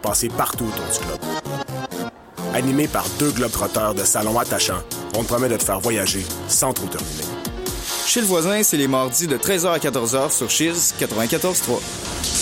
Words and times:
passer 0.00 0.28
partout 0.28 0.64
autour 0.64 0.84
du 0.86 1.06
globe. 1.06 1.20
Animé 2.54 2.88
par 2.88 3.06
deux 3.18 3.30
globetrotteurs 3.30 3.94
de 3.94 4.04
salon 4.04 4.38
attachants, 4.38 4.82
on 5.16 5.22
te 5.22 5.28
promet 5.28 5.48
de 5.48 5.56
te 5.56 5.64
faire 5.64 5.80
voyager 5.80 6.24
sans 6.48 6.72
trop 6.72 6.86
te 6.86 6.98
ruiner. 6.98 7.24
Chez 8.06 8.20
le 8.20 8.26
voisin, 8.26 8.62
c'est 8.62 8.78
les 8.78 8.88
mardis 8.88 9.26
de 9.26 9.36
13h 9.36 9.68
à 9.68 9.78
14h 9.78 10.30
sur 10.30 10.48
Cheers 10.48 10.94
94.3. 10.98 12.37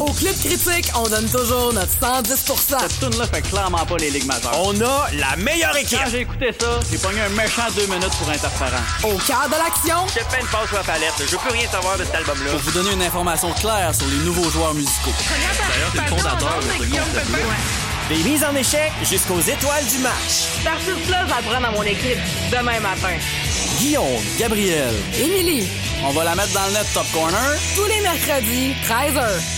Au 0.00 0.12
Club 0.12 0.34
Critique, 0.44 0.92
on 0.94 1.08
donne 1.08 1.28
toujours 1.28 1.72
notre 1.72 1.92
110% 2.00 2.78
Cette 2.78 3.00
tune 3.00 3.18
là 3.18 3.26
fait 3.26 3.42
clairement 3.42 3.84
pas 3.84 3.96
les 3.96 4.10
ligues 4.10 4.26
majeures. 4.26 4.56
On 4.62 4.80
a 4.80 5.08
la 5.12 5.34
meilleure 5.36 5.76
équipe. 5.76 5.98
Quand 5.98 6.10
j'ai 6.10 6.20
écouté 6.20 6.50
ça, 6.58 6.78
j'ai 6.90 6.98
pogné 6.98 7.20
un 7.20 7.28
méchant 7.30 7.62
deux 7.74 7.86
minutes 7.86 8.14
pour 8.18 8.28
interférent. 8.28 8.82
Au 9.02 9.18
cœur 9.18 9.46
de 9.48 9.56
l'action, 9.58 10.06
Je 10.06 10.20
fais 10.30 10.40
une 10.40 10.46
passe 10.46 10.68
sur 10.68 10.76
la 10.76 10.84
palette. 10.84 11.14
Je 11.18 11.24
veux 11.24 11.38
plus 11.38 11.50
rien 11.50 11.68
savoir 11.68 11.98
de 11.98 12.04
cet 12.04 12.14
album-là. 12.14 12.50
Pour 12.52 12.60
vous 12.60 12.70
donner 12.70 12.92
une 12.92 13.02
information 13.02 13.52
claire 13.54 13.92
sur 13.92 14.06
les 14.06 14.18
nouveaux 14.18 14.48
joueurs 14.50 14.74
musicaux. 14.74 15.12
D'ailleurs, 15.28 15.90
c'est 15.92 16.00
le 16.00 16.16
fondateur 16.16 16.58
de 16.60 16.84
ce. 16.84 18.14
Des 18.14 18.30
mises 18.30 18.44
en 18.44 18.54
échec 18.54 18.92
jusqu'aux 19.02 19.40
étoiles 19.40 19.84
du 19.86 19.98
match. 19.98 20.46
Cet 20.58 20.66
artiste-là, 20.66 21.26
je 21.26 21.34
vais 21.34 21.40
le 21.40 21.50
prendre 21.50 21.66
dans 21.66 21.72
mon 21.72 21.82
équipe 21.82 22.18
demain 22.50 22.80
matin. 22.80 23.16
Guillaume, 23.78 24.22
Gabriel, 24.38 24.94
Émilie, 25.18 25.68
on 26.04 26.12
va 26.12 26.24
la 26.24 26.34
mettre 26.34 26.52
dans 26.52 26.66
le 26.66 26.72
net 26.72 26.86
Top 26.94 27.06
Corner. 27.12 27.58
tous 27.74 27.84
les 27.84 28.00
mercredis, 28.00 28.74
13h. 28.88 29.57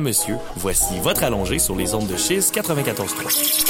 Madame, 0.00 0.08
monsieur, 0.08 0.36
voici 0.56 0.98
votre 1.02 1.24
allongé 1.24 1.58
sur 1.58 1.76
les 1.76 1.94
ondes 1.94 2.06
de 2.08 2.16
Chiz 2.16 2.50
94.3. 2.54 3.66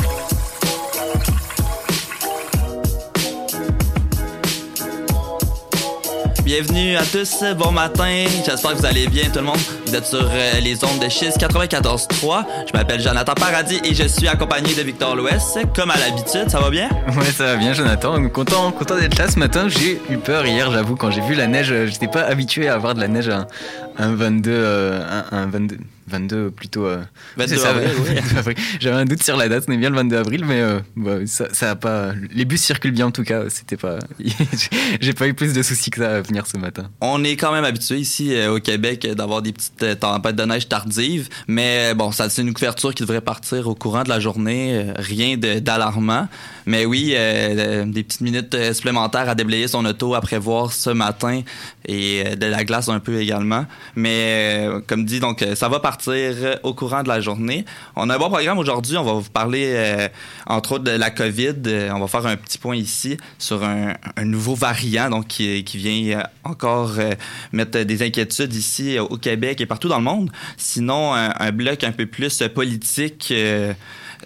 Bienvenue 6.45 6.97
à 6.97 7.03
tous, 7.05 7.45
bon 7.56 7.70
matin, 7.70 8.25
j'espère 8.45 8.73
que 8.73 8.78
vous 8.78 8.86
allez 8.86 9.06
bien 9.06 9.25
tout 9.33 9.39
le 9.39 9.45
monde. 9.45 9.58
Vous 9.86 9.95
êtes 9.95 10.06
sur 10.06 10.27
euh, 10.33 10.61
les 10.61 10.83
ondes 10.84 10.98
de 10.98 11.08
Chiz 11.08 11.34
94.3. 11.39 12.45
Je 12.67 12.77
m'appelle 12.77 13.01
Jonathan 13.01 13.35
Paradis 13.35 13.80
et 13.85 13.95
je 13.95 14.05
suis 14.08 14.27
accompagné 14.27 14.74
de 14.74 14.83
Victor 14.83 15.14
Louest, 15.14 15.58
comme 15.77 15.91
à 15.91 15.97
l'habitude, 15.98 16.48
ça 16.48 16.58
va 16.61 16.70
bien? 16.70 16.89
Ouais, 17.17 17.24
ça 17.27 17.45
va 17.45 17.57
bien, 17.57 17.73
Jonathan. 17.73 18.29
Content, 18.30 18.73
content 18.73 18.97
d'être 18.97 19.18
là 19.18 19.29
ce 19.29 19.39
matin. 19.39 19.68
J'ai 19.68 20.01
eu 20.11 20.17
peur 20.17 20.45
hier, 20.47 20.70
j'avoue, 20.73 20.97
quand 20.97 21.11
j'ai 21.11 21.20
vu 21.20 21.35
la 21.35 21.47
neige. 21.47 21.70
euh, 21.73 21.86
J'étais 21.86 22.08
pas 22.08 22.23
habitué 22.23 22.68
à 22.68 22.74
avoir 22.74 22.95
de 22.95 23.01
la 23.01 23.08
neige 23.08 23.29
un, 23.29 23.47
un 23.98 24.14
22, 24.14 24.51
euh, 24.51 25.23
un, 25.30 25.36
un 25.36 25.47
22, 25.47 25.79
22 26.11 26.51
plutôt. 26.51 26.87
euh, 26.87 27.03
22 27.37 27.55
c'est 27.55 27.63
ça, 27.63 27.71
avril, 27.71 27.91
oui. 28.09 28.15
22 28.15 28.39
avril. 28.39 28.57
J'avais 28.81 28.97
un 28.97 29.05
doute 29.05 29.23
sur 29.23 29.37
la 29.37 29.48
date, 29.48 29.65
on 29.69 29.73
est 29.73 29.77
bien 29.77 29.91
le 29.91 29.97
22 29.97 30.17
avril, 30.17 30.45
mais 30.45 30.61
euh, 30.61 30.81
bah, 30.97 31.19
ça, 31.27 31.47
ça 31.53 31.71
a 31.71 31.77
pas. 31.77 32.13
Les 32.33 32.45
bus 32.45 32.61
circulent 32.61 32.93
bien 32.93 33.07
en 33.07 33.11
tout 33.11 33.23
cas. 33.23 33.45
C'était 33.48 33.77
pas. 33.77 33.98
j'ai 35.01 35.13
pas 35.13 35.29
eu 35.29 35.35
plus 35.35 35.53
de 35.53 35.63
soucis 35.63 35.91
que 35.91 36.01
ça 36.01 36.17
à 36.17 36.21
venir 36.21 36.47
ce 36.47 36.57
matin. 36.57 36.91
On 37.01 37.23
est 37.25 37.37
quand 37.37 37.53
même 37.53 37.65
habitué 37.65 37.98
ici 37.98 38.35
euh, 38.35 38.55
au 38.55 38.61
Québec 38.61 39.07
d'avoir 39.07 39.43
des 39.43 39.53
petites 39.53 40.01
tempêtes 40.01 40.37
de 40.37 40.45
neige 40.45 40.69
tardives, 40.69 41.29
mais 41.47 41.95
bon, 41.95 42.13
ça 42.13 42.29
c'est 42.29 42.42
une 42.42 42.53
couverture 42.53 42.95
qui 42.95 43.03
devrait 43.03 43.21
partir 43.21 43.69
au 43.69 43.75
courant 43.75 44.03
de 44.03 44.09
la 44.09 44.21
journée, 44.21 44.92
rien 44.97 45.37
d'alarmant. 45.37 46.29
Mais 46.67 46.85
oui, 46.85 47.09
des 47.11 48.03
petites 48.03 48.21
minutes 48.21 48.73
supplémentaires 48.73 49.29
à 49.29 49.35
déblayer 49.35 49.67
son 49.67 49.85
auto 49.85 50.15
à 50.15 50.21
prévoir 50.21 50.73
ce 50.73 50.91
matin 50.91 51.42
et 51.87 52.37
de 52.37 52.47
la 52.47 52.65
glace 52.65 52.89
un 52.89 53.01
peu 53.01 53.21
également. 53.21 53.67
Mais 53.97 54.69
comme 54.87 55.05
dit, 55.05 55.21
donc 55.21 55.45
ça 55.55 55.69
va 55.69 55.81
partir 55.81 55.99
euh, 56.08 56.56
au 56.62 56.74
courant 56.74 57.02
de 57.02 57.08
la 57.08 57.20
journée. 57.20 57.64
On 57.96 58.08
a 58.11 58.14
un 58.14 58.18
bon 58.18 58.28
programme 58.28 58.58
aujourd'hui. 58.58 58.96
On 58.96 59.05
va 59.05 59.12
vous 59.12 59.30
parler 59.30 59.72
euh, 59.74 60.08
entre 60.46 60.72
autres 60.72 60.84
de 60.84 60.90
la 60.90 61.11
COVID. 61.11 61.55
Euh, 61.66 61.90
on 61.92 62.00
va 62.00 62.06
faire 62.06 62.27
un 62.27 62.36
petit 62.36 62.58
point 62.58 62.77
ici 62.77 63.16
sur 63.38 63.64
un, 63.64 63.94
nouveau 64.24 64.55
variant 64.55 65.22
qui, 65.22 65.62
vient 65.62 66.22
encore 66.44 66.92
mettre 67.52 67.80
des 67.80 68.02
inquiétudes 68.02 68.55
ici 68.55 68.98
au 68.98 69.16
Québec 69.16 69.61
et 69.61 69.66
partout 69.66 69.88
dans 69.88 69.98
le 69.98 70.05
monde. 70.05 70.30
Sinon, 70.56 71.14
un, 71.14 71.52
bloc 71.52 71.84
un 71.84 71.92
peu 71.92 72.06
plus 72.06 72.42
politique. 72.55 73.32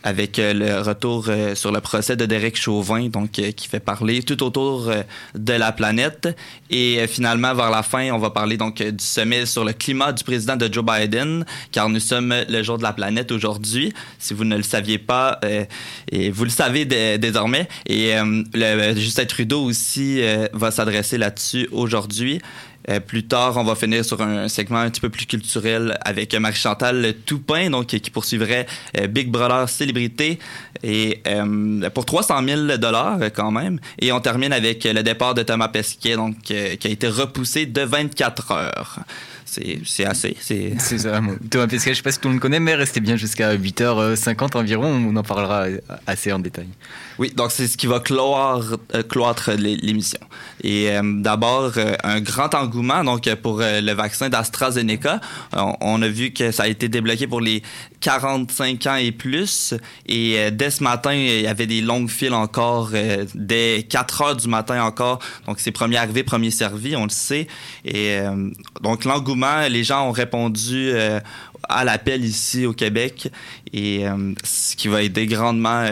Avec 0.02 0.38
euh, 0.38 0.52
le 0.52 0.80
retour 0.80 1.26
euh, 1.28 1.54
sur 1.54 1.72
le 1.72 1.80
procès 1.80 2.16
de 2.16 2.26
Derek 2.26 2.56
Chauvin, 2.56 3.08
donc 3.08 3.38
euh, 3.38 3.52
qui 3.52 3.68
fait 3.68 3.80
parler 3.80 4.22
tout 4.22 4.42
autour 4.42 4.90
de 5.34 5.52
la 5.52 5.72
planète. 5.72 6.28
Et 6.70 7.06
finalement, 7.06 7.54
vers 7.54 7.70
la 7.70 7.82
fin, 7.82 8.10
on 8.12 8.18
va 8.18 8.30
parler 8.30 8.56
donc 8.56 8.82
du 8.82 9.04
sommet 9.04 9.46
sur 9.46 9.64
le 9.64 9.72
climat 9.72 10.12
du 10.12 10.24
président 10.24 10.56
de 10.56 10.72
Joe 10.72 10.84
Biden, 10.84 11.44
car 11.72 11.88
nous 11.88 12.00
sommes 12.00 12.34
le 12.48 12.62
jour 12.62 12.78
de 12.78 12.82
la 12.82 12.92
planète 12.92 13.30
aujourd'hui. 13.32 13.92
Si 14.18 14.34
vous 14.34 14.44
ne 14.44 14.56
le 14.56 14.62
saviez 14.62 14.98
pas, 14.98 15.40
et 16.10 16.30
vous 16.30 16.44
le 16.44 16.50
savez 16.50 16.84
dé- 16.84 17.18
désormais. 17.18 17.68
Et 17.86 18.12
le, 18.54 18.94
Justin 18.94 19.26
Trudeau 19.26 19.62
aussi 19.62 20.20
va 20.52 20.70
s'adresser 20.70 21.18
là-dessus 21.18 21.68
aujourd'hui. 21.70 22.40
Euh, 22.90 23.00
plus 23.00 23.26
tard, 23.26 23.56
on 23.56 23.64
va 23.64 23.74
finir 23.74 24.04
sur 24.04 24.20
un 24.20 24.48
segment 24.48 24.78
un 24.78 24.90
petit 24.90 25.00
peu 25.00 25.08
plus 25.08 25.26
culturel 25.26 25.98
avec 26.04 26.34
Marie-Chantal 26.34 27.14
Toupin, 27.24 27.70
donc 27.70 27.86
qui 27.86 28.10
poursuivrait 28.10 28.66
euh, 28.98 29.06
Big 29.06 29.30
Brother 29.30 29.68
Célébrité 29.68 30.38
et 30.82 31.22
euh, 31.26 31.88
pour 31.90 32.04
300 32.04 32.42
000 32.46 32.76
dollars 32.76 33.18
quand 33.34 33.50
même. 33.50 33.80
Et 33.98 34.12
on 34.12 34.20
termine 34.20 34.52
avec 34.52 34.84
le 34.84 35.02
départ 35.02 35.34
de 35.34 35.42
Thomas 35.42 35.68
Pesquet, 35.68 36.16
donc 36.16 36.36
euh, 36.50 36.76
qui 36.76 36.88
a 36.88 36.90
été 36.90 37.08
repoussé 37.08 37.66
de 37.66 37.80
24 37.80 38.52
heures. 38.52 38.98
C'est 39.44 40.04
assez. 40.06 40.36
C'est 40.40 40.98
ça. 40.98 41.20
Thomas 41.50 41.66
Pesquet, 41.66 41.90
je 41.90 41.96
sais 41.98 42.02
pas 42.02 42.10
si 42.12 42.18
tout 42.18 42.28
le 42.28 42.34
monde 42.34 42.40
connaît, 42.40 42.60
mais 42.60 42.74
restez 42.74 43.00
bien 43.00 43.16
jusqu'à 43.16 43.54
8h50 43.56 44.56
environ. 44.56 44.86
On 44.86 45.14
en 45.16 45.22
parlera 45.22 45.66
assez 46.06 46.32
en 46.32 46.38
détail. 46.38 46.68
Oui, 47.18 47.32
donc 47.36 47.52
c'est 47.52 47.66
ce 47.68 47.76
qui 47.76 47.86
va 47.86 48.00
cloire, 48.00 48.62
euh, 48.94 49.02
cloître 49.02 49.52
l'é- 49.52 49.76
l'émission. 49.76 50.18
Et 50.62 50.90
euh, 50.90 51.00
d'abord, 51.04 51.72
euh, 51.76 51.94
un 52.02 52.20
grand 52.20 52.52
engouement 52.54 53.04
donc 53.04 53.26
euh, 53.28 53.36
pour 53.36 53.60
euh, 53.60 53.80
le 53.80 53.92
vaccin 53.92 54.28
d'AstraZeneca. 54.28 55.20
On, 55.52 55.74
on 55.80 56.02
a 56.02 56.08
vu 56.08 56.30
que 56.32 56.50
ça 56.50 56.64
a 56.64 56.66
été 56.68 56.88
débloqué 56.88 57.26
pour 57.28 57.40
les 57.40 57.62
45 58.04 58.86
ans 58.86 58.96
et 58.96 59.12
plus. 59.12 59.72
Et 60.04 60.34
euh, 60.36 60.50
dès 60.50 60.70
ce 60.70 60.82
matin, 60.82 61.14
il 61.14 61.40
y 61.40 61.46
avait 61.46 61.66
des 61.66 61.80
longues 61.80 62.10
files 62.10 62.34
encore, 62.34 62.90
euh, 62.92 63.24
dès 63.34 63.86
4 63.88 64.22
heures 64.22 64.36
du 64.36 64.46
matin 64.46 64.84
encore. 64.84 65.20
Donc 65.46 65.58
c'est 65.58 65.72
premier 65.72 65.96
arrivé, 65.96 66.22
premier 66.22 66.50
servi, 66.50 66.96
on 66.96 67.04
le 67.04 67.10
sait. 67.10 67.48
Et 67.86 68.18
euh, 68.18 68.50
donc 68.82 69.06
l'engouement, 69.06 69.66
les 69.70 69.84
gens 69.84 70.06
ont 70.06 70.12
répondu 70.12 70.92
à 71.66 71.84
l'appel 71.84 72.22
ici 72.22 72.66
au 72.66 72.74
Québec 72.74 73.30
et 73.72 74.04
ce 74.42 74.76
qui 74.76 74.88
va 74.88 75.00
aider 75.00 75.26
grandement 75.26 75.88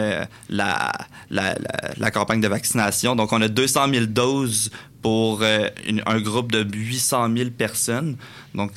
la, 0.49 0.91
la, 1.31 1.55
la, 1.97 2.11
campagne 2.11 2.41
de 2.41 2.47
vaccination. 2.47 3.15
Donc, 3.15 3.33
on 3.33 3.41
a 3.41 3.47
200 3.47 3.89
000 3.91 4.05
doses 4.05 4.69
pour 5.01 5.41
un 5.43 6.21
groupe 6.21 6.51
de 6.51 6.63
800 6.63 7.35
000 7.35 7.49
personnes. 7.49 8.17
Donc, 8.53 8.71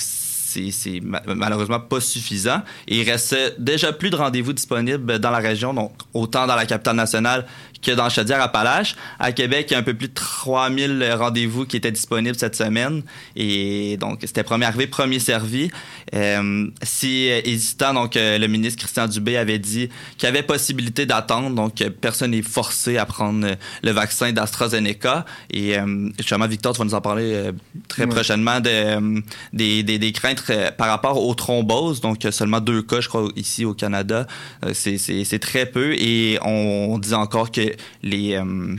c'est 0.46 0.70
c'est 0.70 1.00
ma- 1.00 1.22
malheureusement 1.26 1.80
pas 1.80 2.00
suffisant. 2.00 2.62
Il 2.86 3.02
reste 3.08 3.36
déjà 3.58 3.92
plus 3.92 4.10
de 4.10 4.16
rendez-vous 4.16 4.52
disponibles 4.52 5.18
dans 5.18 5.30
la 5.30 5.38
région, 5.38 5.74
donc 5.74 5.92
autant 6.14 6.46
dans 6.46 6.54
la 6.56 6.66
capitale 6.66 6.96
nationale 6.96 7.46
que 7.82 7.92
dans 7.92 8.08
Chaudière-Appalaches. 8.08 8.96
À 9.18 9.32
Québec, 9.32 9.66
il 9.70 9.74
y 9.74 9.76
a 9.76 9.78
un 9.78 9.82
peu 9.82 9.94
plus 9.94 10.08
de 10.08 10.14
3000 10.14 11.12
rendez-vous 11.18 11.66
qui 11.66 11.76
étaient 11.76 11.90
disponibles 11.92 12.36
cette 12.38 12.56
semaine. 12.56 13.02
Et 13.36 13.96
donc, 13.98 14.20
c'était 14.24 14.42
premier 14.42 14.66
arrivé, 14.66 14.86
premier 14.86 15.18
servi. 15.18 15.70
Euh, 16.14 16.68
si 16.82 17.28
euh, 17.30 17.40
hésitant, 17.44 17.94
donc, 17.94 18.16
euh, 18.16 18.38
le 18.38 18.46
ministre 18.46 18.78
Christian 18.80 19.06
Dubé 19.06 19.36
avait 19.36 19.58
dit 19.58 19.88
qu'il 20.16 20.26
y 20.26 20.28
avait 20.28 20.42
possibilité 20.42 21.06
d'attendre. 21.06 21.50
Donc, 21.54 21.82
personne 22.00 22.30
n'est 22.32 22.42
forcé 22.42 22.96
à 22.98 23.06
prendre 23.06 23.46
le 23.82 23.90
vaccin 23.90 24.32
d'AstraZeneca. 24.32 25.24
Et 25.52 25.74
justement, 26.18 26.46
Victor, 26.46 26.72
tu 26.72 26.78
vas 26.78 26.84
nous 26.84 26.94
en 26.94 27.00
parler 27.00 27.50
très 27.88 28.04
Ouais. 28.04 28.08
prochainement 28.08 28.60
de, 28.60 29.22
des, 29.52 29.82
des, 29.82 29.98
des 29.98 30.12
craintes 30.12 30.42
par 30.78 30.88
rapport 30.88 31.22
aux 31.24 31.34
thromboses. 31.34 32.00
Donc, 32.00 32.26
seulement 32.30 32.60
deux 32.60 32.82
cas, 32.82 33.00
je 33.00 33.08
crois, 33.08 33.28
ici 33.36 33.64
au 33.64 33.74
Canada. 33.74 34.26
C'est- 34.72 35.36
très 35.40 35.66
peu. 35.66 35.92
Et 35.94 36.38
on 36.42 36.98
dit 36.98 37.12
encore 37.14 37.50
que 37.50 37.65
les, 38.02 38.34
euh, 38.34 38.76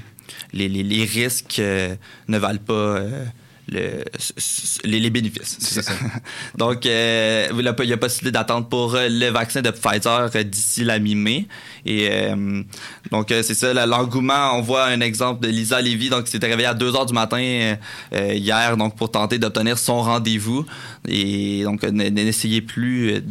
les, 0.53 0.69
les, 0.69 0.83
les 0.83 1.03
risques 1.05 1.59
euh, 1.59 1.95
ne 2.27 2.37
valent 2.37 2.59
pas 2.59 2.73
euh, 2.73 3.25
le, 3.69 4.03
les, 4.85 4.99
les 4.99 5.09
bénéfices. 5.09 5.57
C'est 5.59 5.81
ça. 5.81 5.91
Donc, 6.57 6.85
euh, 6.85 7.47
il 7.51 7.89
y 7.89 7.93
a 7.93 7.97
possibilité 7.97 8.31
d'attendre 8.31 8.67
pour 8.67 8.95
le 8.95 9.29
vaccin 9.29 9.61
de 9.61 9.71
Pfizer 9.71 10.29
d'ici 10.45 10.83
la 10.83 10.99
mi-mai. 10.99 11.47
Et 11.85 12.07
euh, 12.11 12.63
donc, 13.11 13.27
c'est 13.29 13.53
ça, 13.53 13.73
l'engouement. 13.85 14.53
On 14.55 14.61
voit 14.61 14.85
un 14.85 15.01
exemple 15.01 15.45
de 15.45 15.49
Lisa 15.51 15.81
Lévy, 15.81 16.09
donc, 16.09 16.25
qui 16.25 16.31
s'était 16.31 16.47
réveillée 16.47 16.67
à 16.67 16.73
2 16.73 16.95
heures 16.95 17.05
du 17.05 17.13
matin 17.13 17.39
euh, 18.13 18.33
hier, 18.33 18.77
donc, 18.77 18.95
pour 18.95 19.11
tenter 19.11 19.37
d'obtenir 19.37 19.77
son 19.77 20.01
rendez-vous. 20.01 20.65
Et 21.07 21.63
donc, 21.63 21.83
n'essayez 21.83 22.61
plus 22.61 23.21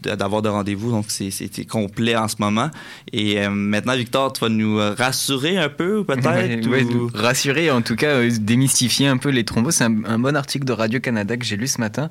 d'avoir 0.00 0.42
de 0.42 0.48
rendez-vous, 0.48 0.90
donc 0.90 1.06
c'est 1.08 1.64
complet 1.66 2.16
en 2.16 2.28
ce 2.28 2.36
moment. 2.38 2.70
Et 3.12 3.40
euh, 3.40 3.50
maintenant, 3.50 3.96
Victor, 3.96 4.32
tu 4.32 4.40
vas 4.40 4.48
nous 4.48 4.76
rassurer 4.76 5.58
un 5.58 5.68
peu, 5.68 6.04
peut-être? 6.04 6.68
Ouais, 6.70 6.84
ou- 6.84 7.10
rassurer, 7.14 7.70
en 7.70 7.82
tout 7.82 7.96
cas, 7.96 8.08
euh, 8.10 8.30
démystifier 8.40 9.06
un 9.08 9.16
peu 9.16 9.30
les 9.30 9.44
thromboses. 9.44 9.74
C'est 9.76 9.84
un, 9.84 10.04
un 10.04 10.18
bon 10.18 10.36
article 10.36 10.64
de 10.64 10.72
Radio-Canada 10.72 11.36
que 11.36 11.44
j'ai 11.44 11.56
lu 11.56 11.66
ce 11.66 11.80
matin 11.80 12.10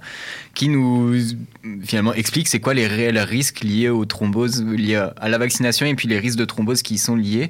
qui 0.54 0.70
nous, 0.70 1.14
finalement, 1.84 2.14
explique 2.14 2.48
c'est 2.48 2.60
quoi 2.60 2.74
les 2.74 2.88
réels 2.88 3.18
risques 3.20 3.62
liés 3.62 3.90
aux 3.90 4.06
thromboses, 4.06 4.64
liés 4.64 4.96
à- 4.96 5.14
à 5.20 5.30
la 5.30 5.38
vaccination 5.38 5.86
et 5.86 5.96
puis 5.96 6.08
les 6.08 6.20
risques 6.20 6.38
de 6.40 6.46
thrombose 6.46 6.82
qui 6.82 6.96
y 6.96 6.98
sont 6.98 7.16
liés. 7.16 7.50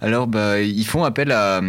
Alors, 0.00 0.26
bah, 0.26 0.60
ils 0.60 0.86
font 0.86 1.04
appel 1.04 1.32
à, 1.32 1.60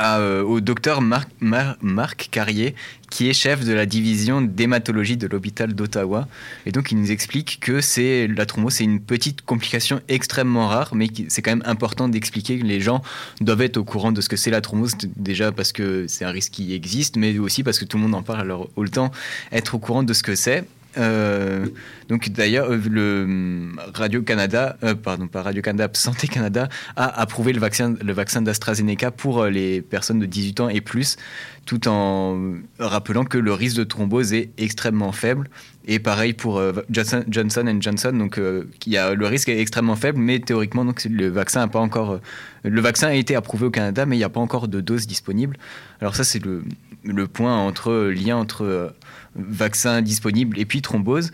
euh, 0.00 0.42
au 0.42 0.60
docteur 0.60 1.00
Marc, 1.00 1.28
Mar- 1.40 1.76
Marc 1.82 2.28
Carrier, 2.30 2.74
qui 3.10 3.28
est 3.28 3.32
chef 3.32 3.64
de 3.64 3.72
la 3.72 3.86
division 3.86 4.40
d'hématologie 4.40 5.16
de 5.16 5.26
l'hôpital 5.26 5.74
d'Ottawa. 5.74 6.26
Et 6.66 6.72
donc, 6.72 6.90
il 6.90 6.98
nous 6.98 7.10
explique 7.12 7.60
que 7.60 7.80
c'est 7.80 8.26
la 8.26 8.46
thrombose, 8.46 8.74
c'est 8.74 8.84
une 8.84 9.00
petite 9.00 9.42
complication 9.42 10.00
extrêmement 10.08 10.68
rare, 10.68 10.94
mais 10.94 11.08
c'est 11.28 11.42
quand 11.42 11.52
même 11.52 11.62
important 11.66 12.08
d'expliquer 12.08 12.58
que 12.58 12.64
les 12.64 12.80
gens 12.80 13.02
doivent 13.40 13.62
être 13.62 13.76
au 13.76 13.84
courant 13.84 14.10
de 14.10 14.20
ce 14.20 14.28
que 14.28 14.36
c'est 14.36 14.50
la 14.50 14.60
thrombose, 14.60 14.94
déjà 15.16 15.52
parce 15.52 15.72
que 15.72 16.06
c'est 16.08 16.24
un 16.24 16.30
risque 16.30 16.52
qui 16.52 16.74
existe, 16.74 17.16
mais 17.16 17.38
aussi 17.38 17.62
parce 17.62 17.78
que 17.78 17.84
tout 17.84 17.96
le 17.96 18.02
monde 18.02 18.14
en 18.14 18.22
parle, 18.22 18.40
alors 18.40 18.70
autant 18.76 19.12
être 19.52 19.74
au 19.74 19.78
courant 19.78 20.02
de 20.02 20.12
ce 20.12 20.22
que 20.22 20.34
c'est. 20.34 20.64
Euh, 20.98 21.66
donc 22.08 22.28
d'ailleurs, 22.30 22.70
euh, 22.70 22.80
le 22.88 23.72
Radio 23.94 24.22
Canada, 24.22 24.76
euh, 24.82 24.94
pardon, 24.94 25.26
pas 25.26 25.42
Radio 25.42 25.62
Canada, 25.62 25.88
Santé 25.94 26.28
Canada 26.28 26.68
a 26.96 27.20
approuvé 27.20 27.52
le 27.52 27.60
vaccin, 27.60 27.94
le 28.02 28.12
vaccin 28.12 28.42
d'AstraZeneca 28.42 29.10
pour 29.10 29.42
euh, 29.42 29.50
les 29.50 29.80
personnes 29.80 30.18
de 30.18 30.26
18 30.26 30.60
ans 30.60 30.68
et 30.68 30.80
plus, 30.80 31.16
tout 31.64 31.88
en 31.88 32.54
rappelant 32.78 33.24
que 33.24 33.38
le 33.38 33.52
risque 33.52 33.76
de 33.76 33.84
thrombose 33.84 34.32
est 34.32 34.50
extrêmement 34.58 35.12
faible. 35.12 35.48
Et 35.86 35.98
pareil 35.98 36.32
pour 36.32 36.62
Johnson, 36.88 37.24
Johnson 37.28 37.76
Johnson, 37.78 38.12
donc 38.14 38.40
y 38.86 38.96
a, 38.96 39.14
le 39.14 39.26
risque 39.26 39.50
est 39.50 39.60
extrêmement 39.60 39.96
faible, 39.96 40.18
mais 40.18 40.38
théoriquement 40.38 40.82
donc 40.82 41.04
le 41.04 41.28
vaccin 41.28 41.60
a 41.60 41.68
pas 41.68 41.78
encore, 41.78 42.20
le 42.62 42.80
vaccin 42.80 43.08
a 43.08 43.14
été 43.14 43.36
approuvé 43.36 43.66
au 43.66 43.70
Canada, 43.70 44.06
mais 44.06 44.16
il 44.16 44.18
n'y 44.18 44.24
a 44.24 44.30
pas 44.30 44.40
encore 44.40 44.68
de 44.68 44.80
dose 44.80 45.06
disponible. 45.06 45.58
Alors 46.00 46.16
ça 46.16 46.24
c'est 46.24 46.42
le, 46.42 46.64
le 47.04 47.26
point 47.28 47.54
entre 47.54 48.10
lien 48.14 48.36
entre 48.36 48.94
euh, 49.36 49.42
vaccin 49.48 50.02
disponible 50.02 50.58
et 50.58 50.64
puis 50.64 50.82
thrombose. 50.82 51.30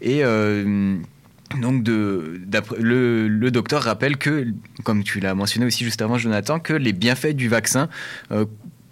Et 0.00 0.24
euh, 0.24 0.96
donc, 1.60 1.86
le, 1.86 3.28
le 3.28 3.50
docteur 3.50 3.82
rappelle 3.82 4.16
que, 4.16 4.46
comme 4.84 5.04
tu 5.04 5.20
l'as 5.20 5.34
mentionné 5.34 5.66
aussi 5.66 5.84
juste 5.84 6.00
avant, 6.02 6.18
Jonathan, 6.18 6.58
que 6.58 6.72
les 6.72 6.92
bienfaits 6.92 7.34
du 7.34 7.48
vaccin 7.48 7.88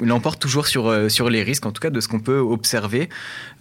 l'emportent 0.00 0.40
toujours 0.40 0.66
sur, 0.66 0.88
euh, 0.88 1.08
sur 1.08 1.30
les 1.30 1.42
risques, 1.42 1.66
en 1.66 1.72
tout 1.72 1.80
cas 1.80 1.90
de 1.90 2.00
ce 2.00 2.08
qu'on 2.08 2.20
peut 2.20 2.38
observer. 2.38 3.08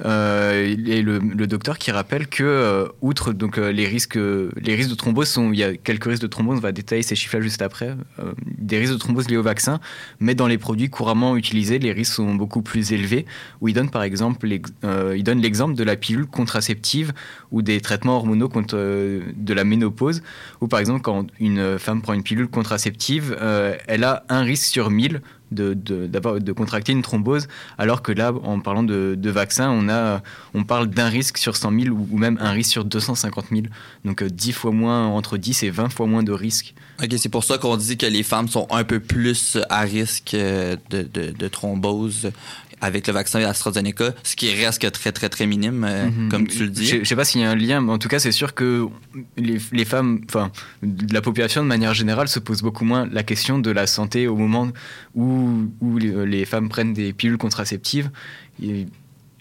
Euh, 0.06 0.76
et 0.86 1.02
le, 1.02 1.20
docteur 1.48 1.78
qui 1.78 1.92
rappelle 1.92 2.28
que, 2.28 2.44
euh, 2.44 2.88
outre 3.02 3.34
donc, 3.34 3.58
les, 3.58 3.88
risques, 3.88 4.16
les 4.18 4.76
risques 4.76 4.90
de 4.90 4.96
thrombose, 4.96 5.28
sont, 5.28 5.52
il 5.52 5.60
y 5.60 5.64
a 5.64 5.76
quelques 5.76 6.06
risques 6.06 6.22
de 6.22 6.28
thrombose, 6.28 6.58
on 6.58 6.62
va 6.62 6.72
détailler 6.72 7.02
ces 7.02 7.16
chiffres-là 7.16 7.42
juste 7.42 7.62
après, 7.62 7.96
des 8.58 8.78
risques 8.78 8.94
de 8.94 8.98
thrombose 8.98 9.30
liés 9.30 9.38
au 9.38 9.44
vaccin, 9.44 9.80
mais 10.20 10.36
dans 10.36 10.48
les 10.48 10.58
produits 10.58 10.90
couramment 10.90 11.36
utilisés, 11.36 11.80
les 11.80 11.92
risques 11.92 12.14
sont 12.14 12.36
beaucoup 12.36 12.62
plus 12.62 12.94
élevés, 12.94 13.26
où 13.62 13.68
il 13.68 13.74
donne 13.74 13.90
par 13.90 14.04
exemple 14.04 14.48
il 14.48 15.24
donne 15.24 15.42
l'exemple 15.42 15.76
de 15.76 15.84
la 15.84 15.96
pilule 15.96 16.28
contraceptive 16.28 17.14
ou 17.52 17.62
des 17.62 17.82
traitements 17.82 18.18
hormonaux 18.18 18.50
contre 18.50 18.76
de 18.76 19.54
la 19.54 19.64
ménopause, 19.64 20.22
où 20.62 20.68
par 20.68 20.80
exemple 20.80 21.02
quand 21.02 21.28
une 21.40 21.80
femme 21.80 22.02
prend 22.02 22.14
une 22.14 22.24
pilule 22.24 22.48
contraceptive, 22.48 23.38
elle 23.88 24.04
a 24.04 24.24
un 24.30 24.42
risque 24.42 24.66
sur 24.66 24.90
1000 24.90 25.22
de, 25.52 25.74
de, 25.74 26.52
contracter 26.52 26.92
une 26.92 27.02
thrombose, 27.02 27.48
alors 27.78 28.02
que 28.02 28.12
là, 28.12 28.34
en 28.44 28.60
parlant 28.60 28.84
de, 28.84 29.30
vaccin, 29.30 29.70
on, 29.70 29.90
a, 29.90 30.22
on 30.54 30.64
parle 30.64 30.88
d'un 30.88 31.10
risque 31.10 31.38
sur 31.38 31.56
100 31.56 31.72
000 31.84 31.96
ou, 31.96 32.18
même 32.18 32.38
un 32.42 32.52
risque 32.52 32.72
sur 32.72 32.86
250 32.86 33.46
000. 33.52 33.64
Donc 34.06 34.22
euh, 34.22 34.30
10 34.30 34.52
fois 34.54 34.72
moins, 34.72 35.08
entre 35.08 35.38
10 35.38 35.64
et 35.64 35.70
20 35.70 35.90
fois 35.90 36.08
moins 36.08 36.24
de 36.24 36.32
risques. 36.32 36.74
OK, 37.02 37.14
c'est 37.18 37.30
pour 37.30 37.44
ça 37.44 37.58
qu'on 37.58 37.78
dit 37.78 37.98
que 37.98 38.06
les 38.06 38.24
femmes 38.24 38.48
sont 38.48 38.68
un 38.72 38.84
peu 38.84 39.00
plus 39.00 39.58
à 39.70 39.82
risque 39.82 40.34
euh, 40.34 40.76
de, 40.90 41.04
de 41.04 41.48
thrombose 41.48 42.32
avec 42.82 43.08
le 43.08 43.14
vaccin 43.14 43.40
AstraZeneca, 43.42 44.14
ce 44.24 44.36
qui 44.36 44.54
reste 44.54 44.82
que 44.82 44.88
très, 44.88 45.12
très, 45.12 45.30
très 45.30 45.46
minime, 45.46 45.84
euh, 45.88 46.10
Mhm. 46.10 46.30
comme 46.30 46.48
tu 46.48 46.60
le 46.64 46.70
dis. 46.70 46.86
Je 46.86 46.98
je 47.00 47.04
sais 47.04 47.16
pas 47.16 47.26
s'il 47.26 47.42
y 47.42 47.44
a 47.44 47.50
un 47.50 47.56
lien, 47.56 47.82
mais 47.82 47.92
en 47.92 47.98
tout 47.98 48.08
cas, 48.08 48.20
c'est 48.20 48.32
sûr 48.32 48.54
que 48.54 48.88
les, 49.38 49.58
les 49.72 49.86
femmes, 49.86 50.22
enfin, 50.30 50.52
de 50.84 51.14
la 51.14 51.22
population 51.22 51.62
de 51.64 51.68
manière 51.68 51.94
générale 51.94 52.28
se 52.28 52.40
pose 52.40 52.62
beaucoup 52.62 52.86
moins 52.86 53.08
la 53.12 53.24
question 53.24 53.60
de 53.60 53.72
la 53.72 53.86
santé 53.88 54.28
au 54.28 54.36
moment 54.38 54.70
où, 55.16 55.66
où 55.82 55.98
les, 55.98 56.26
les 56.26 56.46
femmes 56.46 56.70
prennent 56.70 56.94
des 56.94 57.12
pilules 57.14 57.38
contraceptives. 57.38 58.10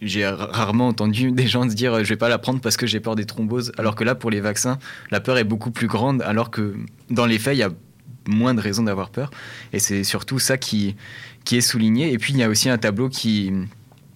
J'ai 0.00 0.26
ra- 0.26 0.48
rarement 0.52 0.86
entendu 0.88 1.32
des 1.32 1.48
gens 1.48 1.68
se 1.68 1.74
dire 1.74 2.04
je 2.04 2.08
vais 2.08 2.16
pas 2.16 2.28
la 2.28 2.38
prendre 2.38 2.60
parce 2.60 2.76
que 2.76 2.86
j'ai 2.86 3.00
peur 3.00 3.16
des 3.16 3.24
thromboses, 3.24 3.72
alors 3.78 3.96
que 3.96 4.04
là, 4.04 4.14
pour 4.14 4.30
les 4.30 4.40
vaccins, 4.40 4.78
la 5.10 5.18
peur 5.20 5.38
est 5.38 5.44
beaucoup 5.44 5.72
plus 5.72 5.88
grande, 5.88 6.22
alors 6.22 6.50
que 6.50 6.76
dans 7.10 7.26
les 7.26 7.38
faits, 7.40 7.56
il 7.56 7.60
y 7.60 7.62
a 7.64 7.70
moins 8.28 8.54
de 8.54 8.60
raisons 8.60 8.84
d'avoir 8.84 9.10
peur. 9.10 9.30
Et 9.72 9.78
c'est 9.80 10.04
surtout 10.04 10.38
ça 10.38 10.56
qui, 10.56 10.94
qui 11.48 11.56
est 11.56 11.62
souligné. 11.62 12.12
Et 12.12 12.18
puis, 12.18 12.34
il 12.34 12.38
y 12.38 12.42
a 12.42 12.48
aussi 12.50 12.68
un 12.68 12.76
tableau 12.76 13.08
qui, 13.08 13.50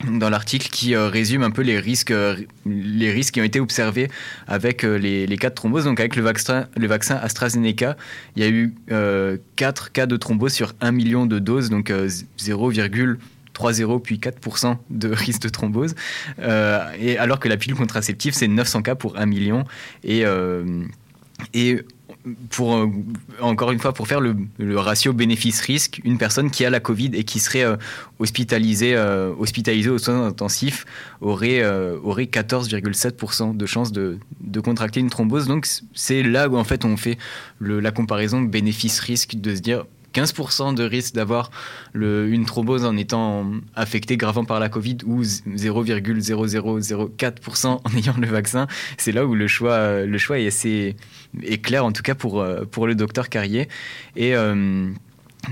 dans 0.07 0.29
l'article 0.29 0.69
qui 0.69 0.95
euh, 0.95 1.09
résume 1.09 1.43
un 1.43 1.51
peu 1.51 1.63
les 1.63 1.79
risques, 1.79 2.11
euh, 2.11 2.37
les 2.67 3.11
risques 3.11 3.33
qui 3.33 3.41
ont 3.41 3.45
été 3.45 3.59
observés 3.59 4.11
avec 4.47 4.85
euh, 4.85 4.99
les, 4.99 5.27
les 5.27 5.39
cas 5.39 5.49
de 5.49 5.55
thrombose. 5.55 5.85
Donc 5.85 5.99
avec 5.99 6.15
le 6.15 6.21
vaccin, 6.21 6.67
le 6.77 6.87
vaccin 6.87 7.17
AstraZeneca, 7.17 7.97
il 8.37 8.43
y 8.43 8.47
a 8.47 8.51
eu 8.51 8.75
euh, 8.91 9.39
4 9.57 9.93
cas 9.93 10.05
de 10.05 10.19
thrombose 10.19 10.53
sur 10.53 10.75
1 10.83 10.93
million 10.93 11.25
de 11.25 11.39
doses, 11.39 11.71
donc 11.71 11.89
euh, 11.91 12.07
0,30 12.39 14.01
puis 14.03 14.19
4% 14.19 14.77
de 14.91 15.09
risque 15.15 15.41
de 15.41 15.49
thrombose. 15.49 15.95
Et 16.39 17.17
alors 17.17 17.41
que 17.41 17.49
la 17.49 17.57
pilule 17.57 17.79
contraceptive, 17.79 18.35
c'est 18.35 18.47
900 18.47 18.83
cas 18.83 18.95
pour 18.95 19.17
1 19.17 19.25
million. 19.25 19.65
Et, 20.05 20.25
et 21.55 21.81
pour, 22.51 22.77
euh, 22.77 22.87
encore 23.41 23.73
une 23.73 23.79
fois, 23.79 23.93
pour 23.93 24.07
faire 24.07 24.21
le, 24.21 24.37
ratio 24.79 25.13
bénéfice-risque, 25.13 26.01
une 26.05 26.19
personne 26.19 26.51
qui 26.51 26.65
a 26.65 26.71
la 26.71 26.81
Covid 26.81 27.11
et 27.15 27.25
qui 27.25 27.41
serait 27.41 27.65
euh, 27.65 27.77
hospitalisée, 28.19 28.95
euh, 28.95 29.33
hospitalisée 29.39 29.91
aux 29.91 29.99
soins 29.99 30.27
intensifs 30.27 30.85
aurait, 31.21 31.63
euh, 31.63 31.99
aurait 32.03 32.25
14,7% 32.25 33.57
de 33.57 33.67
chance 33.67 33.93
de, 33.93 34.19
de 34.41 34.61
contracter 34.61 35.01
une 35.01 35.11
thrombose. 35.11 35.47
Donc 35.47 35.67
c'est 35.95 36.23
là 36.23 36.49
où 36.49 36.57
en 36.57 36.65
fait 36.65 36.85
on 36.85 36.97
fait 36.97 37.19
la 37.61 37.91
comparaison 37.91 38.41
bénéfice-risque 38.41 39.37
de 39.37 39.55
se 39.55 39.61
dire 39.61 39.85
15% 40.13 40.75
de 40.75 40.85
risque 40.85 41.15
d'avoir 41.15 41.51
une 41.95 42.45
thrombose 42.45 42.85
en 42.85 42.99
étant 42.99 43.51
affecté 43.75 44.17
gravement 44.17 44.45
par 44.45 44.61
la 44.61 44.69
Covid 44.69 44.99
ou 45.07 45.23
0,0004% 45.23 47.67
en 47.67 47.81
ayant 47.97 48.15
le 48.19 48.27
vaccin. 48.27 48.69
C'est 48.99 49.13
là 49.13 49.27
où 49.27 49.35
le 49.35 49.49
choix, 49.49 50.03
le 50.03 50.19
choix 50.19 50.39
est 50.39 50.47
assez 50.47 50.97
est 51.43 51.59
clair, 51.59 51.85
en 51.85 51.93
tout 51.93 52.03
cas 52.03 52.15
pour, 52.15 52.41
euh, 52.41 52.65
pour 52.65 52.87
le 52.87 52.95
docteur 52.95 53.29
Carrier. 53.29 53.69
Et, 54.17 54.35
euh, 54.35 54.89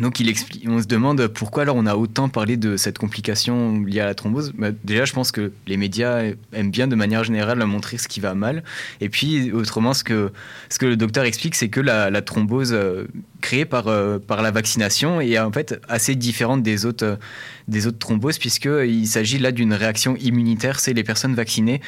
donc 0.01 0.21
il 0.21 0.29
explique, 0.29 0.65
on 0.69 0.81
se 0.81 0.87
demande 0.87 1.27
pourquoi 1.27 1.65
alors 1.65 1.75
on 1.75 1.85
a 1.85 1.97
autant 1.97 2.29
parlé 2.29 2.57
de 2.57 2.77
cette 2.77 2.97
complication 2.97 3.81
liée 3.81 3.99
à 3.99 4.07
la 4.07 4.15
thrombose. 4.15 4.53
Bah, 4.57 4.69
déjà, 4.85 5.05
je 5.05 5.13
pense 5.13 5.33
que 5.33 5.51
les 5.67 5.77
médias 5.77 6.23
aiment 6.53 6.71
bien 6.71 6.87
de 6.87 6.95
manière 6.95 7.25
générale 7.25 7.59
montrer 7.65 7.99
ce 7.99 8.07
qui 8.07 8.21
va 8.21 8.35
mal. 8.35 8.63
Et 9.01 9.09
puis 9.09 9.51
autrement, 9.51 9.93
ce 9.93 10.05
que, 10.05 10.31
ce 10.69 10.79
que 10.79 10.87
le 10.87 10.97
docteur 10.97 11.25
explique, 11.25 11.57
c'est 11.57 11.71
que 11.71 11.81
la, 11.81 12.23
thrombose 12.23 12.73
euh, 12.73 13.07
créée 13.41 13.65
par, 13.65 13.89
par 14.29 14.43
la 14.43 14.53
vaccination 14.53 15.21
est 15.21 15.39
en 15.41 15.51
fait 15.51 15.81
assez 15.89 16.15
différente 16.15 16.63
des 16.63 16.87
autres, 16.87 17.19
des 17.67 17.89
autres 17.89 17.99
thromboses, 17.99 18.39
puisqu'il 18.39 19.09
s'agit 19.09 19.39
là 19.39 19.51
d'une 19.51 19.75
réaction 19.75 20.15
immunitaire. 20.17 20.79
C'est 20.79 20.93
les 20.93 21.05
personnes 21.05 21.35
vaccinées 21.35 21.81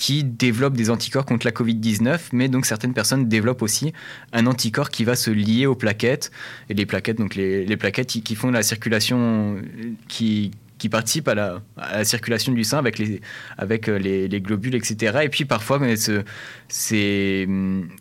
qui 0.00 0.24
développent 0.24 0.78
des 0.78 0.88
anticorps 0.88 1.26
contre 1.26 1.44
la 1.44 1.52
Covid-19, 1.52 2.30
mais 2.32 2.48
donc 2.48 2.64
certaines 2.64 2.94
personnes 2.94 3.28
développent 3.28 3.60
aussi 3.60 3.92
un 4.32 4.46
anticorps 4.46 4.88
qui 4.88 5.04
va 5.04 5.14
se 5.14 5.30
lier 5.30 5.66
aux 5.66 5.74
plaquettes. 5.74 6.30
Et 6.70 6.74
les 6.74 6.86
plaquettes, 6.86 7.18
donc 7.18 7.34
les 7.34 7.76
plaquettes 7.76 8.06
qui, 8.06 8.34
font 8.34 8.50
la 8.50 8.62
circulation, 8.62 9.60
qui, 10.08 10.52
qui 10.78 10.88
participent 10.88 11.28
à 11.28 11.34
la, 11.34 12.04
circulation 12.04 12.52
du 12.52 12.64
sein 12.64 12.78
avec 12.78 12.98
les, 12.98 13.20
avec 13.58 13.90
euh, 13.90 13.98
les, 13.98 14.26
les 14.26 14.40
globules, 14.40 14.74
etc. 14.74 15.18
Et 15.24 15.28
puis 15.28 15.44
parfois, 15.44 15.78
ce, 15.96 16.24
ces, 16.68 17.46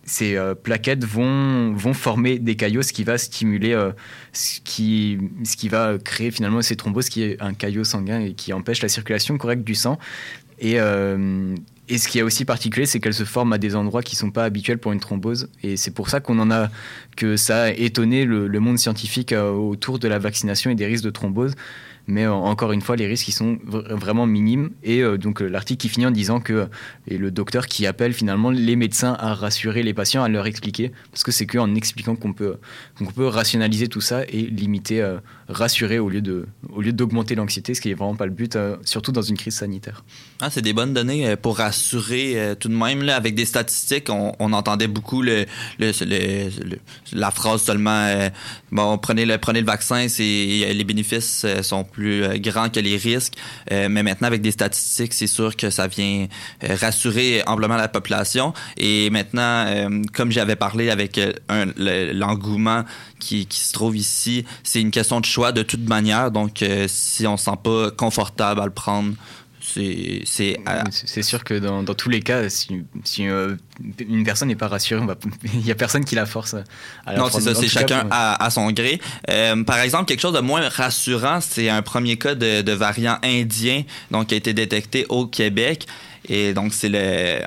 ces 0.06 0.38
euh, 0.38 0.56
plaquettes 0.56 1.04
vont, 1.04 1.74
vont 1.74 1.94
former 1.94 2.40
des 2.40 2.56
caillots, 2.56 2.82
ce 2.82 2.94
qui 2.94 3.04
va 3.04 3.18
stimuler, 3.18 3.74
euh, 3.74 3.92
ce, 4.32 4.62
qui, 4.62 5.18
ce 5.44 5.58
qui 5.58 5.68
va 5.68 5.98
créer 6.02 6.32
finalement 6.32 6.62
ces 6.62 6.78
thromboses, 6.78 7.10
qui 7.10 7.24
est 7.24 7.42
un 7.42 7.54
caillot 7.54 7.84
sanguin 7.84 8.22
et 8.22 8.36
qui 8.36 8.54
empêche 8.54 8.82
la 8.82 8.90
circulation 8.90 9.38
correcte 9.38 9.66
du 9.66 9.76
sang. 9.76 10.00
Et, 10.60 10.78
et 11.90 11.98
ce 11.98 12.08
qui 12.08 12.20
est 12.20 12.22
aussi 12.22 12.46
particulier, 12.46 12.86
c'est 12.86 13.00
qu'elle 13.00 13.16
se 13.16 13.24
forme 13.24 13.52
à 13.52 13.58
des 13.58 13.76
endroits 13.76 14.04
qui 14.04 14.16
ne 14.16 14.20
sont 14.20 14.32
pas 14.32 14.46
habituels 14.46 14.78
pour 14.78 14.92
une 14.92 15.00
thrombose. 15.00 15.50
Et 15.64 15.76
c'est 15.76 15.92
pour 15.92 16.10
ça 16.10 16.20
qu'on 16.20 16.38
en 16.40 16.52
a, 16.52 16.70
que 17.18 17.36
ça 17.36 17.64
a 17.64 17.70
étonné 17.72 18.26
le, 18.26 18.60
monde 18.60 18.78
scientifique 18.78 19.34
euh, 19.34 19.52
autour 19.52 19.98
de 19.98 20.08
la 20.08 20.20
vaccination 20.20 20.70
et 20.70 20.76
des 20.76 20.86
risques 20.86 21.04
de 21.04 21.10
thrombose. 21.10 21.56
Mais 22.06 22.26
euh, 22.26 22.32
encore 22.32 22.72
une 22.72 22.82
fois, 22.82 22.96
les 22.96 23.08
risques 23.08 23.28
ils 23.28 23.34
sont 23.34 23.58
vraiment 23.64 24.28
minimes. 24.28 24.70
Et 24.84 25.02
euh, 25.02 25.18
donc 25.18 25.42
l'article 25.42 25.82
qui 25.82 25.90
finit 25.90 26.06
en 26.06 26.12
disant 26.12 26.40
que 26.40 26.68
et 27.08 27.18
le 27.18 27.32
docteur 27.32 27.66
qui 27.66 27.88
appelle 27.88 28.14
finalement 28.14 28.52
les 28.52 28.76
médecins 28.76 29.16
à 29.20 29.34
rassurer 29.34 29.82
les 29.82 29.96
patients, 29.96 30.24
à 30.24 30.30
leur 30.30 30.46
expliquer, 30.46 30.92
parce 31.12 31.24
que 31.24 31.32
c'est 31.32 31.48
qu'en 31.48 31.74
expliquant 31.74 32.16
qu'on 32.16 32.34
peut 32.34 32.58
qu'on 32.98 33.06
peut 33.06 33.28
rationaliser 33.28 33.88
tout 33.88 34.02
ça 34.02 34.24
et 34.26 34.42
limiter, 34.42 35.18
rassurer 35.50 36.00
au 36.00 36.10
lieu 36.10 36.22
de 36.22 36.48
au 36.74 36.82
lieu 36.82 36.94
d'augmenter 36.94 37.36
l'anxiété, 37.36 37.74
ce 37.74 37.82
qui 37.82 37.92
est 37.92 37.94
vraiment 37.94 38.16
pas 38.16 38.26
le 38.26 38.32
but, 38.32 38.58
surtout 38.86 39.12
dans 39.12 39.22
une 39.22 39.38
crise 39.38 39.56
sanitaire. 39.56 40.04
Ah, 40.42 40.50
c'est 40.50 40.62
des 40.62 40.74
bonnes 40.74 40.94
données 40.94 41.36
pour 41.36 41.58
rassurer 41.58 42.56
tout 42.60 42.70
de 42.70 42.74
même 42.74 43.04
là, 43.04 43.16
avec 43.16 43.36
des 43.36 43.46
statistiques. 43.46 44.10
On, 44.10 44.36
on 44.40 44.54
entendait 44.54 44.88
beaucoup 44.88 45.22
le, 45.22 45.46
la 47.14 47.32
phrase 47.32 47.64
seulement 47.64 48.30
bon 48.72 48.98
prenez 48.98 49.26
le 49.26 49.38
prenez 49.38 49.60
le 49.62 49.66
vaccin, 49.66 50.08
c'est 50.08 50.24
les 50.24 50.84
bénéfices 50.84 51.46
sont 51.62 51.84
plus 51.84 52.00
plus 52.00 52.24
euh, 52.24 52.38
grand 52.38 52.70
que 52.70 52.80
les 52.80 52.96
risques. 52.96 53.34
Euh, 53.72 53.90
mais 53.90 54.04
maintenant, 54.04 54.28
avec 54.28 54.42
des 54.42 54.52
statistiques, 54.52 55.14
c'est 55.14 55.28
sûr 55.28 55.56
que 55.58 55.70
ça 55.70 55.88
vient 55.88 56.28
euh, 56.64 56.76
rassurer 56.80 57.44
amplement 57.46 57.76
la 57.76 57.90
population. 57.90 58.54
Et 58.78 59.10
maintenant, 59.10 59.66
comme 60.14 60.32
j'avais 60.32 60.56
parlé 60.56 60.90
avec 60.90 61.20
l'engouement 61.78 62.84
qui, 63.20 63.46
qui, 63.46 63.60
se 63.60 63.74
trouve 63.74 63.96
ici, 63.98 64.46
c'est 64.64 64.82
une 64.82 64.92
question 64.92 65.20
de 65.20 65.26
choix 65.26 65.52
de 65.52 65.64
toute 65.64 65.88
manière. 65.88 66.32
Donc, 66.32 66.64
si 66.88 67.28
on 67.28 67.34
ne 67.34 67.38
se 67.38 67.46
sent 67.46 67.58
pas 67.64 67.92
confortable 67.92 68.62
à 68.62 68.66
le 68.66 68.72
prendre, 68.72 69.14
c'est 69.62 70.24
c'est 70.92 71.22
sûr 71.22 71.44
que 71.44 71.54
dans, 71.54 71.84
dans, 71.84 71.94
tous 71.94 72.10
les 72.10 72.22
cas, 72.22 72.50
si, 72.50 72.84
si 73.04 73.28
euh, 73.28 73.56
une 74.00 74.24
personne 74.24 74.48
n'est 74.48 74.56
pas 74.56 74.68
rassurée, 74.68 75.06
il 75.54 75.60
n'y 75.60 75.72
a 75.72 75.76
personne 75.76 76.06
qui 76.06 76.16
la 76.16 76.26
force 76.26 76.54
à 76.54 76.64
la 77.14 77.20
Non, 77.20 77.30
c'est 77.30 77.42
ça, 77.42 77.54
c'est 77.54 77.68
chacun 77.68 78.08
à, 78.10 78.44
à, 78.44 78.50
son 78.50 78.72
gré. 78.72 79.00
Euh, 79.30 79.64
par 79.64 79.80
exemple, 79.80 80.06
quelque 80.06 80.22
chose 80.22 80.34
de 80.34 80.40
moins 80.40 80.68
rassurant, 80.70 81.40
c'est 81.42 81.70
un 81.70 81.82
premier 81.82 82.18
cas 82.18 82.36
de, 82.36 82.62
de, 82.62 82.72
variant 82.72 83.18
indien 83.24 83.84
donc, 84.12 84.28
qui 84.28 84.36
a 84.36 84.38
été 84.38 84.54
détecté 84.54 85.06
au 85.10 85.26
Québec. 85.26 85.86
Et 86.28 86.54
donc, 86.54 86.74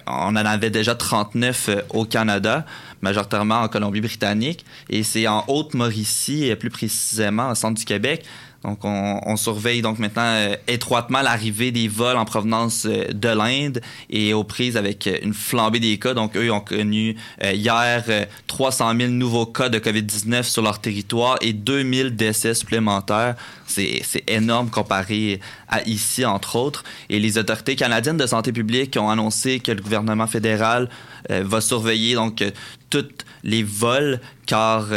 on 0.06 0.10
en 0.10 0.36
avait 0.36 0.70
déjà 0.70 0.94
39 0.94 1.68
euh, 1.68 1.82
au 1.90 2.04
Canada, 2.04 2.64
majoritairement 3.00 3.60
en 3.60 3.68
Colombie-Britannique. 3.68 4.64
Et 4.88 5.02
c'est 5.02 5.26
en 5.28 5.44
Haute-Mauricie, 5.48 6.54
plus 6.58 6.70
précisément 6.70 7.50
au 7.50 7.54
centre 7.54 7.78
du 7.78 7.84
Québec. 7.84 8.24
Donc, 8.64 8.78
on, 8.84 9.36
surveille 9.36 9.82
donc 9.82 9.98
maintenant 9.98 10.22
euh, 10.22 10.54
étroitement 10.68 11.20
l'arrivée 11.20 11.72
des 11.72 11.88
vols 11.88 12.16
en 12.16 12.24
provenance 12.24 12.86
euh, 12.86 13.06
de 13.12 13.28
l'Inde 13.28 13.80
et 14.08 14.34
aux 14.34 14.44
prises 14.44 14.76
avec 14.76 15.06
euh, 15.08 15.16
une 15.22 15.34
flambée 15.34 15.80
des 15.80 15.98
cas. 15.98 16.14
Donc, 16.14 16.36
eux 16.36 16.52
ont 16.52 16.60
connu 16.60 17.16
hier 17.42 18.04
300 18.46 18.94
000 18.96 19.10
nouveaux 19.10 19.46
cas 19.46 19.68
de 19.68 19.78
COVID-19 19.78 20.44
sur 20.44 20.62
leur 20.62 20.80
territoire 20.80 21.38
et 21.40 21.52
2000 21.52 22.14
décès 22.14 22.54
supplémentaires. 22.54 23.34
C'est 23.66 24.02
énorme 24.28 24.70
comparé 24.70 25.40
à 25.68 25.82
ici, 25.82 26.24
entre 26.24 26.56
autres. 26.56 26.84
Et 27.08 27.18
les 27.18 27.38
autorités 27.38 27.74
canadiennes 27.74 28.18
de 28.18 28.26
santé 28.26 28.52
publique 28.52 28.96
ont 29.00 29.08
annoncé 29.08 29.60
que 29.60 29.72
le 29.72 29.80
gouvernement 29.80 30.26
fédéral 30.26 30.88
va 31.28 31.60
surveiller 31.60 32.14
donc 32.14 32.44
tous 32.90 33.08
les 33.44 33.62
vols, 33.62 34.20
car 34.46 34.88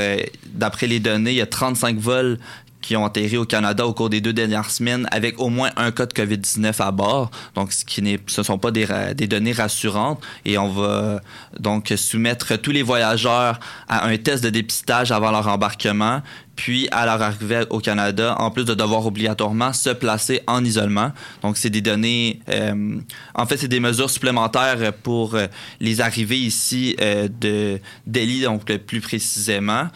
d'après 0.45 0.87
les 0.87 0.99
données, 0.99 1.31
il 1.31 1.37
y 1.37 1.41
a 1.41 1.45
35 1.45 1.97
vols 1.97 2.37
qui 2.85 2.95
ont 2.95 3.03
atterri 3.03 3.35
au 3.37 3.45
Canada 3.45 3.87
au 3.87 3.93
cours 3.93 4.11
des 4.11 4.21
deux 4.21 4.31
dernières 4.31 4.69
semaines 4.69 5.07
avec 5.09 5.39
au 5.39 5.49
moins 5.49 5.71
un 5.75 5.91
cas 5.91 6.05
de 6.05 6.13
COVID-19 6.13 6.83
à 6.83 6.91
bord. 6.91 7.31
Donc, 7.55 7.73
ce 7.73 7.83
qui 7.83 8.03
n'est, 8.03 8.19
ce 8.27 8.43
sont 8.43 8.59
pas 8.59 8.69
des, 8.69 8.85
des, 9.15 9.25
données 9.25 9.53
rassurantes. 9.53 10.21
Et 10.45 10.59
on 10.59 10.69
va 10.69 11.19
donc 11.59 11.91
soumettre 11.97 12.57
tous 12.57 12.69
les 12.69 12.83
voyageurs 12.83 13.59
à 13.87 14.05
un 14.05 14.17
test 14.17 14.43
de 14.43 14.51
dépistage 14.51 15.11
avant 15.11 15.31
leur 15.31 15.47
embarquement, 15.47 16.21
puis 16.55 16.87
à 16.91 17.07
leur 17.07 17.23
arrivée 17.23 17.63
au 17.71 17.79
Canada, 17.79 18.35
en 18.37 18.51
plus 18.51 18.65
de 18.65 18.75
devoir 18.75 19.03
obligatoirement 19.07 19.73
se 19.73 19.89
placer 19.89 20.41
en 20.45 20.63
isolement. 20.63 21.11
Donc, 21.41 21.57
c'est 21.57 21.71
des 21.71 21.81
données, 21.81 22.39
euh, 22.49 22.99
en 23.33 23.47
fait, 23.47 23.57
c'est 23.57 23.67
des 23.67 23.79
mesures 23.79 24.11
supplémentaires 24.11 24.93
pour 24.93 25.33
euh, 25.33 25.47
les 25.79 26.01
arrivées 26.01 26.37
ici 26.37 26.95
euh, 27.01 27.27
de 27.41 27.79
Delhi, 28.05 28.43
donc 28.43 28.65
plus 28.77 29.01
précisément. 29.01 29.87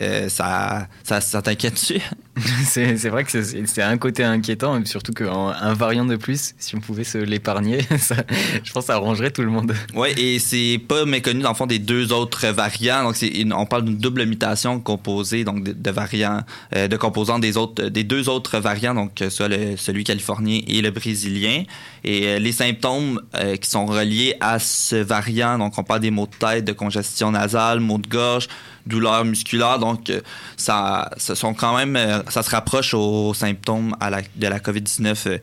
Euh, 0.00 0.28
ça, 0.28 0.86
ça, 1.02 1.20
ça 1.20 1.42
t'inquiète-tu? 1.42 2.00
c'est 2.64 3.08
vrai 3.08 3.24
que 3.24 3.42
c'est 3.42 3.82
un 3.82 3.98
côté 3.98 4.24
inquiétant, 4.24 4.84
surtout 4.84 5.12
qu'un 5.12 5.74
variant 5.74 6.04
de 6.04 6.16
plus, 6.16 6.54
si 6.58 6.76
on 6.76 6.80
pouvait 6.80 7.04
se 7.04 7.18
l'épargner, 7.18 7.80
je 7.90 8.72
pense 8.72 8.84
que 8.84 8.86
ça 8.86 8.94
arrangerait 8.94 9.30
tout 9.30 9.42
le 9.42 9.50
monde. 9.50 9.74
Oui, 9.94 10.08
et 10.16 10.38
c'est 10.38 10.80
pas 10.86 11.04
méconnu 11.04 11.42
dans 11.42 11.50
le 11.50 11.54
fond 11.54 11.66
des 11.66 11.78
deux 11.78 12.12
autres 12.12 12.46
variants. 12.48 13.04
Donc, 13.04 13.16
on 13.54 13.66
parle 13.66 13.84
d'une 13.84 13.98
double 13.98 14.24
mutation 14.26 14.80
composée 14.80 15.44
donc 15.44 15.64
de, 15.64 15.90
variants, 15.90 16.42
euh, 16.74 16.88
de 16.88 16.96
composants 16.96 17.38
des 17.38 17.56
autres, 17.56 17.88
des 17.88 18.04
deux 18.04 18.28
autres 18.28 18.58
variants, 18.58 18.94
donc 18.94 19.22
soit 19.30 19.48
celui 19.76 20.04
californien 20.04 20.60
et 20.66 20.80
le 20.82 20.90
brésilien. 20.90 21.64
Et 22.04 22.26
euh, 22.26 22.38
les 22.38 22.52
symptômes 22.52 23.20
qui 23.60 23.70
sont 23.70 23.86
reliés 23.86 24.34
à 24.40 24.58
ce 24.58 24.96
variant, 24.96 25.58
donc 25.58 25.78
on 25.78 25.84
parle 25.84 26.00
des 26.00 26.10
maux 26.10 26.26
de 26.26 26.46
tête, 26.46 26.64
de 26.64 26.72
congestion 26.72 27.30
nasale, 27.30 27.80
maux 27.80 27.98
de 27.98 28.08
gorge, 28.08 28.48
douleurs 28.88 29.24
musculaires. 29.24 29.78
Donc, 29.78 30.10
euh, 30.10 30.20
ça, 30.56 31.10
sont 31.18 31.54
quand 31.54 31.76
même, 31.76 31.96
euh, 31.96 32.22
ça 32.28 32.42
se 32.42 32.50
rapproche 32.50 32.94
aux 32.94 33.34
symptômes 33.34 33.94
de 34.36 34.46
la 34.46 34.58
COVID-19 34.58 35.28
euh, 35.28 35.38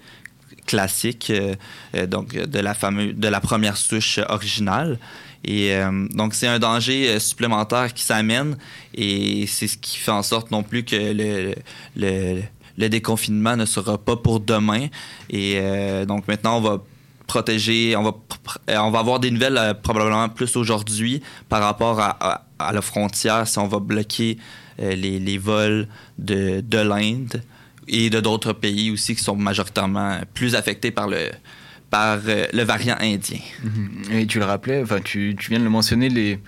classique, 0.65 1.31
donc 2.07 2.33
de 2.33 2.59
la 2.59 2.73
fameuse, 2.73 3.13
de 3.13 3.27
la 3.27 3.39
première 3.39 3.77
souche 3.77 4.19
originale. 4.29 4.97
Et 5.43 5.77
donc, 6.09 6.33
c'est 6.33 6.47
un 6.47 6.57
danger 6.57 7.19
supplémentaire 7.19 7.93
qui 7.93 8.01
s'amène 8.01 8.57
et 8.95 9.45
c'est 9.45 9.67
ce 9.67 9.77
qui 9.77 9.97
fait 9.97 10.09
en 10.09 10.23
sorte 10.23 10.49
non 10.49 10.63
plus 10.63 10.83
que 10.83 10.95
le 11.95 12.89
déconfinement 12.89 13.55
ne 13.55 13.65
sera 13.65 13.99
pas 13.99 14.15
pour 14.15 14.39
demain. 14.39 14.87
Et 15.29 15.61
donc, 16.07 16.27
maintenant, 16.27 16.57
on 16.57 16.61
va 16.61 16.83
protéger, 17.27 17.95
on 17.95 18.03
va, 18.03 18.13
on 18.81 18.91
va 18.91 18.99
avoir 18.99 19.19
des 19.19 19.31
nouvelles 19.31 19.75
probablement 19.81 20.29
plus 20.29 20.55
aujourd'hui 20.55 21.21
par 21.49 21.61
rapport 21.61 21.99
à, 21.99 22.45
à 22.59 22.71
la 22.71 22.81
frontière 22.81 23.47
si 23.47 23.59
on 23.59 23.67
va 23.67 23.79
bloquer 23.79 24.37
euh, 24.79 24.95
les, 24.95 25.19
les, 25.19 25.37
vols 25.37 25.87
de, 26.17 26.61
de 26.61 26.77
l'Inde 26.77 27.41
et 27.87 28.09
de 28.09 28.19
d'autres 28.19 28.53
pays 28.53 28.91
aussi 28.91 29.15
qui 29.15 29.23
sont 29.23 29.35
majoritairement 29.35 30.19
plus 30.33 30.55
affectés 30.55 30.91
par 30.91 31.07
le, 31.07 31.29
par 31.95 32.19
euh, 32.27 32.45
le 32.51 32.63
variant 32.63 32.97
indien. 32.99 33.39
Mm-hmm. 33.63 34.13
Et 34.19 34.27
tu 34.27 34.39
le 34.39 34.45
rappelais, 34.45 34.81
enfin 34.81 34.99
tu, 35.01 35.33
tu 35.39 35.49
viens 35.49 35.59
de 35.59 35.63
le 35.63 35.69
mentionner, 35.69 36.09
les, 36.09 36.39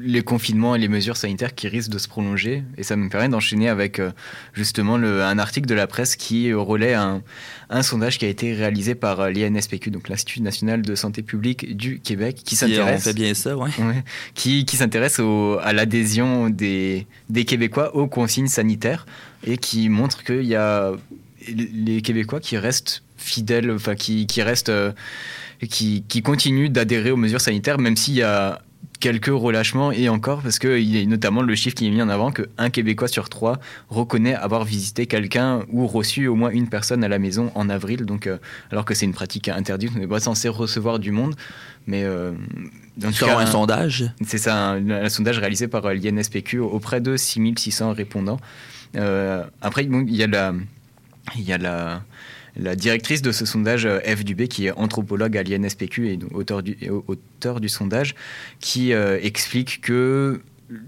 les 0.00 0.22
confinements 0.22 0.74
et 0.74 0.78
les 0.78 0.88
mesures 0.88 1.18
sanitaires 1.18 1.54
qui 1.54 1.68
risquent 1.68 1.90
de 1.90 1.98
se 1.98 2.08
prolonger. 2.08 2.64
Et 2.78 2.82
ça 2.82 2.96
me 2.96 3.10
permet 3.10 3.28
d'enchaîner 3.28 3.68
avec 3.68 3.98
euh, 3.98 4.10
justement 4.54 4.96
le, 4.96 5.22
un 5.22 5.38
article 5.38 5.66
de 5.66 5.74
la 5.74 5.86
presse 5.86 6.16
qui 6.16 6.54
relaie 6.54 6.94
un, 6.94 7.22
un 7.68 7.82
sondage 7.82 8.18
qui 8.18 8.24
a 8.24 8.28
été 8.28 8.54
réalisé 8.54 8.94
par 8.94 9.20
euh, 9.20 9.30
l'INSPQ, 9.30 9.90
donc 9.90 10.08
l'Institut 10.08 10.40
national 10.40 10.80
de 10.80 10.94
santé 10.94 11.20
publique 11.22 11.76
du 11.76 12.00
Québec, 12.00 12.40
qui 12.42 12.56
s'intéresse. 12.56 13.04
fait 13.04 13.12
bien 13.12 13.34
ça, 13.34 13.58
ouais. 13.58 13.70
qui, 14.34 14.64
qui 14.64 14.76
s'intéresse 14.78 15.20
à 15.20 15.72
l'adhésion 15.74 16.48
des, 16.48 17.06
des 17.28 17.44
Québécois 17.44 17.94
aux 17.94 18.06
consignes 18.06 18.48
sanitaires 18.48 19.04
et 19.46 19.58
qui 19.58 19.90
montre 19.90 20.24
qu'il 20.24 20.46
y 20.46 20.54
a 20.54 20.92
les 21.48 22.02
Québécois 22.02 22.40
qui 22.40 22.56
restent 22.56 23.02
fidèles, 23.20 23.70
enfin 23.70 23.94
qui, 23.94 24.26
qui 24.26 24.42
restent, 24.42 24.68
euh, 24.68 24.92
qui, 25.68 26.04
qui 26.08 26.22
continuent 26.22 26.70
d'adhérer 26.70 27.10
aux 27.10 27.16
mesures 27.16 27.40
sanitaires, 27.40 27.78
même 27.78 27.96
s'il 27.96 28.14
y 28.14 28.22
a 28.22 28.62
quelques 28.98 29.26
relâchements 29.26 29.92
et 29.92 30.10
encore 30.10 30.42
parce 30.42 30.58
que 30.58 30.78
il 30.78 30.96
y 30.96 31.02
a 31.02 31.06
notamment 31.06 31.40
le 31.40 31.54
chiffre 31.54 31.74
qui 31.74 31.86
est 31.86 31.90
mis 31.90 32.02
en 32.02 32.10
avant 32.10 32.32
que 32.32 32.48
un 32.58 32.68
Québécois 32.68 33.08
sur 33.08 33.30
trois 33.30 33.58
reconnaît 33.88 34.34
avoir 34.34 34.64
visité 34.64 35.06
quelqu'un 35.06 35.62
ou 35.70 35.86
reçu 35.86 36.26
au 36.28 36.34
moins 36.34 36.50
une 36.50 36.68
personne 36.68 37.02
à 37.02 37.08
la 37.08 37.18
maison 37.18 37.50
en 37.54 37.70
avril. 37.70 38.04
Donc, 38.04 38.26
euh, 38.26 38.36
alors 38.70 38.84
que 38.84 38.94
c'est 38.94 39.06
une 39.06 39.14
pratique 39.14 39.48
interdite, 39.48 39.90
on 39.96 39.98
n'est 39.98 40.06
pas 40.06 40.20
censé 40.20 40.48
recevoir 40.48 40.98
du 40.98 41.12
monde. 41.12 41.34
Mais 41.86 42.04
euh, 42.04 42.32
dans 42.96 43.08
un, 43.08 43.46
sondage 43.46 44.12
C'est 44.24 44.38
ça, 44.38 44.72
un, 44.72 44.90
un, 44.90 45.08
sondage 45.08 45.38
réalisé 45.38 45.66
par 45.66 45.86
euh, 45.86 45.94
l'INSPQ 45.94 46.58
auprès 46.58 47.00
de 47.00 47.16
6600 47.16 47.94
répondants. 47.94 48.38
Euh, 48.96 49.44
après, 49.62 49.84
il 49.84 50.14
y 50.14 50.22
a 50.22 50.26
la, 50.26 50.54
il 51.36 51.42
y 51.42 51.52
a 51.52 51.58
la, 51.58 52.02
la 52.60 52.76
directrice 52.76 53.22
de 53.22 53.32
ce 53.32 53.46
sondage, 53.46 53.86
euh, 53.86 54.00
F. 54.00 54.24
Dubé, 54.24 54.48
qui 54.48 54.66
est 54.66 54.72
anthropologue 54.72 55.36
à 55.36 55.42
l'INSPQ 55.42 56.08
et 56.08 56.18
auteur 56.32 56.62
du, 56.62 56.76
auteur 57.06 57.60
du 57.60 57.68
sondage, 57.68 58.14
qui 58.60 58.92
euh, 58.92 59.18
explique 59.22 59.80
que 59.80 60.40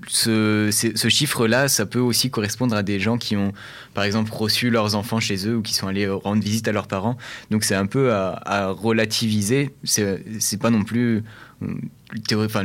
ce, 0.06 0.70
ce 0.70 1.08
chiffre-là, 1.08 1.66
ça 1.66 1.86
peut 1.86 1.98
aussi 1.98 2.30
correspondre 2.30 2.76
à 2.76 2.84
des 2.84 3.00
gens 3.00 3.18
qui 3.18 3.36
ont, 3.36 3.52
par 3.94 4.04
exemple, 4.04 4.30
reçu 4.32 4.70
leurs 4.70 4.94
enfants 4.94 5.18
chez 5.18 5.48
eux 5.48 5.56
ou 5.56 5.62
qui 5.62 5.74
sont 5.74 5.88
allés 5.88 6.08
rendre 6.08 6.40
visite 6.40 6.68
à 6.68 6.72
leurs 6.72 6.86
parents. 6.86 7.16
Donc 7.50 7.64
c'est 7.64 7.74
un 7.74 7.86
peu 7.86 8.12
à, 8.12 8.40
à 8.44 8.68
relativiser. 8.68 9.70
C'est 9.82 10.60
pas 10.60 10.70
non 10.70 10.84
plus 10.84 11.24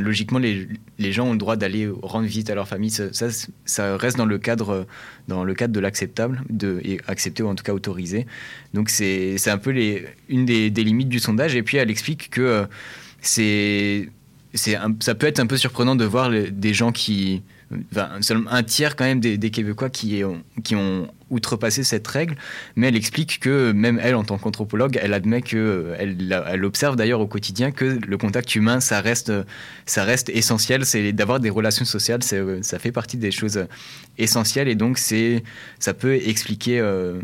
logiquement, 0.00 0.38
les, 0.38 1.12
gens 1.12 1.26
ont 1.26 1.32
le 1.32 1.38
droit 1.38 1.56
d'aller 1.56 1.88
rendre 2.02 2.26
visite 2.26 2.50
à 2.50 2.54
leur 2.54 2.68
famille. 2.68 2.90
Ça, 2.90 3.96
reste 3.96 4.16
dans 4.16 4.26
le 4.26 4.38
cadre, 4.38 4.86
dans 5.28 5.44
le 5.44 5.54
cadre 5.54 5.72
de 5.72 5.80
l'acceptable, 5.80 6.42
et 6.82 7.00
accepté 7.06 7.42
ou 7.42 7.48
en 7.48 7.54
tout 7.54 7.64
cas 7.64 7.72
autorisé. 7.72 8.26
Donc 8.74 8.90
c'est 8.90 9.48
un 9.48 9.58
peu 9.58 9.74
une 10.28 10.44
des, 10.44 10.70
limites 10.70 11.08
du 11.08 11.18
sondage. 11.18 11.54
Et 11.54 11.62
puis 11.62 11.76
elle 11.76 11.90
explique 11.90 12.30
que 12.30 12.66
euh, 13.22 14.06
ça 14.54 15.14
peut 15.14 15.26
être 15.26 15.40
un 15.40 15.46
peu 15.46 15.56
surprenant 15.56 15.96
de 15.96 16.04
voir 16.04 16.30
des 16.30 16.74
gens 16.74 16.92
qui 16.92 17.42
seulement 18.20 18.50
un 18.50 18.62
tiers 18.62 18.96
quand 18.96 19.04
même 19.04 19.20
des, 19.20 19.50
Québécois 19.50 19.90
qui 19.90 20.22
ont, 20.24 20.42
qui 20.64 20.74
ont 20.74 21.08
outrepassé 21.30 21.84
cette 21.84 22.06
règle, 22.06 22.36
mais 22.76 22.88
elle 22.88 22.96
explique 22.96 23.40
que 23.40 23.72
même 23.72 24.00
elle, 24.02 24.14
en 24.14 24.24
tant 24.24 24.38
qu'anthropologue, 24.38 24.98
elle 25.02 25.12
admet 25.12 25.42
que 25.42 25.94
elle, 25.98 26.42
elle 26.46 26.64
observe 26.64 26.96
d'ailleurs 26.96 27.20
au 27.20 27.26
quotidien 27.26 27.70
que 27.70 27.98
le 28.06 28.18
contact 28.18 28.54
humain, 28.54 28.80
ça 28.80 29.00
reste, 29.00 29.32
ça 29.84 30.04
reste 30.04 30.30
essentiel, 30.30 30.86
c'est 30.86 31.12
d'avoir 31.12 31.40
des 31.40 31.50
relations 31.50 31.84
sociales, 31.84 32.22
ça 32.22 32.78
fait 32.78 32.92
partie 32.92 33.16
des 33.16 33.30
choses 33.30 33.66
essentielles 34.16 34.68
et 34.68 34.74
donc 34.74 34.98
c'est, 34.98 35.42
ça 35.78 35.94
peut 35.94 36.14
expliquer. 36.14 36.80
Euh, 36.80 37.20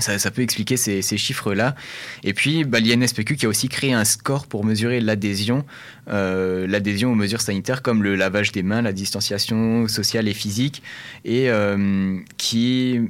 ça, 0.00 0.30
peut 0.30 0.42
expliquer 0.42 0.76
ces, 0.76 1.02
chiffres-là. 1.16 1.74
Et 2.22 2.34
puis, 2.34 2.64
bah, 2.64 2.78
l'INSPQ 2.78 3.36
qui 3.36 3.46
a 3.46 3.48
aussi 3.48 3.68
créé 3.68 3.94
un 3.94 4.04
score 4.04 4.46
pour 4.46 4.64
mesurer 4.64 5.00
l'adhésion, 5.00 5.64
euh, 6.08 6.66
l'adhésion 6.66 7.10
aux 7.10 7.14
mesures 7.14 7.40
sanitaires 7.40 7.80
comme 7.82 8.02
le 8.02 8.14
lavage 8.14 8.52
des 8.52 8.62
mains, 8.62 8.82
la 8.82 8.92
distanciation 8.92 9.88
sociale 9.88 10.28
et 10.28 10.34
physique. 10.34 10.82
Et 11.24 11.50
euh, 11.50 12.18
qui, 12.36 13.00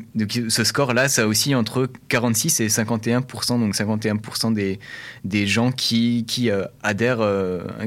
ce 0.49 0.65
score-là, 0.65 1.09
ça 1.09 1.27
aussi 1.27 1.55
entre 1.55 1.91
46 2.09 2.61
et 2.61 2.69
51 2.69 3.23
donc 3.49 3.75
51 3.75 4.51
des, 4.53 4.79
des 5.25 5.47
gens 5.49 5.73
qui, 5.73 6.25
qui, 6.27 6.51
euh, 6.51 6.65
adhèrent, 6.85 7.27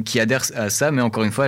qui 0.03 0.19
adhèrent 0.19 0.45
à 0.55 0.69
ça. 0.69 0.91
Mais 0.91 1.01
encore 1.01 1.23
une 1.23 1.31
fois, 1.31 1.47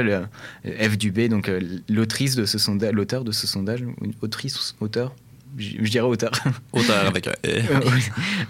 F. 0.65 0.97
Dubé, 0.97 1.27
donc 1.27 1.51
l'autrice 1.89 2.35
de 2.35 2.45
ce 2.45 2.57
sondage, 2.57 2.93
l'auteur 2.93 3.25
de 3.25 3.33
ce 3.33 3.47
sondage, 3.47 3.83
autrice, 4.21 4.75
auteur, 4.79 5.13
je, 5.57 5.89
dirais 5.89 6.05
auteur. 6.05 6.31
Auteur 6.73 7.05
avec 7.05 7.27
un 7.27 7.33
e. 7.45 7.61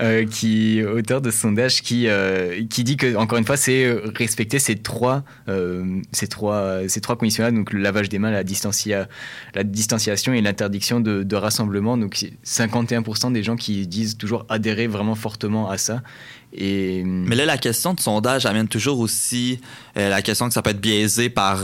euh, 0.01 0.25
qui 0.25 0.81
auteur 0.83 1.21
de 1.21 1.31
ce 1.31 1.39
sondage 1.39 1.81
qui 1.81 2.07
euh, 2.07 2.63
qui 2.69 2.83
dit 2.83 2.97
que 2.97 3.15
encore 3.15 3.37
une 3.37 3.45
fois 3.45 3.57
c'est 3.57 3.93
respecter 4.15 4.59
ces 4.59 4.77
trois 4.77 5.23
euh, 5.49 6.01
ces 6.11 6.27
trois 6.27 6.87
ces 6.87 7.01
trois 7.01 7.17
conditions 7.17 7.43
là 7.43 7.51
donc 7.51 7.73
le 7.73 7.79
lavage 7.79 8.09
des 8.09 8.19
mains, 8.19 8.31
la 8.31 8.43
distancia, 8.43 9.07
la 9.53 9.63
distanciation 9.63 10.33
et 10.33 10.41
l'interdiction 10.41 10.99
de, 10.99 11.23
de, 11.23 11.35
rassemblement 11.35 11.97
donc 11.97 12.25
51% 12.45 13.33
des 13.33 13.43
gens 13.43 13.55
qui 13.55 13.85
disent 13.87 14.17
toujours 14.17 14.45
adhérer 14.49 14.87
vraiment 14.87 15.15
fortement 15.15 15.69
à 15.69 15.77
ça. 15.77 16.01
Et... 16.55 17.03
Mais 17.03 17.35
là, 17.35 17.45
la 17.45 17.57
question 17.57 17.95
de 17.95 17.99
sondage 17.99 18.45
amène 18.45 18.67
toujours 18.67 18.99
aussi 18.99 19.59
la 19.95 20.21
question 20.21 20.47
que 20.47 20.53
ça 20.53 20.61
peut 20.61 20.69
être 20.69 20.79
biaisé 20.79 21.29
par... 21.29 21.63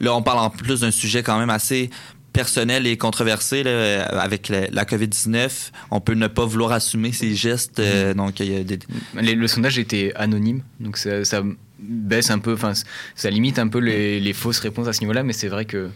là, 0.00 0.14
on 0.14 0.20
parle 0.22 0.40
en 0.40 0.50
plus 0.50 0.80
d'un 0.80 0.90
sujet 0.90 1.22
quand 1.22 1.38
même 1.38 1.48
assez 1.48 1.88
personnel 2.36 2.86
et 2.86 2.96
controversé 2.96 3.62
là, 3.62 4.04
avec 4.04 4.48
la, 4.48 4.68
la 4.70 4.84
COVID-19. 4.84 5.70
On 5.90 6.00
peut 6.00 6.14
ne 6.14 6.26
pas 6.26 6.44
vouloir 6.44 6.72
assumer 6.72 7.12
ces 7.12 7.34
gestes. 7.34 7.78
Euh, 7.80 8.12
mm. 8.12 8.16
donc, 8.16 8.40
il 8.40 8.52
y 8.52 8.56
a 8.56 8.62
des... 8.62 8.78
le 9.14 9.48
sondage 9.48 9.78
était 9.78 10.12
anonyme, 10.14 10.62
donc 10.78 10.98
ça, 10.98 11.24
ça 11.24 11.42
baisse 11.78 12.30
un 12.30 12.38
peu, 12.38 12.52
enfin, 12.52 12.72
ça 13.14 13.30
limite 13.30 13.58
un 13.58 13.68
peu 13.68 13.78
les, 13.78 14.20
les 14.20 14.32
fausses 14.32 14.60
réponses 14.60 14.88
à 14.88 14.92
ce 14.92 15.00
niveau-là, 15.00 15.22
mais 15.22 15.32
c'est 15.32 15.48
vrai 15.48 15.64
que 15.64 15.88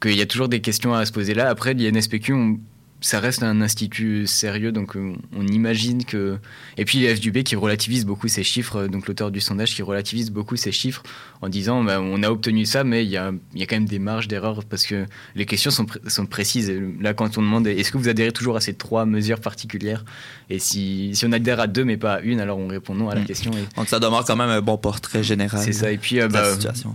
qu'il 0.00 0.16
y 0.16 0.20
a 0.20 0.26
toujours 0.26 0.48
des 0.48 0.60
questions 0.60 0.94
à 0.94 1.06
se 1.06 1.12
poser 1.12 1.32
là. 1.32 1.48
Après, 1.48 1.74
l'INSPQ, 1.74 2.32
on 2.32 2.58
ça 3.02 3.18
reste 3.18 3.42
un 3.42 3.60
institut 3.60 4.26
sérieux, 4.28 4.70
donc 4.70 4.96
euh, 4.96 5.14
on 5.36 5.46
imagine 5.46 6.04
que. 6.04 6.38
Et 6.78 6.84
puis 6.84 7.00
les 7.00 7.14
FDB 7.14 7.42
qui 7.42 7.56
relativise 7.56 8.06
beaucoup 8.06 8.28
ces 8.28 8.44
chiffres, 8.44 8.76
euh, 8.76 8.88
donc 8.88 9.08
l'auteur 9.08 9.32
du 9.32 9.40
sondage 9.40 9.74
qui 9.74 9.82
relativise 9.82 10.30
beaucoup 10.30 10.54
ces 10.56 10.70
chiffres 10.70 11.02
en 11.42 11.48
disant 11.48 11.82
bah, 11.82 12.00
on 12.00 12.22
a 12.22 12.30
obtenu 12.30 12.64
ça, 12.64 12.84
mais 12.84 13.04
il 13.04 13.10
y 13.10 13.16
a, 13.16 13.32
y 13.54 13.62
a, 13.62 13.66
quand 13.66 13.74
même 13.76 13.86
des 13.86 13.98
marges 13.98 14.28
d'erreur 14.28 14.64
parce 14.64 14.86
que 14.86 15.06
les 15.34 15.46
questions 15.46 15.72
sont, 15.72 15.86
sont 16.06 16.26
précises. 16.26 16.72
Là, 17.00 17.12
quand 17.12 17.36
on 17.38 17.42
demande 17.42 17.66
est-ce 17.66 17.90
que 17.90 17.98
vous 17.98 18.08
adhérez 18.08 18.32
toujours 18.32 18.56
à 18.56 18.60
ces 18.60 18.74
trois 18.74 19.04
mesures 19.04 19.40
particulières? 19.40 20.04
Et 20.48 20.60
si, 20.60 21.10
si, 21.14 21.26
on 21.26 21.32
adhère 21.32 21.58
à 21.58 21.66
deux 21.66 21.84
mais 21.84 21.96
pas 21.96 22.14
à 22.14 22.20
une, 22.20 22.38
alors 22.38 22.58
on 22.58 22.68
répond 22.68 22.94
non 22.94 23.10
à 23.10 23.16
la 23.16 23.22
mm. 23.22 23.26
question. 23.26 23.50
Donc 23.76 23.88
ça 23.88 23.98
demeure 23.98 24.24
quand 24.24 24.36
même 24.36 24.48
un 24.48 24.60
bon 24.60 24.78
portrait 24.78 25.24
général. 25.24 25.60
C'est 25.60 25.72
ça. 25.72 25.90
Et 25.90 25.98
puis 25.98 26.20
euh, 26.20 26.28
bah, 26.28 26.44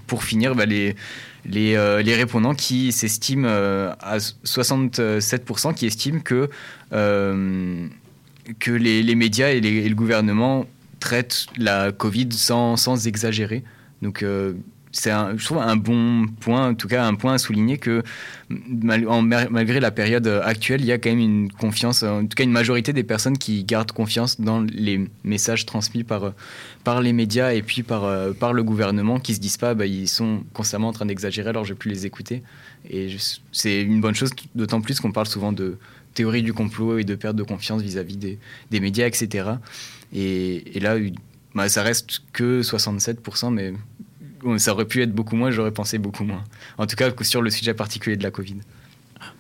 pour 0.08 0.24
finir, 0.24 0.56
bah, 0.56 0.66
les 0.66 0.96
les, 1.48 1.76
euh, 1.76 2.02
les 2.02 2.16
répondants 2.16 2.54
qui 2.54 2.92
s'estiment 2.92 3.48
euh, 3.48 3.94
à 4.00 4.18
67% 4.18 5.74
qui 5.74 5.86
estiment 5.86 6.20
que, 6.20 6.50
euh, 6.94 7.88
que 8.60 8.72
les, 8.72 9.16
médias 9.16 9.50
et, 9.52 9.58
et, 9.58 9.90
le 9.90 9.96
gouvernement 9.96 10.66
traitent 11.00 11.46
la 11.58 11.92
Covid 11.92 12.30
sans, 12.32 12.76
sans 12.76 13.08
exagérer. 13.08 13.64
Donc 14.02 14.24
c'est 14.98 15.12
je 15.12 15.46
trouve 15.46 15.60
un 15.60 15.76
bon 15.76 16.28
point, 16.40 16.70
en 16.70 16.74
tout 16.76 16.88
cas 16.88 17.06
un 17.06 17.16
point 17.16 17.34
à 17.34 17.38
souligner 17.38 17.78
que 17.78 18.04
malgré 18.50 19.80
la 19.80 19.92
période 19.92 20.28
actuelle, 20.28 20.82
il 20.82 20.88
y 20.88 20.92
a 20.92 20.98
quand 20.98 21.10
même 21.10 21.20
une 21.20 21.52
confiance, 21.52 22.04
en 22.04 22.22
tout 22.22 22.36
cas 22.36 22.44
une 22.44 22.52
majorité 22.52 22.94
des 22.94 23.04
personnes 23.04 23.38
qui 23.38 23.64
gardent 23.64 23.92
confiance 23.92 24.42
dans 24.42 24.62
les 24.62 25.08
messages 25.24 25.66
transmis 25.66 26.04
par, 26.04 26.34
par 26.84 27.02
les 27.02 27.14
médias 27.14 27.54
et 27.54 27.62
puis 27.62 27.84
par, 27.84 28.34
par 28.36 28.54
le 28.54 28.64
gouvernement, 28.64 29.20
qui 29.20 29.36
se 29.36 29.40
disent 29.40 29.58
pas, 29.58 29.74
bah, 29.74 29.86
ils 29.86 30.08
sont 30.08 30.44
constamment 30.54 30.88
en 30.88 30.94
train 30.94 31.06
d'exagérer, 31.06 31.50
alors 31.50 31.64
je 31.64 31.74
vais 31.74 31.78
plus 31.78 31.92
les 31.92 32.06
écouter. 32.06 32.42
Et 32.90 33.16
c'est 33.52 33.82
une 33.82 34.02
bonne 34.02 34.16
chose, 34.16 34.32
d'autant 34.56 34.82
plus 34.82 35.00
qu'on 35.00 35.12
parle 35.12 35.28
souvent 35.28 35.52
de 35.52 35.78
théorie 36.14 36.42
du 36.42 36.54
complot 36.54 36.98
et 36.98 37.04
de 37.04 37.16
perte 37.16 37.36
de 37.36 37.44
confiance 37.44 37.82
vis-à-vis 37.82 38.18
des, 38.18 38.40
des, 38.72 38.80
médias, 38.80 39.06
etc. 39.06 39.50
Et, 40.14 40.76
et 40.76 40.80
là, 40.80 40.96
bah, 41.54 41.70
ça 41.70 41.84
reste 41.84 42.22
que 42.34 42.62
67%, 42.62 43.54
mais 43.54 43.74
ça 44.58 44.74
aurait 44.74 44.86
pu 44.86 45.02
être 45.02 45.12
beaucoup 45.12 45.36
moins, 45.36 45.52
j'aurais 45.52 45.72
pensé 45.72 45.98
beaucoup 45.98 46.24
moins. 46.24 46.44
En 46.78 46.86
tout 46.86 46.96
cas, 46.96 47.10
sur 47.22 47.42
le 47.42 47.50
sujet 47.50 47.74
particulier 47.74 48.18
de 48.18 48.24
la 48.24 48.32
Covid. 48.32 48.58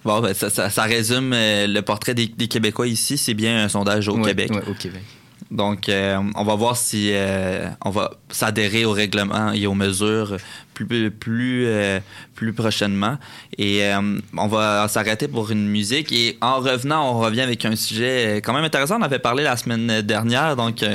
Bon, 0.03 0.21
ben, 0.21 0.33
ça, 0.33 0.49
ça, 0.49 0.83
résume 0.83 1.33
euh, 1.33 1.67
le 1.67 1.81
portrait 1.81 2.13
des, 2.13 2.27
Québécois 2.27 2.87
ici. 2.87 3.17
C'est 3.17 3.33
bien 3.33 3.63
un 3.63 3.69
sondage 3.69 4.07
au 4.07 4.19
Québec. 4.21 4.51
au 4.67 4.73
Québec. 4.73 5.03
Donc, 5.51 5.87
euh, 5.87 6.19
on 6.35 6.43
va 6.43 6.55
voir 6.55 6.75
si 6.75 7.11
euh, 7.13 7.69
on 7.85 7.89
va 7.89 8.11
s'adhérer 8.29 8.83
au 8.83 8.91
règlement 8.91 9.53
et 9.53 9.65
aux 9.65 9.73
mesures 9.73 10.35
plus 10.73 11.09
plus 11.09 11.65
euh, 11.65 11.99
plus 12.35 12.53
prochainement. 12.53 13.17
Et 13.57 13.81
on 14.37 14.47
va 14.47 14.87
s'arrêter 14.87 15.27
pour 15.27 15.49
une 15.49 15.67
musique. 15.67 16.11
Et 16.11 16.37
en 16.41 16.59
revenant, 16.59 17.11
on 17.11 17.19
revient 17.19 17.41
avec 17.41 17.65
un 17.65 17.75
sujet 17.75 18.41
quand 18.43 18.53
même 18.53 18.63
intéressant. 18.63 18.99
On 18.99 19.01
avait 19.01 19.19
parlé 19.19 19.43
la 19.43 19.57
semaine 19.57 20.01
dernière, 20.01 20.55
donc 20.55 20.85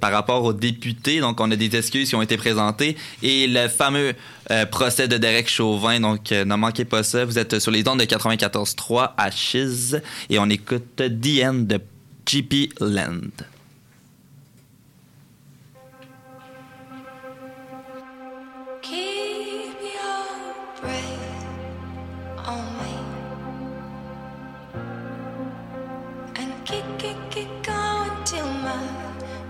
par 0.00 0.12
rapport 0.12 0.44
aux 0.44 0.54
députés. 0.54 1.20
Donc, 1.20 1.40
on 1.40 1.50
a 1.50 1.56
des 1.56 1.76
excuses 1.76 2.08
qui 2.08 2.14
ont 2.14 2.22
été 2.22 2.38
présentées 2.38 2.96
et 3.22 3.46
le 3.46 3.68
fameux 3.68 4.14
procès 4.70 5.08
de 5.08 5.18
Derek 5.18 5.50
Chauvin. 5.50 6.00
Donc, 6.00 6.30
ne 6.30 6.54
manquez 6.54 6.86
pas 6.86 7.02
ça. 7.02 7.26
Vous 7.26 7.38
êtes 7.38 7.58
sur 7.58 7.70
les 7.70 7.86
ondes 7.86 8.00
de 8.00 8.04
94.3 8.04 9.12
à 9.18 9.30
Chiz 9.30 10.00
et 10.30 10.38
on 10.38 10.48
écoute 10.48 10.96
The 10.96 11.44
End 11.44 11.66
de 11.66 11.80
GP 12.24 12.72
Land. 12.80 13.55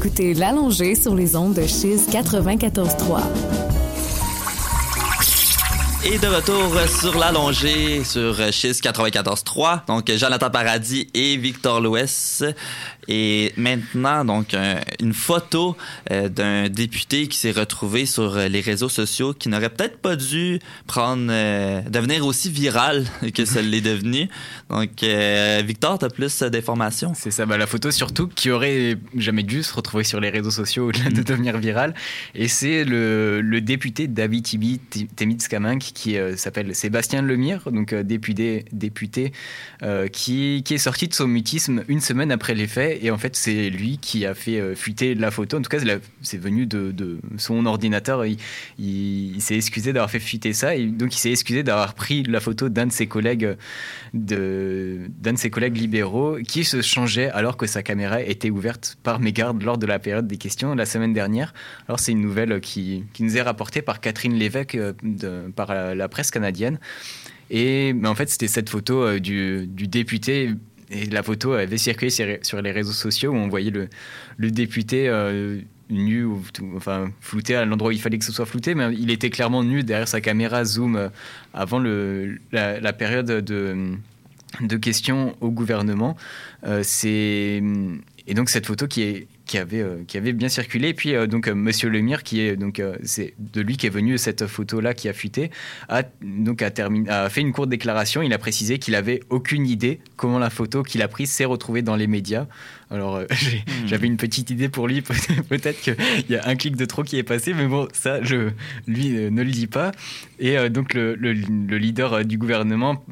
écoutez 0.00 0.32
L'Allongé 0.32 0.94
sur 0.94 1.14
les 1.14 1.36
ondes 1.36 1.52
de 1.52 1.66
Chiz 1.66 2.08
94.3. 2.10 3.20
Et 6.06 6.18
de 6.18 6.26
retour 6.26 6.72
sur 6.88 7.18
l'allongée 7.18 8.02
sur 8.02 8.34
Chiz 8.50 8.80
94.3. 8.80 9.84
Donc, 9.86 10.10
Jonathan 10.10 10.48
Paradis 10.48 11.10
et 11.12 11.36
Victor 11.36 11.82
Louest. 11.82 12.46
Et 13.12 13.52
maintenant, 13.56 14.24
donc, 14.24 14.54
une 15.00 15.12
photo 15.12 15.76
euh, 16.12 16.28
d'un 16.28 16.68
député 16.68 17.26
qui 17.26 17.36
s'est 17.38 17.50
retrouvé 17.50 18.06
sur 18.06 18.36
les 18.36 18.60
réseaux 18.60 18.88
sociaux 18.88 19.34
qui 19.34 19.48
n'aurait 19.48 19.68
peut-être 19.68 19.98
pas 19.98 20.14
dû 20.14 20.60
prendre, 20.86 21.26
euh, 21.28 21.80
devenir 21.90 22.24
aussi 22.24 22.50
viral 22.50 23.04
que 23.34 23.44
ça 23.44 23.62
l'est 23.62 23.80
devenu. 23.80 24.28
Donc, 24.68 25.02
euh, 25.02 25.60
Victor, 25.66 25.98
tu 25.98 26.04
as 26.04 26.08
plus 26.08 26.40
d'informations? 26.44 27.12
C'est 27.16 27.32
ça, 27.32 27.46
bah, 27.46 27.58
la 27.58 27.66
photo 27.66 27.90
surtout 27.90 28.28
qui 28.28 28.48
aurait 28.52 28.96
jamais 29.16 29.42
dû 29.42 29.64
se 29.64 29.74
retrouver 29.74 30.04
sur 30.04 30.20
les 30.20 30.30
réseaux 30.30 30.52
sociaux 30.52 30.86
au-delà 30.90 31.10
de 31.10 31.22
devenir 31.22 31.58
viral. 31.58 31.94
Et 32.36 32.46
c'est 32.46 32.84
le, 32.84 33.40
le, 33.40 33.60
député 33.60 34.06
David 34.06 34.44
Tibi 34.44 34.80
Temitskamink 35.16 35.80
qui 35.82 36.16
s'appelle 36.36 36.76
Sébastien 36.76 37.22
Lemire, 37.22 37.70
donc 37.72 37.92
député, 37.94 38.64
député 38.72 39.32
qui, 40.12 40.62
qui 40.64 40.74
est 40.74 40.78
sorti 40.78 41.08
de 41.08 41.14
son 41.14 41.26
mutisme 41.26 41.82
une 41.88 42.00
semaine 42.00 42.32
après 42.32 42.54
les 42.54 42.66
faits 42.66 42.99
et 43.00 43.10
en 43.10 43.18
fait, 43.18 43.36
c'est 43.36 43.70
lui 43.70 43.98
qui 43.98 44.26
a 44.26 44.34
fait 44.34 44.60
euh, 44.60 44.74
fuiter 44.74 45.14
la 45.14 45.30
photo. 45.30 45.56
En 45.56 45.62
tout 45.62 45.70
cas, 45.70 45.78
c'est 46.22 46.38
venu 46.38 46.66
de, 46.66 47.18
son 47.38 47.66
ordinateur. 47.66 48.24
Il, 48.26 49.40
s'est 49.40 49.56
excusé 49.56 49.92
d'avoir 49.92 50.10
fait 50.10 50.20
fuiter 50.20 50.52
ça. 50.52 50.76
Et 50.76 50.86
donc, 50.86 51.14
il 51.14 51.18
s'est 51.18 51.30
excusé 51.30 51.62
d'avoir 51.62 51.94
pris 51.94 52.22
la 52.24 52.40
photo 52.40 52.68
d'un 52.68 52.86
de 52.86 52.92
ses 52.92 53.06
collègues, 53.06 53.56
libéraux 55.74 56.38
qui 56.46 56.64
se 56.64 56.82
changeait 56.82 57.30
alors 57.30 57.56
que 57.56 57.66
sa 57.66 57.82
caméra 57.82 58.22
était 58.22 58.50
ouverte 58.50 58.98
par 59.02 59.20
mégarde 59.20 59.62
lors 59.62 59.78
de 59.78 59.86
la 59.86 59.98
période 59.98 60.26
des 60.26 60.36
questions 60.36 60.74
la 60.74 60.86
semaine 60.86 61.12
dernière. 61.12 61.54
Alors, 61.88 62.00
c'est 62.00 62.12
une 62.12 62.20
nouvelle 62.20 62.60
qui, 62.60 63.04
nous 63.18 63.36
est 63.36 63.42
rapportée 63.42 63.82
par 63.82 64.00
Catherine 64.00 64.34
Lévesque 64.34 64.74
euh, 64.74 64.92
par 65.54 65.74
la, 65.74 66.08
presse 66.08 66.30
canadienne. 66.30 66.78
Et 67.50 67.94
en 68.04 68.14
fait, 68.14 68.28
c'était 68.28 68.48
cette 68.48 68.68
photo 68.68 69.02
euh, 69.02 69.18
du 69.18 69.66
député 69.66 70.50
et 70.90 71.06
la 71.06 71.22
photo 71.22 71.52
avait 71.52 71.78
circulé 71.78 72.10
sur 72.10 72.60
les 72.60 72.72
réseaux 72.72 72.92
sociaux 72.92 73.32
où 73.32 73.36
on 73.36 73.48
voyait 73.48 73.70
le, 73.70 74.50
député 74.50 75.08
euh, 75.08 75.60
nu, 75.88 76.26
enfin 76.76 77.12
flouté 77.20 77.54
à 77.54 77.64
l'endroit 77.64 77.90
où 77.90 77.92
il 77.92 78.00
fallait 78.00 78.18
que 78.18 78.24
ce 78.24 78.32
soit 78.32 78.46
flouté, 78.46 78.74
mais 78.74 78.92
il 78.94 79.10
était 79.10 79.30
clairement 79.30 79.62
nu 79.62 79.82
derrière 79.84 80.08
sa 80.08 80.20
caméra 80.20 80.64
zoom 80.64 80.96
euh, 80.96 81.08
avant 81.54 81.78
la, 81.80 82.92
période 82.92 83.26
de, 83.26 83.94
de 84.60 84.76
questions 84.76 85.36
au 85.40 85.50
gouvernement. 85.50 86.16
Euh, 86.66 86.80
c'est 86.82 87.62
et 88.26 88.34
donc 88.34 88.48
cette 88.48 88.66
photo 88.66 88.86
qui 88.86 89.02
est 89.02 89.26
qui 89.50 89.58
avait, 89.58 89.80
euh, 89.80 90.04
qui 90.06 90.16
avait 90.16 90.32
bien 90.32 90.48
circulé. 90.48 90.90
Et 90.90 90.94
puis, 90.94 91.12
euh, 91.12 91.26
donc, 91.26 91.48
euh, 91.48 91.54
Monsieur 91.56 91.88
Lemire, 91.88 92.22
qui 92.22 92.40
est, 92.40 92.54
donc, 92.54 92.80
c'est 93.02 93.34
de 93.40 93.60
lui 93.60 93.76
qui 93.76 93.86
est 93.88 93.90
venu 93.90 94.16
cette 94.16 94.46
photo-là 94.46 94.94
qui 94.94 95.08
a 95.08 95.12
fuité, 95.12 95.50
a, 95.88 96.04
donc, 96.22 96.62
a, 96.62 96.70
a 97.08 97.28
fait 97.28 97.40
une 97.40 97.52
courte 97.52 97.68
déclaration. 97.68 98.22
Il 98.22 98.32
a 98.32 98.38
précisé 98.38 98.78
qu'il 98.78 98.94
avait 98.94 99.20
aucune 99.28 99.66
idée 99.66 99.98
comment 100.14 100.38
la 100.38 100.50
photo 100.50 100.84
qu'il 100.84 101.02
a 101.02 101.08
prise 101.08 101.32
s'est 101.32 101.44
retrouvée 101.44 101.82
dans 101.82 101.96
les 101.96 102.06
médias. 102.06 102.46
Alors, 102.90 103.16
euh, 103.16 103.24
hmm. 103.30 103.86
j'avais 103.86 104.06
une 104.06 104.16
petite 104.16 104.50
idée 104.50 104.68
pour 104.68 104.88
lui. 104.88 105.02
Peut-être 105.48 105.80
qu'il 105.80 105.96
y 106.28 106.36
a 106.36 106.46
un 106.46 106.56
clic 106.56 106.76
de 106.76 106.84
trop 106.84 107.02
qui 107.02 107.16
est 107.18 107.22
passé, 107.22 107.54
mais 107.54 107.66
bon, 107.66 107.88
ça, 107.92 108.22
je, 108.22 108.50
lui 108.86 109.16
euh, 109.16 109.30
ne 109.30 109.42
le 109.42 109.50
dit 109.50 109.68
pas. 109.68 109.92
Et 110.40 110.58
euh, 110.58 110.68
donc, 110.68 110.94
le, 110.94 111.12
leader 111.32 112.24
du 112.24 112.36
gouvernement, 112.36 113.02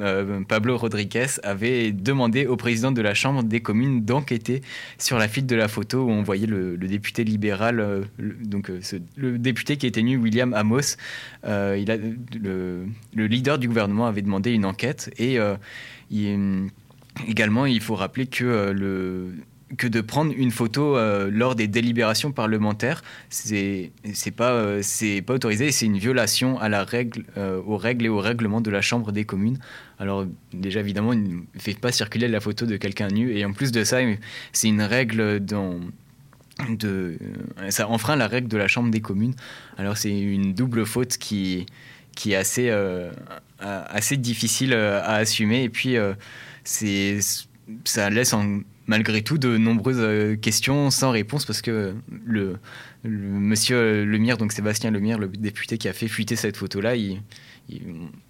Pablo 0.48 0.76
Rodriguez, 0.76 1.26
avait 1.42 1.92
demandé 1.92 2.46
au 2.46 2.56
président 2.56 2.90
de 2.90 3.00
la 3.00 3.14
Chambre 3.14 3.42
des 3.42 3.60
communes 3.60 4.04
d'enquêter 4.04 4.62
sur 4.98 5.18
la 5.18 5.28
fuite 5.28 5.46
de 5.46 5.56
la 5.56 5.68
photo 5.68 6.04
où 6.04 6.10
on 6.10 6.22
voyait 6.22 6.46
le, 6.46 6.76
député 6.76 7.22
libéral, 7.22 8.06
donc 8.18 8.70
le 9.16 9.38
député 9.38 9.76
qui 9.76 9.86
était 9.86 10.02
nu, 10.02 10.16
William 10.16 10.54
Amos. 10.54 10.96
il 11.44 11.90
a, 11.90 11.96
le, 12.40 12.86
leader 13.14 13.58
du 13.58 13.68
gouvernement 13.68 14.06
avait 14.06 14.22
demandé 14.22 14.52
une 14.52 14.64
enquête 14.64 15.10
et 15.18 15.38
Également, 17.26 17.66
il 17.66 17.80
faut 17.80 17.94
rappeler 17.94 18.26
que 18.26 18.70
le, 18.70 19.32
que 19.76 19.86
de 19.86 20.00
prendre 20.00 20.32
une 20.34 20.50
photo 20.50 20.96
euh, 20.96 21.30
lors 21.30 21.54
des 21.54 21.68
délibérations 21.68 22.32
parlementaires, 22.32 23.02
c'est 23.28 23.90
pas 24.34 24.52
euh, 24.52 24.82
pas 25.26 25.34
autorisé, 25.34 25.72
c'est 25.72 25.86
une 25.86 25.98
violation 25.98 26.58
à 26.58 26.68
la 26.68 26.84
règle, 26.84 27.24
euh, 27.36 27.60
aux 27.66 27.76
règles 27.76 28.06
et 28.06 28.08
aux 28.08 28.20
règlements 28.20 28.60
de 28.60 28.70
la 28.70 28.80
Chambre 28.80 29.12
des 29.12 29.24
communes. 29.24 29.58
Alors 29.98 30.26
déjà 30.52 30.80
évidemment, 30.80 31.12
il 31.12 31.22
ne 31.22 31.40
fait 31.58 31.78
pas 31.78 31.92
circuler 31.92 32.28
la 32.28 32.40
photo 32.40 32.64
de 32.64 32.76
quelqu'un 32.76 33.08
nu, 33.08 33.36
et 33.36 33.44
en 33.44 33.52
plus 33.52 33.72
de 33.72 33.84
ça, 33.84 33.98
c'est 34.52 34.68
une 34.68 34.82
règle 34.82 35.40
dans 35.40 35.80
de 36.70 37.18
ça 37.68 37.88
enfreint 37.88 38.16
la 38.16 38.26
règle 38.26 38.48
de 38.48 38.56
la 38.56 38.68
Chambre 38.68 38.90
des 38.90 39.00
communes. 39.00 39.34
Alors 39.76 39.96
c'est 39.96 40.18
une 40.18 40.54
double 40.54 40.86
faute 40.86 41.18
qui 41.18 41.66
qui 42.16 42.32
est 42.32 42.36
assez 42.36 42.72
assez 43.60 44.16
difficile 44.16 44.72
à 44.72 45.14
assumer, 45.14 45.64
et 45.64 45.68
puis 45.68 45.96
c'est 46.64 47.18
ça 47.84 48.08
laisse 48.08 48.32
en 48.32 48.60
malgré 48.88 49.22
tout 49.22 49.38
de 49.38 49.56
nombreuses 49.56 50.00
euh, 50.00 50.34
questions 50.34 50.90
sans 50.90 51.10
réponse 51.10 51.44
parce 51.44 51.62
que 51.62 51.94
le, 52.26 52.56
monsieur 53.04 54.04
Lemire, 54.04 54.38
donc 54.38 54.50
Sébastien 54.50 54.90
Lemire, 54.90 55.18
le 55.18 55.28
député 55.28 55.78
qui 55.78 55.88
a 55.88 55.92
fait 55.92 56.08
fuiter 56.08 56.34
cette 56.34 56.56
photo-là, 56.56 56.96
il, 56.96 57.20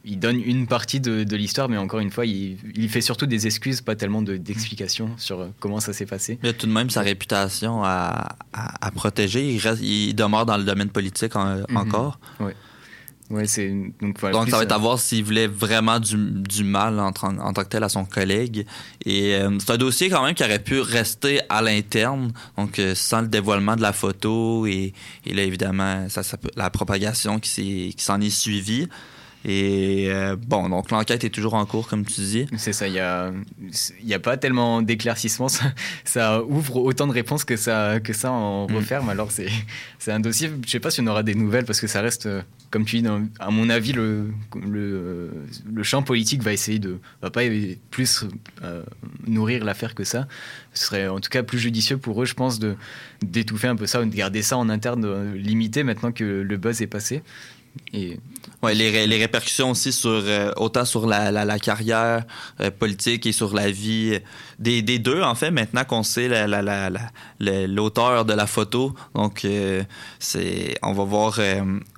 il, 0.05 0.19
donne 0.19 0.41
une 0.41 0.67
partie 0.67 1.01
de, 1.01 1.37
l'histoire, 1.37 1.69
mais 1.69 1.79
encore 1.79 2.01
une 2.01 2.11
fois, 2.11 2.27
il, 2.27 2.89
fait 2.89 3.01
surtout 3.01 3.27
des 3.27 3.47
excuses, 3.47 3.81
pas 3.81 3.95
tellement 3.95 4.21
d'explications 4.21 5.11
sur 5.17 5.41
euh, 5.41 5.49
comment 5.61 5.81
ça 5.81 5.93
s'est 5.93 6.07
passé. 6.07 6.39
Il 6.43 6.49
a 6.49 6.53
tout 6.53 6.67
de 6.67 6.73
même 6.73 6.91
sa 6.91 7.03
réputation 7.03 7.83
à, 7.85 8.37
protéger. 8.95 9.49
Il, 9.49 9.59
reste, 9.61 9.81
il, 9.81 10.15
demeure 10.15 10.45
dans 10.45 10.57
le 10.57 10.65
domaine 10.65 10.91
politique 10.91 11.35
mhm. 11.37 11.77
encore. 11.77 12.19
Oui. 12.41 12.53
Ouais, 13.31 13.47
c'est 13.47 13.71
donc, 14.01 14.49
ça 14.49 14.57
va 14.57 14.63
être 14.63 14.73
à 14.73 14.79
voir 14.79 14.99
s'il 14.99 15.23
voulait 15.23 15.47
vraiment 15.47 16.01
du, 16.01 16.17
du 16.17 16.65
mal 16.65 16.99
en, 16.99 17.09
en, 17.09 17.53
tant 17.53 17.63
que 17.63 17.69
tel 17.69 17.85
à 17.85 17.91
son 17.91 18.07
collègue. 18.07 18.65
Et 19.05 19.35
euh, 19.35 19.59
c'est 19.59 19.73
un 19.73 19.77
dossier 19.77 20.09
quand 20.09 20.25
même 20.25 20.35
qui 20.35 20.43
aurait 20.43 20.59
pu 20.59 20.81
rester 20.81 21.41
à 21.51 21.61
l'interne, 21.61 22.33
donc 22.57 22.79
euh, 22.79 22.95
sans 22.95 23.21
le 23.21 23.29
dévoilement 23.29 23.77
de 23.77 23.83
la 23.83 23.93
photo 23.93 24.67
et, 24.67 24.95
et 25.27 25.35
là 25.35 25.43
évidemment 25.43 26.09
ça, 26.09 26.23
ça, 26.23 26.39
la 26.57 26.71
propagation 26.71 27.39
qui 27.39 27.95
s'en 27.99 28.21
est, 28.21 28.27
est 28.27 28.31
suivie. 28.31 28.89
Et 29.45 30.09
euh, 30.09 30.37
bon, 30.37 30.69
donc 30.69 30.91
l'enquête 30.91 31.23
est 31.23 31.31
toujours 31.31 31.55
en 31.55 31.65
cours, 31.65 31.87
comme 31.87 32.05
tu 32.05 32.21
dis. 32.21 32.47
C'est 32.57 32.73
ça, 32.73 32.89
il 32.89 32.95
n'y 32.95 32.99
a, 32.99 33.33
y 34.03 34.15
a 34.15 34.19
pas 34.19 34.37
tellement 34.37 34.83
d'éclaircissement. 34.83 35.49
Ça, 36.05 36.43
ouvre 36.43 36.77
autant 36.79 37.07
de 37.07 37.13
réponses 37.13 37.45
que 37.45 37.57
ça, 37.57 38.01
que 38.01 38.13
ça 38.13 38.33
en 38.33 38.69
mm. 38.69 38.75
referme. 38.75 39.09
Alors, 39.09 39.31
c'est 39.31 40.13
un 40.13 40.21
dossier, 40.21 40.49
je 40.49 40.55
ne 40.55 40.67
sais 40.67 40.81
pas 40.81 40.91
si 40.91 41.01
on 41.01 41.07
aura 41.07 41.23
des 41.23 41.35
nouvelles, 41.35 41.65
parce 41.65 41.81
que 41.81 41.87
ça 41.87 42.01
reste, 42.01 42.29
comme 42.71 42.85
tu 42.85 43.01
dis, 43.01 43.09
à 43.39 43.51
mon 43.51 43.71
avis, 43.71 43.93
le, 43.93 44.33
champ 45.83 46.03
politique 46.03 46.43
va 46.43 46.53
essayer 46.53 46.79
de. 46.79 46.99
va 47.23 47.31
pas 47.31 47.43
plus 47.91 48.25
euh, 48.63 48.83
nourrir 49.27 49.65
l'affaire 49.65 49.95
que 49.95 50.05
ça. 50.05 50.29
Ce 50.75 50.87
serait 50.87 51.09
en 51.09 51.21
tout 51.21 51.31
cas 51.31 51.43
plus 51.43 51.59
judicieux 51.59 51.97
pour 51.97 52.23
eux, 52.23 52.27
je 52.27 52.35
pense, 52.35 52.61
d'étouffer 53.23 53.69
un 53.69 53.77
peu 53.77 53.87
ça, 53.87 54.03
ou 54.03 54.05
de 54.05 54.15
garder 54.15 54.43
ça 54.43 54.59
en 54.59 54.69
interne 54.69 55.05
euh, 55.05 55.35
limité 55.35 55.83
maintenant 55.83 56.13
que 56.13 56.25
le 56.25 56.57
buzz 56.57 56.83
est 56.83 56.87
passé. 56.87 57.23
Ouais, 58.61 58.75
les, 58.75 59.07
les, 59.07 59.19
répercussions 59.19 59.71
aussi 59.71 59.93
sur 59.93 60.11
euh, 60.11 60.51
autant 60.57 60.85
sur 60.85 61.07
la, 61.07 61.31
la, 61.31 61.59
carrière 61.61 62.25
euh, 62.61 62.73
politique 62.73 63.25
et 63.25 63.31
sur 63.31 63.55
la 63.55 63.71
vie 63.71 64.19
des, 64.59 64.83
des 64.83 64.99
deux 64.99 65.23
en 65.23 65.37
fait 65.37 65.53
maintenant 65.53 65.85
qu'on 65.85 66.03
sait 66.03 66.29
l'auteur 67.39 68.25
de 68.25 68.33
la 68.33 68.47
photo. 68.49 68.95
Donc 69.15 69.45
euh, 69.45 69.85
c'est 70.19 70.77
on 70.83 70.93
va 70.93 71.05
voir 71.05 71.39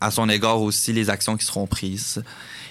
à 0.02 0.10
son 0.10 0.28
égard 0.28 0.60
aussi 0.60 0.92
les 0.92 1.08
actions 1.08 1.36
qui 1.38 1.46
seront 1.46 1.66
prises 1.66 2.22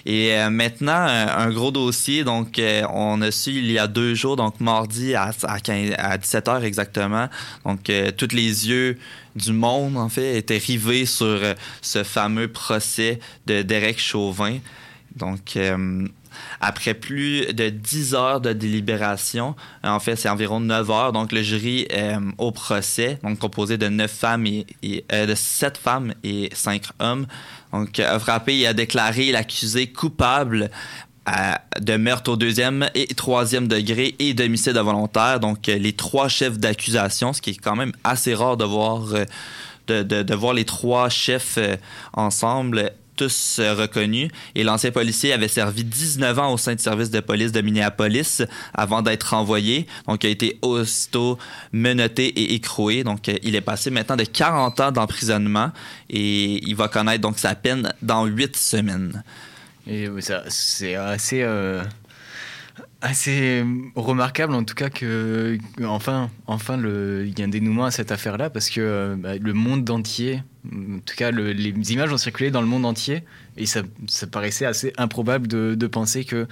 et 0.06 0.34
euh, 0.34 0.50
maintenant, 0.50 1.06
un 1.06 1.50
gros 1.50 1.70
dossier, 1.70 2.24
donc 2.24 2.58
euh, 2.58 2.82
on 2.92 3.20
a 3.22 3.30
su 3.30 3.50
il 3.50 3.70
y 3.70 3.78
a 3.78 3.86
deux 3.86 4.14
jours, 4.14 4.36
donc 4.36 4.60
mardi 4.60 5.14
à, 5.14 5.30
à, 5.42 5.58
17h 5.58 6.62
exactement, 6.62 7.28
donc 7.64 7.90
euh, 7.90 8.10
tous 8.10 8.34
les 8.34 8.68
yeux 8.68 8.98
du 9.36 9.52
monde, 9.52 9.96
en 9.96 10.08
fait, 10.08 10.36
étaient 10.36 10.58
rivés 10.58 11.06
sur 11.06 11.40
ce 11.82 12.02
fameux 12.02 12.48
procès 12.48 13.20
de 13.46 13.62
Derek 13.62 14.00
Chauvin. 14.00 14.58
Donc, 15.14 15.56
après 16.60 16.94
plus 16.94 17.46
de 17.52 17.68
10 17.68 18.14
heures 18.14 18.40
de 18.40 18.52
délibération, 18.52 19.54
en 19.84 20.00
fait, 20.00 20.16
c'est 20.16 20.28
environ 20.28 20.58
9 20.58 20.90
heures. 20.90 21.12
Donc, 21.12 21.30
le 21.30 21.42
jury 21.42 21.86
au 22.38 22.50
procès, 22.50 23.20
donc 23.22 23.38
composé 23.38 23.78
de 23.78 23.88
9 23.88 24.10
femmes 24.10 24.46
et, 24.46 25.04
de 25.12 25.34
7 25.34 25.78
femmes 25.78 26.12
et 26.24 26.50
5 26.52 26.82
hommes, 26.98 27.26
donc, 27.72 27.98
a 27.98 28.18
frappé 28.18 28.58
et 28.58 28.66
a 28.66 28.72
déclaré 28.72 29.32
l'accusé 29.32 29.86
coupable 29.86 30.70
de 31.80 31.96
meurtre 31.96 32.32
au 32.32 32.36
deuxième 32.36 32.88
et 32.94 33.06
troisième 33.08 33.68
degré 33.68 34.14
et 34.18 34.34
d'homicide 34.34 34.76
volontaire. 34.76 35.40
Donc, 35.40 35.66
les 35.66 35.92
trois 35.92 36.28
chefs 36.28 36.58
d'accusation, 36.58 37.32
ce 37.32 37.40
qui 37.40 37.50
est 37.50 37.54
quand 37.54 37.76
même 37.76 37.92
assez 38.04 38.34
rare 38.34 38.56
de 38.56 38.64
voir, 38.64 39.02
euh, 39.88 40.02
de, 40.02 40.34
voir 40.34 40.54
les 40.54 40.64
trois 40.64 41.08
chefs 41.08 41.56
euh, 41.58 41.76
ensemble 42.14 42.92
tous 43.20 43.58
euh, 43.58 43.74
reconnus. 43.74 44.30
Et 44.54 44.64
l'ancien 44.64 44.90
policier 44.90 45.34
avait 45.34 45.48
servi 45.48 45.84
19 45.84 46.38
ans 46.38 46.52
au 46.54 46.56
sein 46.56 46.74
du 46.74 46.82
service 46.82 47.10
de 47.10 47.20
police 47.20 47.52
de 47.52 47.60
Minneapolis 47.60 48.42
avant 48.72 49.02
d'être 49.02 49.34
renvoyé. 49.34 49.86
Donc, 50.08 50.24
il 50.24 50.28
a 50.28 50.30
été 50.30 50.58
aussitôt 50.62 51.38
menotté 51.72 52.28
et 52.28 52.54
écroué. 52.54 53.04
Donc, 53.04 53.28
euh, 53.28 53.34
il 53.42 53.54
est 53.54 53.60
passé 53.60 53.90
maintenant 53.90 54.16
de 54.16 54.24
40 54.24 54.80
ans 54.80 54.90
d'emprisonnement 54.92 55.70
et 56.08 56.66
il 56.66 56.74
va 56.74 56.88
connaître 56.88 57.20
donc 57.20 57.38
sa 57.38 57.54
peine 57.54 57.92
dans 58.00 58.24
8 58.24 58.56
semaines. 58.56 59.22
Et 59.86 60.08
ça, 60.20 60.42
c'est 60.48 60.94
assez. 60.94 61.42
euh, 61.42 61.82
assez 63.02 63.64
remarquable 63.94 64.54
en 64.54 64.64
tout 64.64 64.74
cas 64.74 64.90
que 64.90 65.58
enfin 65.84 66.30
il 66.48 67.38
y 67.38 67.42
a 67.42 67.44
un 67.44 67.48
dénouement 67.48 67.86
à 67.86 67.90
cette 67.90 68.12
affaire 68.12 68.36
là 68.36 68.50
parce 68.50 68.68
que 68.68 68.80
euh, 68.80 69.16
bah, 69.16 69.36
le 69.36 69.52
monde 69.54 69.88
entier 69.88 70.42
en 70.70 70.98
tout 70.98 71.16
cas 71.16 71.30
le- 71.30 71.52
les 71.52 71.92
images 71.92 72.12
ont 72.12 72.18
circulé 72.18 72.50
dans 72.50 72.60
le 72.60 72.66
monde 72.66 72.84
entier 72.84 73.22
et 73.56 73.66
ça, 73.66 73.82
paraissait 74.30 74.66
assez 74.66 74.92
improbable 74.98 75.46
de, 75.48 75.86
penser 75.86 76.24
que 76.24 76.46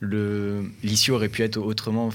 le 0.00 0.70
l'issue 0.82 1.12
aurait 1.12 1.30
pu 1.30 1.42
être 1.42 1.56
autrement 1.56 2.06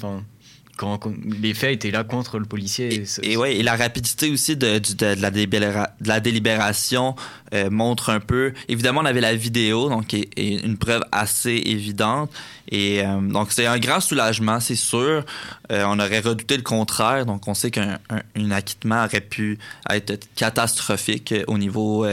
quand, 0.81 0.97
quand 0.97 1.13
les 1.41 1.53
faits 1.53 1.73
étaient 1.75 1.91
là 1.91 2.03
contre 2.03 2.39
le 2.39 2.45
policier 2.45 2.87
et 2.93 3.05
Et 3.21 3.37
ouais, 3.37 3.55
et 3.57 3.63
la 3.63 3.75
rapidité 3.75 4.31
aussi 4.31 4.55
de, 4.57 4.79
du- 4.79 4.95
de, 4.95 5.13
de 5.15 5.21
la, 5.21 5.29
délibéra- 5.29 5.91
de 6.01 6.07
la 6.07 6.19
délibération 6.19 7.15
euh, 7.53 7.69
montre 7.69 8.09
un 8.09 8.19
peu. 8.19 8.53
Évidemment, 8.67 9.01
on 9.01 9.05
avait 9.05 9.21
la 9.21 9.35
vidéo, 9.35 9.89
donc 9.89 10.13
et, 10.15 10.29
et 10.37 10.65
une 10.65 10.77
preuve 10.77 11.03
assez 11.11 11.61
évidente. 11.65 12.31
Et 12.69 13.01
euh, 13.05 13.19
donc 13.21 13.51
c'est 13.51 13.67
un 13.67 13.77
grand 13.77 13.99
soulagement, 13.99 14.59
c'est 14.59 14.75
sûr. 14.75 15.23
Euh, 15.71 15.83
on 15.87 15.99
aurait 15.99 16.19
redouté 16.21 16.57
le 16.57 16.63
contraire, 16.63 17.25
donc 17.25 17.47
on 17.47 17.53
sait 17.53 17.69
qu'un 17.69 17.99
un, 18.09 18.21
un 18.35 18.51
acquittement 18.51 19.05
aurait 19.05 19.21
pu 19.21 19.59
être 19.89 20.27
catastrophique 20.35 21.33
au 21.47 21.57
niveau. 21.57 22.05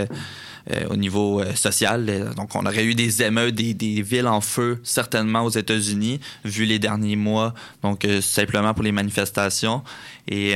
Euh, 0.71 0.87
au 0.91 0.97
niveau 0.97 1.41
euh, 1.41 1.55
social. 1.55 2.05
Euh, 2.11 2.35
Donc, 2.35 2.55
on 2.55 2.67
aurait 2.67 2.85
eu 2.85 2.95
des 2.95 3.23
émeutes, 3.23 3.55
des, 3.55 4.03
villes 4.03 4.27
en 4.27 4.43
feu, 4.43 4.81
certainement 4.83 5.43
aux 5.43 5.51
États-Unis, 5.51 6.21
vu 6.45 6.67
les 6.67 6.79
derniers 6.79 7.17
mois, 7.17 7.55
donc 7.83 8.07
simplement 8.21 8.75
pour 8.75 8.83
les 8.83 8.93
manifestations. 8.93 9.83
Et 10.27 10.55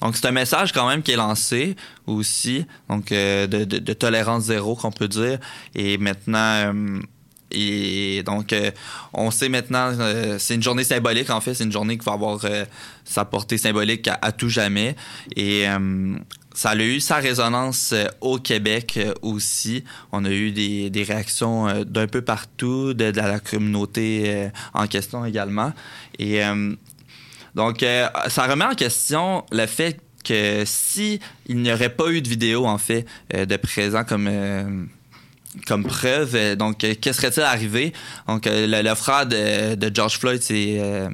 donc, 0.00 0.16
c'est 0.16 0.26
un 0.26 0.32
message 0.32 0.72
quand 0.72 0.88
même 0.88 1.02
qui 1.02 1.12
est 1.12 1.16
lancé 1.16 1.76
aussi, 2.06 2.66
donc 2.88 3.10
de, 3.10 3.92
tolérance 3.92 4.44
zéro, 4.44 4.74
qu'on 4.74 4.90
peut 4.90 5.06
dire. 5.08 5.38
Et 5.74 5.98
maintenant... 5.98 6.74
et 7.52 8.22
donc, 8.24 8.54
on 9.12 9.30
sait 9.30 9.48
maintenant, 9.48 9.92
c'est 10.38 10.56
une 10.56 10.62
journée 10.62 10.84
symbolique, 10.84 11.30
en 11.30 11.40
fait. 11.40 11.54
C'est 11.54 11.64
une 11.64 11.72
journée 11.72 11.96
qui 11.96 12.04
va 12.04 12.12
avoir 12.12 12.40
sa 13.04 13.24
portée 13.24 13.58
symbolique 13.58 14.08
à, 14.08 14.32
tout 14.32 14.48
jamais. 14.48 14.96
Et 15.36 15.66
ça 16.58 16.70
a 16.70 16.74
eu 16.74 16.98
sa 16.98 17.18
résonance 17.18 17.92
euh, 17.92 18.08
au 18.20 18.38
Québec 18.38 18.94
euh, 18.96 19.14
aussi. 19.22 19.84
On 20.10 20.24
a 20.24 20.30
eu 20.30 20.50
des, 20.50 21.04
réactions 21.04 21.68
euh, 21.68 21.84
d'un 21.84 22.08
peu 22.08 22.20
partout, 22.20 22.94
de, 22.94 23.12
la 23.14 23.38
communauté 23.38 24.48
en 24.74 24.88
question 24.88 25.24
également. 25.24 25.72
Et 26.18 26.40
donc, 27.54 27.84
ça 28.28 28.46
remet 28.46 28.64
en 28.64 28.74
question 28.74 29.44
le 29.52 29.66
fait 29.66 30.00
que 30.24 30.64
si 30.66 31.20
il 31.46 31.58
n'y 31.58 31.72
aurait 31.72 31.94
pas 31.94 32.10
eu 32.10 32.22
de 32.22 32.28
vidéo, 32.28 32.66
en 32.66 32.78
fait, 32.78 33.06
de 33.32 33.56
présent 33.56 34.02
comme... 34.04 34.88
comme 35.66 35.84
preuve. 35.84 36.56
Donc, 36.56 36.78
qu'est-ce 36.78 37.20
serait-il 37.20 37.42
arrivé? 37.42 37.92
Donc, 38.26 38.48
le, 38.50 38.94
frère 38.94 39.26
de, 39.26 39.90
George 39.94 40.18
Floyd 40.18 40.42
euh, 40.50 41.08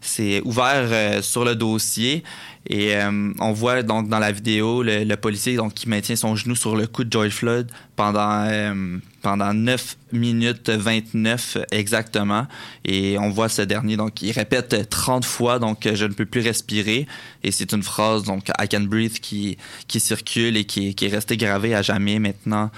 s'est 0.00 0.40
ouvert 0.44 0.88
euh, 0.90 1.22
sur 1.22 1.44
le 1.44 1.54
dossier 1.54 2.22
et 2.66 2.96
euh, 2.96 3.32
on 3.38 3.52
voit 3.52 3.82
donc 3.82 4.08
dans 4.08 4.18
la 4.18 4.30
vidéo 4.30 4.82
le, 4.82 5.14
policier 5.16 5.56
qui 5.74 5.88
maintient 5.88 6.16
son 6.16 6.36
genou 6.36 6.54
sur 6.54 6.76
le 6.76 6.86
cou 6.86 7.04
de 7.04 7.12
George 7.12 7.30
Floyd 7.30 7.70
pendant, 7.96 8.44
euh, 8.46 8.98
pendant 9.22 9.54
9 9.54 9.96
minutes 10.12 10.68
29 10.68 11.58
exactement. 11.70 12.46
Et 12.84 13.18
on 13.18 13.30
voit 13.30 13.48
ce 13.48 13.62
dernier, 13.62 13.96
donc 13.96 14.20
il 14.22 14.32
répète 14.32 14.88
30 14.90 15.24
fois, 15.24 15.58
donc 15.58 15.88
je 15.92 16.04
ne 16.04 16.12
peux 16.12 16.26
plus 16.26 16.42
respirer. 16.42 17.06
Et 17.42 17.50
c'est 17.50 17.72
une 17.72 17.82
phrase, 17.82 18.24
donc 18.24 18.48
I 18.60 18.68
can 18.68 18.82
breathe, 18.82 19.18
qui, 19.20 19.56
circule 19.88 20.56
et 20.56 20.64
qui, 20.64 20.94
qui 20.94 21.06
est 21.06 21.08
restée 21.08 21.36
gravée 21.36 21.74
à 21.74 21.82
jamais 21.82 22.18
maintenant 22.18 22.70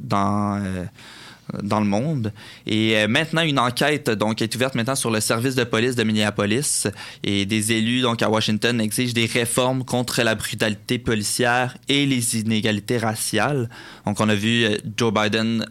dans... 0.00 0.60
dans 1.62 1.80
le 1.80 1.86
monde. 1.86 2.32
Et 2.66 2.96
euh, 2.96 3.08
maintenant, 3.08 3.42
une 3.42 3.58
enquête 3.58 4.10
donc 4.10 4.42
est 4.42 4.54
ouverte 4.54 4.74
maintenant 4.74 4.94
sur 4.94 5.10
le 5.10 5.20
service 5.20 5.54
de 5.54 5.64
police 5.64 5.96
de 5.96 6.04
Minneapolis 6.04 6.86
et 7.22 7.46
des 7.46 7.72
élus 7.72 8.00
donc 8.00 8.22
à 8.22 8.30
Washington 8.30 8.80
exigent 8.80 9.14
des 9.14 9.26
réformes 9.26 9.84
contre 9.84 10.22
la 10.22 10.34
brutalité 10.34 10.98
policière 10.98 11.76
et 11.88 12.06
les 12.06 12.38
inégalités 12.38 12.98
raciales. 12.98 13.68
Donc, 14.06 14.20
on 14.20 14.28
a 14.28 14.34
vu 14.34 14.64
euh, 14.64 14.76
Joe 14.96 15.12
Biden 15.12 15.66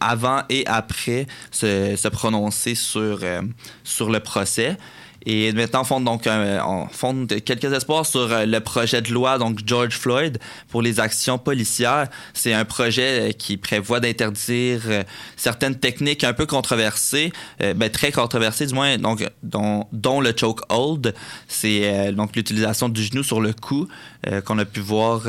avant 0.00 0.42
et 0.48 0.66
après 0.66 1.26
se, 1.50 1.96
se 1.96 2.08
prononcer 2.08 2.74
sur 2.74 3.20
euh, 3.22 3.42
sur 3.84 4.10
le 4.10 4.20
procès. 4.20 4.76
Et 5.24 5.52
maintenant, 5.52 5.82
on 5.82 5.84
fonde 5.84 6.04
donc 6.04 6.26
un- 6.26 6.64
on 6.66 6.86
fonde 6.88 7.32
quelques 7.44 7.72
espoirs 7.72 8.04
sur 8.06 8.32
euh, 8.32 8.44
le 8.44 8.60
projet 8.60 9.00
de 9.02 9.12
loi 9.12 9.38
donc 9.38 9.60
George 9.64 9.96
Floyd 9.96 10.38
pour 10.68 10.82
les 10.82 10.98
actions 10.98 11.38
policières. 11.38 12.08
C'est 12.34 12.52
un 12.52 12.64
projet 12.64 13.30
euh, 13.30 13.32
qui 13.32 13.56
prévoit 13.56 14.00
d'interdire 14.00 14.80
euh, 14.86 15.02
certaines 15.36 15.76
techniques 15.78 16.24
un 16.24 16.32
peu 16.32 16.46
controversées, 16.46 17.32
euh, 17.60 17.72
ben, 17.74 17.88
très 17.88 18.10
controversées 18.10 18.66
du 18.66 18.74
moins, 18.74 18.98
donc 18.98 19.24
dont, 19.42 19.86
dont 19.92 20.20
le 20.20 20.32
choke 20.36 20.62
hold. 20.68 21.14
C'est 21.46 21.82
euh, 21.84 22.12
donc 22.12 22.34
l'utilisation 22.34 22.88
du 22.88 23.02
genou 23.04 23.22
sur 23.22 23.40
le 23.40 23.52
cou 23.52 23.86
euh, 24.26 24.40
qu'on 24.40 24.58
a 24.58 24.64
pu 24.64 24.80
voir 24.80 25.22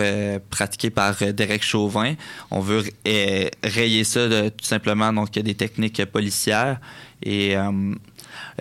pratiqué 0.50 0.90
par 0.90 1.16
Derek 1.34 1.64
Chauvin. 1.64 2.16
On 2.52 2.60
veut 2.60 2.84
rayer 3.64 4.04
ça 4.04 4.28
tout 4.50 4.66
simplement 4.66 5.14
donc 5.14 5.32
des 5.32 5.56
techniques 5.56 6.04
policières 6.06 6.80
et 7.26 7.56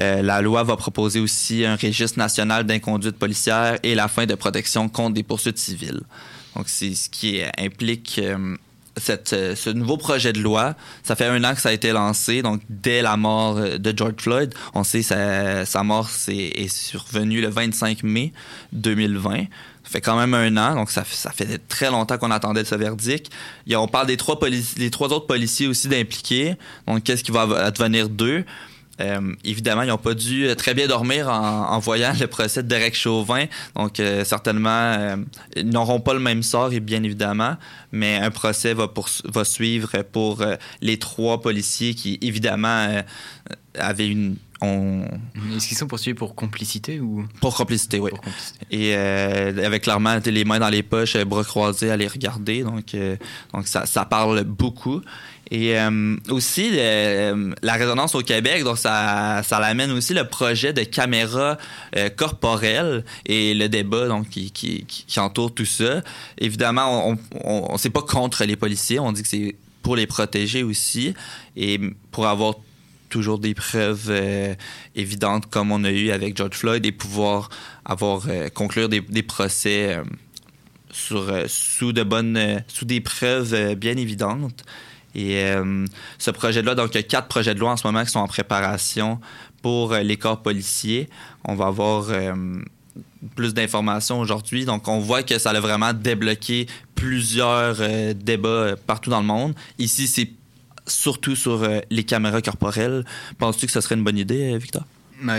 euh, 0.01 0.23
la 0.23 0.41
loi 0.41 0.63
va 0.63 0.77
proposer 0.77 1.21
aussi 1.21 1.65
un 1.65 1.77
registre 1.77 2.19
national 2.19 2.65
d'inconduite 2.65 3.17
policière 3.17 3.79
et 3.83 3.95
la 3.95 4.09
fin 4.09 4.27
de 4.27 4.35
protection 4.35 4.89
contre 4.89 5.15
des 5.15 5.23
poursuites 5.23 5.59
civiles. 5.59 6.01
Donc, 6.57 6.69
c'est 6.69 6.95
ce 6.95 7.09
qui 7.09 7.41
implique 7.59 8.21
euh, 8.23 8.57
euh, 9.33 9.57
ce 9.57 9.71
nouveau 9.71 9.97
projet 9.97 10.33
de 10.33 10.41
loi. 10.41 10.75
Ça 11.03 11.17
fait 11.17 11.27
un 11.27 11.43
an 11.45 11.55
que 11.55 11.61
ça 11.61 11.71
a 11.71 11.73
été 11.73 11.93
lancé, 11.93 12.43
donc 12.43 12.61
dès 12.69 13.01
la 13.03 13.17
mort 13.17 13.55
de 13.57 13.95
George 13.97 14.15
Floyd. 14.19 14.55
On 14.75 14.85
sait 14.85 15.03
sa, 15.03 15.65
sa 15.65 15.83
mort 15.83 16.11
est 16.29 16.69
survenue 16.69 17.41
le 17.41 17.49
25 17.49 18.03
mai 18.03 18.33
2020. 18.73 19.45
Ça 19.85 19.91
fait 19.91 20.01
quand 20.01 20.17
même 20.17 20.35
un 20.35 20.57
an, 20.59 20.75
donc 20.77 20.91
ça, 20.91 21.05
fait- 21.05 21.61
très 21.69 21.91
longtemps 21.91 22.17
qu'on 22.19 22.31
attendait 22.31 22.65
ce 22.65 22.75
verdict. 22.75 23.31
On 23.75 23.89
parle 23.89 24.07
des 24.07 24.17
trois, 24.17 24.37
autres 24.39 25.27
policiers 25.27 25.67
aussi 25.67 25.89
d'impliquer. 25.89 26.55
Donc, 26.87 27.03
qu'est-ce 27.03 27.25
qui 27.25 27.33
va 27.33 27.43
advenir 27.65 28.09
d'eux? 28.09 28.45
Euh, 29.03 29.35
évidemment, 29.45 29.83
ils 29.83 29.89
n'ont 29.89 29.99
pas 29.99 30.15
dû 30.15 30.47
euh, 30.47 30.55
très 30.55 30.75
bien 30.75 30.87
dormir 30.87 31.29
en, 31.29 31.71
en 31.71 31.79
voyant 31.81 32.13
le 32.19 32.27
procès 32.27 32.63
de 32.63 32.69
Derek 32.69 32.95
Chauvin. 32.95 33.47
Donc, 33.75 33.99
euh, 33.99 34.25
certainement, 34.25 34.69
euh, 34.71 35.17
ils 35.57 35.69
n'auront 35.69 36.01
pas 36.01 36.15
le 36.15 36.21
même 36.21 36.43
sort, 36.43 36.73
et 36.73 36.81
bien 36.81 37.03
évidemment, 37.03 37.57
mais 37.91 38.17
un 38.17 38.31
procès 38.31 38.75
va, 38.75 38.89
suivre 39.45 40.03
pour 40.03 40.45
les 40.81 40.99
trois 40.99 41.41
policiers 41.41 41.95
qui, 41.95 42.19
évidemment, 42.23 43.03
avaient 43.79 44.09
une... 44.09 44.37
est-ce 45.57 45.69
qu'ils 45.69 45.77
sont 45.77 45.89
poursuivis 45.89 46.15
pour 46.15 46.35
complicité 46.35 47.01
ou? 47.01 47.27
Pour 47.41 47.57
complicité, 47.57 47.99
oui. 47.99 48.11
Et 48.71 48.95
euh, 48.95 49.67
avec 49.67 49.83
clairement 49.83 50.19
les 50.25 50.45
mains 50.45 50.61
dans 50.61 50.69
les 50.69 50.83
poches, 50.83 51.17
bras 51.25 51.45
croisés 51.45 51.91
à 51.91 51.97
les 51.97 52.07
regarder. 52.07 52.63
Donc, 52.63 52.95
euh, 52.95 53.17
donc 53.53 53.67
ça, 53.67 53.87
ça 53.87 54.05
parle 54.05 54.45
beaucoup. 54.45 55.03
Et 55.51 55.79
euh, 55.79 56.17
aussi, 56.31 56.71
euh, 56.73 57.53
la 57.63 57.75
résonance 57.75 58.15
au 58.15 58.23
Québec, 58.23 58.65
donc 58.65 58.79
ça, 58.79 59.43
ça 59.45 59.61
l'amène 59.61 59.91
aussi 59.91 60.15
le 60.15 60.27
projet 60.27 60.73
de 60.73 60.83
caméra 60.83 61.59
euh, 61.97 62.09
corporelle 62.09 63.05
et 63.27 63.53
le 63.53 63.69
débat 63.69 64.09
donc, 64.09 64.31
qui, 64.31 64.87
entoure 65.19 65.53
tout 65.53 65.67
ça. 65.67 66.03
Évidemment, 66.39 67.11
on 67.11 67.19
on, 67.45 67.69
on, 67.71 67.91
pas 67.91 68.03
contre 68.03 68.45
les 68.45 68.57
policiers, 68.57 68.99
on 68.99 69.13
dit 69.13 69.23
que 69.23 69.29
c'est 69.29 69.55
pour 69.83 69.97
les 69.97 70.07
protéger 70.07 70.63
aussi 70.63 71.13
et 71.57 71.79
pour 72.13 72.27
avoir 72.27 72.55
toujours 73.13 73.39
des 73.39 73.53
preuves 73.53 74.07
euh, 74.09 74.55
évidentes 74.95 75.47
comme 75.51 75.71
on 75.71 75.85
a 75.85 75.91
eu 75.91 76.11
avec 76.11 76.37
George 76.37 76.57
Floyd 76.57 76.85
et 76.87 76.93
pouvoir 76.93 77.51
avoir 77.85 78.23
euh, 78.29 78.49
conclure 78.49 78.89
des, 78.89 79.23
procès 79.23 79.97
euh, 79.97 80.05
sur, 80.91 81.29
euh, 81.29 81.45
sous 81.47 81.93
de 81.93 82.03
bonnes 82.03 82.37
euh, 82.37 82.59
sous 82.69 82.87
des 82.87 83.01
preuves 83.01 83.53
euh, 83.55 83.75
bien 83.75 83.97
évidentes. 83.97 84.65
Et 85.15 85.45
euh, 85.45 85.85
ce 86.19 86.31
projet 86.31 86.63
de 86.63 86.67
loi, 86.67 86.75
donc 86.75 86.91
il 86.95 86.97
y 86.97 87.01
a 87.01 87.03
quatre 87.03 87.29
projets 87.29 87.55
de 87.55 87.61
loi 87.61 87.73
en 87.73 87.77
ce 87.77 87.87
moment 87.87 88.05
qui 88.05 88.11
sont 88.11 88.21
en 88.21 88.29
préparation 88.29 89.21
pour 89.61 89.93
euh, 89.93 90.01
les 90.01 90.17
corps 90.17 90.43
policiers. 90.43 91.09
On 91.45 91.55
va 91.55 91.67
avoir 91.67 92.07
euh, 92.11 92.35
plus 93.37 93.53
d'informations 93.55 94.21
aujourd'hui. 94.21 94.65
Donc, 94.65 94.89
on 94.89 95.01
voit 95.01 95.23
que 95.23 95.39
ça 95.39 95.51
a 95.51 95.61
vraiment 95.61 95.93
débloqué 95.93 96.67
plusieurs 96.95 97.77
débats 98.15 98.77
partout 98.87 99.11
dans 99.11 99.21
le 99.21 99.27
monde. 99.27 99.55
Ici, 99.79 100.07
c'est 100.07 100.31
surtout 100.87 101.35
sur 101.37 101.67
les 101.91 102.05
caméras 102.05 102.41
corporelles. 102.43 103.05
Penses-tu 103.39 103.67
que 103.67 103.73
ce 103.73 103.81
serait 103.81 103.97
une 103.97 104.05
bonne 104.05 104.19
idée, 104.19 104.57
Victor? 104.57 104.85
Bah, 105.21 105.37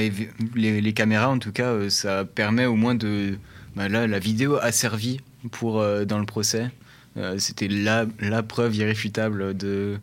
les, 0.55 0.93
caméras, 0.93 1.29
en 1.29 1.39
tout 1.39 1.51
cas, 1.51 1.89
ça 1.89 2.25
permet 2.25 2.65
au 2.65 2.75
moins 2.75 2.95
de. 2.95 3.37
bah, 3.75 3.87
là, 3.87 4.07
la 4.07 4.19
vidéo 4.19 4.57
a 4.61 4.71
servi 4.71 5.19
pour, 5.51 5.83
dans 6.05 6.19
le 6.19 6.25
procès. 6.25 6.69
Euh, 7.17 7.35
C'était 7.37 7.67
la, 7.67 8.05
la 8.19 8.41
preuve 8.43 8.75
irréfutable 8.75 9.55
de. 9.55 9.99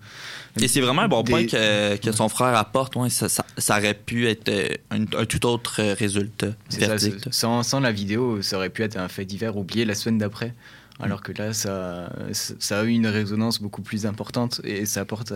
Et 0.60 0.68
c'est 0.68 0.80
vraiment 0.80 1.02
un 1.02 1.08
bon 1.08 1.22
des- 1.22 1.30
point 1.32 1.46
que, 1.46 1.96
que 1.96 2.12
son 2.12 2.28
frère 2.28 2.54
apporte. 2.56 2.94
ouais, 2.96 3.10
ça, 3.10 3.28
ça, 3.28 3.44
ça 3.58 3.78
aurait 3.78 3.94
pu 3.94 4.28
être 4.28 4.48
euh, 4.48 4.68
un, 4.90 5.02
un 5.18 5.24
tout 5.26 5.44
autre 5.46 5.80
euh, 5.82 5.94
résultat. 5.94 6.52
Ça, 6.68 6.96
sans, 7.32 7.62
sans 7.64 7.80
la 7.80 7.90
vidéo, 7.92 8.42
ça 8.42 8.56
aurait 8.58 8.70
pu 8.70 8.82
être 8.82 8.96
un 8.96 9.08
fait 9.08 9.24
divers 9.24 9.56
oublié 9.56 9.84
la 9.84 9.94
semaine 9.94 10.18
d'après. 10.18 10.54
Alors 11.02 11.22
que 11.22 11.32
là, 11.32 11.54
ça, 11.54 12.12
ça 12.32 12.80
a 12.80 12.84
eu 12.84 12.90
une 12.90 13.06
résonance 13.06 13.60
beaucoup 13.62 13.80
plus 13.80 14.04
importante 14.04 14.60
et 14.64 14.84
ça 14.84 15.00
apporte 15.00 15.32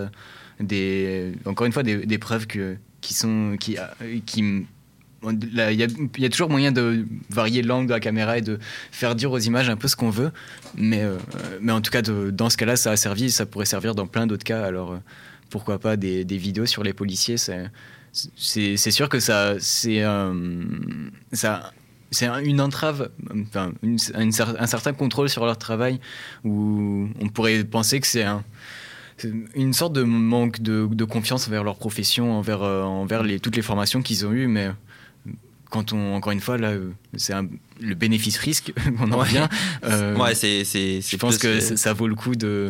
des, 0.60 1.32
encore 1.46 1.66
une 1.66 1.72
fois 1.72 1.82
des, 1.82 2.04
des 2.04 2.18
preuves 2.18 2.46
que, 2.46 2.76
qui 3.00 3.14
sont. 3.14 3.56
Qui, 3.58 3.78
il 5.30 6.16
y, 6.18 6.24
a, 6.24 6.28
toujours 6.28 6.50
moyen 6.50 6.72
de 6.72 7.06
varier 7.30 7.62
l'angle 7.62 7.86
de 7.86 7.92
la 7.92 8.00
caméra 8.00 8.38
et 8.38 8.42
de 8.42 8.58
faire 8.90 9.14
dire 9.14 9.30
aux 9.32 9.38
images 9.38 9.68
un 9.68 9.76
peu 9.76 9.88
ce 9.88 9.96
qu'on 9.96 10.10
veut. 10.10 10.30
Mais, 10.76 11.02
euh, 11.02 11.16
mais 11.60 11.72
en 11.72 11.80
tout 11.80 11.90
cas, 11.90 12.02
dans 12.02 12.50
ce 12.50 12.56
cas-là, 12.56 12.76
ça 12.76 12.90
a 12.90 12.96
servi. 12.96 13.30
Ça 13.30 13.46
pourrait 13.46 13.66
servir 13.66 13.94
dans 13.94 14.06
plein 14.06 14.26
d'autres 14.26 14.44
cas. 14.44 14.64
Alors 14.64 14.92
euh, 14.92 14.98
pourquoi 15.50 15.78
pas 15.78 15.96
des, 15.96 16.24
vidéos 16.24 16.66
sur 16.66 16.82
les 16.82 16.92
policiers 16.92 17.36
c'est- 17.36 18.90
sûr 18.90 19.08
que 19.08 19.18
ça 19.18 19.54
c'est 19.58 20.02
euh, 20.02 20.64
ça 21.32 21.72
c'est 22.10 22.26
un- 22.26 22.38
une 22.40 22.60
entrave, 22.60 23.10
un, 23.54 24.30
cer- 24.30 24.56
un 24.58 24.66
certain 24.66 24.92
contrôle 24.92 25.28
sur 25.28 25.44
leur 25.44 25.58
travail, 25.58 25.98
où 26.44 27.08
on 27.20 27.28
pourrait 27.28 27.64
penser 27.64 27.98
que 28.00 28.06
c'est 28.06 28.22
un, 28.22 28.44
c'est 29.16 29.32
une 29.54 29.72
sorte 29.72 29.92
de 29.92 30.02
manque 30.02 30.60
de, 30.60 31.04
confiance 31.04 31.48
envers 31.48 31.64
leur 31.64 31.76
profession, 31.76 32.32
envers, 32.32 32.62
envers 32.62 33.22
toutes 33.42 33.56
les 33.56 33.62
formations 33.62 34.02
qu'ils 34.02 34.26
ont 34.26 34.32
eues, 34.32 34.46
mais 34.46 34.70
quand 35.74 35.92
on, 35.92 36.14
encore 36.14 36.30
une 36.32 36.40
fois, 36.40 36.56
là, 36.56 36.68
euh, 36.70 36.90
c'est 37.16 37.32
un- 37.32 37.48
le 37.80 37.94
bénéfice-risque 37.96 38.72
qu'on 38.96 39.10
en 39.10 39.18
Ouais. 39.18 39.24
revient. 39.24 39.48
euh, 39.84 40.16
Ouais, 40.16 40.34
c'est. 40.34 40.62
c'est- 40.64 41.00
je 41.06 41.16
pense 41.16 41.36
que 41.38 41.58
ça, 41.60 41.92
vaut 41.92 42.06
le 42.06 42.14
coup 42.14 42.36
de, 42.36 42.68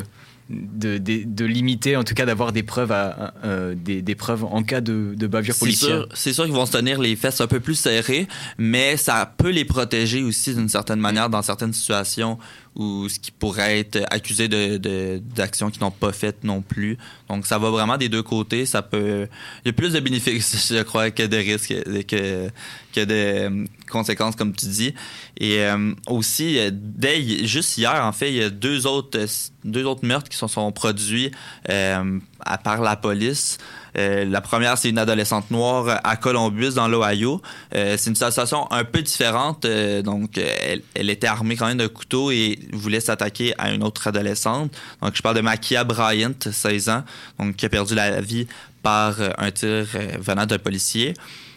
de, 0.51 0.99
de, 0.99 1.23
de 1.25 1.45
limiter, 1.45 1.97
en 1.97 2.05
tout 2.05 2.15
cas 2.15 2.25
d'avoir 2.27 2.53
des 2.53 2.63
preuves, 2.63 2.93
à, 2.93 3.03
à- 3.11 3.35
euh, 3.45 3.75
des, 3.75 4.03
des 4.03 4.15
preuves 4.15 4.45
en 4.45 4.63
cas 4.63 4.81
de, 4.81 5.13
de 5.17 5.27
bavure 5.27 5.55
C'est 5.55 5.61
policière. 5.61 5.89
sûr, 6.01 6.09
c'est 6.15 6.33
sûr 6.33 6.45
qu'ils 6.45 6.53
vont 6.55 6.67
se 6.67 6.73
tenir 6.73 7.01
les 7.01 7.15
fesses 7.17 7.41
un 7.41 7.47
peu 7.47 7.61
plus 7.61 7.75
serrées, 7.77 8.27
mais 8.59 8.97
ça 8.97 9.33
peut 9.37 9.51
les 9.51 9.65
protéger 9.65 10.23
aussi 10.23 10.55
d'une 10.55 10.69
certaine 10.69 11.01
manière 11.01 11.29
dans 11.31 11.43
certaines 11.43 11.73
situations 11.75 12.39
où 12.77 13.09
ce 13.09 13.19
qui 13.21 13.31
pourrait 13.31 13.79
être 13.81 14.01
accusé 14.11 14.49
de, 14.49 14.79
de- 14.79 15.23
d'actions 15.35 15.71
qu'ils 15.71 15.83
n'ont 15.83 15.91
pas 15.93 16.13
faites 16.13 16.43
non 16.43 16.61
plus. 16.61 16.99
Donc 17.29 17.47
ça 17.47 17.59
va 17.59 17.71
vraiment 17.71 17.97
des 17.97 18.09
deux 18.09 18.23
côtés. 18.23 18.67
Ça 18.67 18.83
peut, 18.83 19.29
il 19.65 19.69
y 19.69 19.71
a 19.71 19.73
plus 19.73 19.93
de 19.93 20.01
bénéfices, 20.01 20.73
je 20.75 20.83
crois, 20.83 21.11
que 21.11 21.23
de 21.23 21.37
risques, 21.37 21.73
que, 22.07 22.49
que 22.93 23.05
de 23.05 23.15
euh, 23.15 23.65
conséquences, 23.89 24.35
comme 24.37 24.55
tu 24.55 24.67
dis. 24.67 24.95
Et 25.39 25.61
euh, 25.61 25.93
aussi, 26.09 26.59
euh, 26.59 26.71
dès 26.73 27.47
juste 27.47 27.79
hier, 27.79 27.95
en 28.05 28.13
fait, 28.13 28.31
il 28.31 28.37
y 28.37 28.43
a 28.43 28.51
deux 28.51 28.87
autres, 28.87 29.25
deux 29.65 29.85
autres 29.85 30.05
meurtres 30.05 30.29
qui 30.29 30.37
se 30.37 30.47
sont 30.49 30.73
produits 30.73 31.31
euh, 31.69 32.19
à 32.41 32.59
part 32.59 32.81
la 32.83 32.97
police. 32.97 33.59
Euh, 33.97 34.25
la 34.25 34.41
première, 34.41 34.77
c'est 34.79 34.89
une 34.91 34.99
adolescente 34.99 35.51
noire 35.51 36.01
à 36.03 36.17
Columbus, 36.17 36.75
dans 36.75 36.89
l'Ohio. 36.89 37.41
Euh, 37.75 37.97
c'est 37.99 38.11
une 38.11 38.17
situation 38.17 38.71
un 38.73 38.85
peu 38.85 39.03
différente. 39.03 39.65
euh, 39.65 40.03
donc, 40.03 40.37
elle, 40.39 40.83
elle 40.95 41.11
était 41.11 41.27
armée 41.27 41.57
quand 41.57 41.67
même 41.67 41.79
de 41.79 41.87
couteau 41.87 42.31
et 42.31 42.59
voulait 42.73 43.01
s'attaquer 43.01 43.55
à 43.59 43.71
une 43.71 43.83
autre 43.83 44.09
adolescente. 44.09 44.73
Donc, 45.03 45.15
je 45.15 45.23
parle 45.23 45.37
de 45.37 45.41
Makia 45.41 45.85
Bryant, 45.85 46.33
16 46.51 46.89
ans, 46.89 47.05
donc 47.39 47.57
qui 47.57 47.67
a 47.67 47.69
perdu 47.69 47.95
la 47.95 48.21
vie 48.21 48.47
par 48.83 49.17
un 49.39 49.51
tir 49.51 49.87
venant 50.19 50.47
d'un 50.47 50.59
policier. 50.59 51.15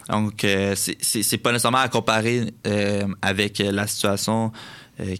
Donc, 0.08 0.46
c'est- 0.74 1.36
pas 1.42 1.52
nécessairement 1.52 1.78
à 1.78 1.88
comparer 1.88 2.46
avec 3.20 3.58
la 3.58 3.86
situation 3.86 4.50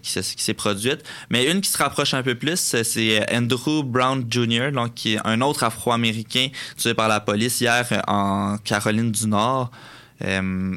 qui, 0.02 0.10
s'est- 0.10 0.34
qui 0.36 0.42
s'est 0.42 0.54
produite. 0.54 1.00
Mais 1.30 1.50
une 1.50 1.60
qui 1.60 1.70
se 1.70 1.78
rapproche 1.78 2.14
un 2.14 2.22
peu 2.22 2.34
plus, 2.34 2.74
euh, 2.74 2.82
c'est 2.84 3.26
Andrew 3.34 3.82
Brown 3.84 4.24
Jr., 4.28 4.70
donc, 4.72 4.94
qui 4.94 5.14
est 5.14 5.20
un 5.24 5.40
autre 5.40 5.62
Afro-Américain 5.64 6.48
tué 6.76 6.94
par 6.94 7.08
la 7.08 7.20
police 7.20 7.60
hier 7.60 7.86
euh, 7.92 8.00
en 8.06 8.58
Caroline 8.58 9.10
du 9.12 9.26
Nord. 9.26 9.70
Euh, 10.24 10.76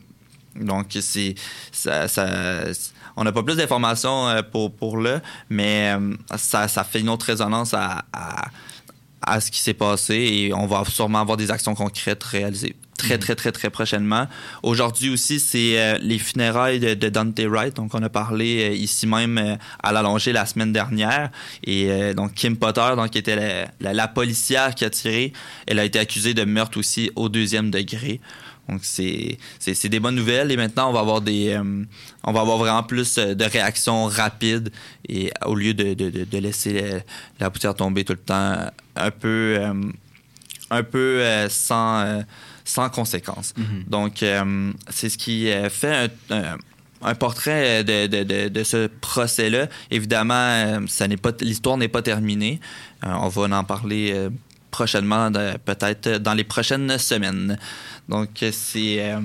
donc, 0.56 0.88
c'est 1.00 1.36
ça, 1.72 2.06
on 3.16 3.24
n'a 3.24 3.32
pas 3.32 3.44
plus 3.44 3.56
d'informations 3.56 4.28
euh, 4.30 4.42
pour, 4.42 4.74
pour 4.74 4.98
là, 4.98 5.22
mais 5.50 5.94
euh, 5.98 6.14
ça, 6.38 6.68
fait 6.84 7.00
une 7.00 7.10
autre 7.10 7.26
résonance 7.26 7.74
à, 7.74 8.04
à 9.22 9.40
ce 9.40 9.52
qui 9.52 9.60
s'est 9.60 9.74
passé 9.74 10.16
et 10.16 10.54
on 10.54 10.66
va 10.68 10.84
sûrement 10.86 11.20
avoir 11.22 11.38
des 11.38 11.52
actions 11.52 11.76
concrètes 11.76 12.24
réalisées 12.24 12.76
très, 13.02 13.18
très, 13.18 13.36
très, 13.36 13.52
très 13.52 13.70
prochainement. 13.70 14.28
Aujourd'hui 14.64 15.10
aussi, 15.10 15.40
c'est 15.40 15.80
euh, 15.80 15.98
les 16.02 16.20
funérailles 16.20 16.80
de, 16.80 16.94
de 16.94 17.10
Dante 17.10 17.40
Wright. 17.40 17.76
Donc, 17.76 17.94
on 17.94 18.04
a 18.04 18.10
parlé 18.10 18.50
euh, 18.70 18.74
ici 18.74 19.08
même 19.08 19.38
euh, 19.38 19.56
à 19.84 19.92
l'allongée 19.92 20.32
la 20.34 20.46
semaine 20.46 20.72
dernière. 20.72 21.32
Et 21.64 21.90
euh, 21.90 22.14
donc, 22.14 22.34
Kim 22.36 22.56
Potter, 22.58 22.90
donc, 22.96 23.10
qui 23.12 23.18
était 23.18 23.36
la, 23.36 23.68
la- 23.80 23.94
la 23.94 24.08
policière 24.08 24.74
qui 24.76 24.86
a 24.86 24.90
tiré, 24.90 25.34
elle 25.68 25.80
a 25.80 25.86
été 25.86 26.00
accusée 26.00 26.34
de 26.34 26.44
meurtre 26.46 26.78
aussi 26.80 27.12
au 27.16 27.28
deuxième 27.30 27.72
degré. 27.72 28.22
Donc, 28.70 28.82
c'est 28.84 29.38
c'est- 29.60 29.74
c'est 29.74 29.90
des 29.90 30.00
bonnes 30.00 30.16
nouvelles. 30.16 30.52
Et 30.52 30.58
maintenant, 30.58 30.90
on 30.90 30.94
va 30.94 31.00
avoir 31.02 31.22
des 31.22 31.58
on 32.24 32.32
va 32.32 32.42
avoir 32.42 32.58
vraiment 32.58 32.84
plus 32.84 33.16
de 33.18 33.46
réactions 33.46 34.06
rapides 34.06 34.72
et 35.10 35.32
au 35.46 35.56
lieu 35.56 35.74
de, 35.74 35.94
de, 35.96 36.38
laisser 36.38 36.72
la, 36.74 37.00
la 37.40 37.50
poussière 37.50 37.74
tomber 37.76 38.04
tout 38.06 38.14
le 38.14 38.20
temps 38.32 38.56
un 38.96 39.12
peu 39.12 39.60
un 40.70 40.84
peu 40.84 41.18
euh, 41.20 42.22
sans 42.66 42.82
sans 42.82 42.90
conséquences. 42.90 43.54
Donc, 43.88 44.24
euh, 44.24 44.72
c'est 44.90 45.10
ce 45.10 45.18
qui 45.18 45.48
fait 45.70 46.10
un, 46.30 46.36
un- 46.36 46.58
un 47.04 47.16
portrait 47.16 47.84
de, 47.84 48.08
de- 48.08 48.24
de- 48.24 48.48
de 48.50 48.64
ce 48.64 48.88
procès-là. 48.88 49.68
Évidemment, 49.90 50.34
euh, 50.36 50.80
ça 50.88 51.08
n'est 51.08 51.18
pas 51.18 51.32
l'histoire 51.42 51.78
n'est 51.78 51.88
pas 51.88 52.02
terminée. 52.04 52.60
Euh, 53.04 53.10
on 53.22 53.28
va 53.30 53.58
en 53.58 53.64
parler 53.64 54.14
prochainement, 54.72 55.32
peut-être 55.66 56.18
dans 56.18 56.34
les 56.34 56.44
prochaines 56.44 56.98
semaines. 56.98 57.58
Donc, 58.10 58.44
euh, 58.44 58.50
c'est 58.52 58.98
euh, 59.00 59.20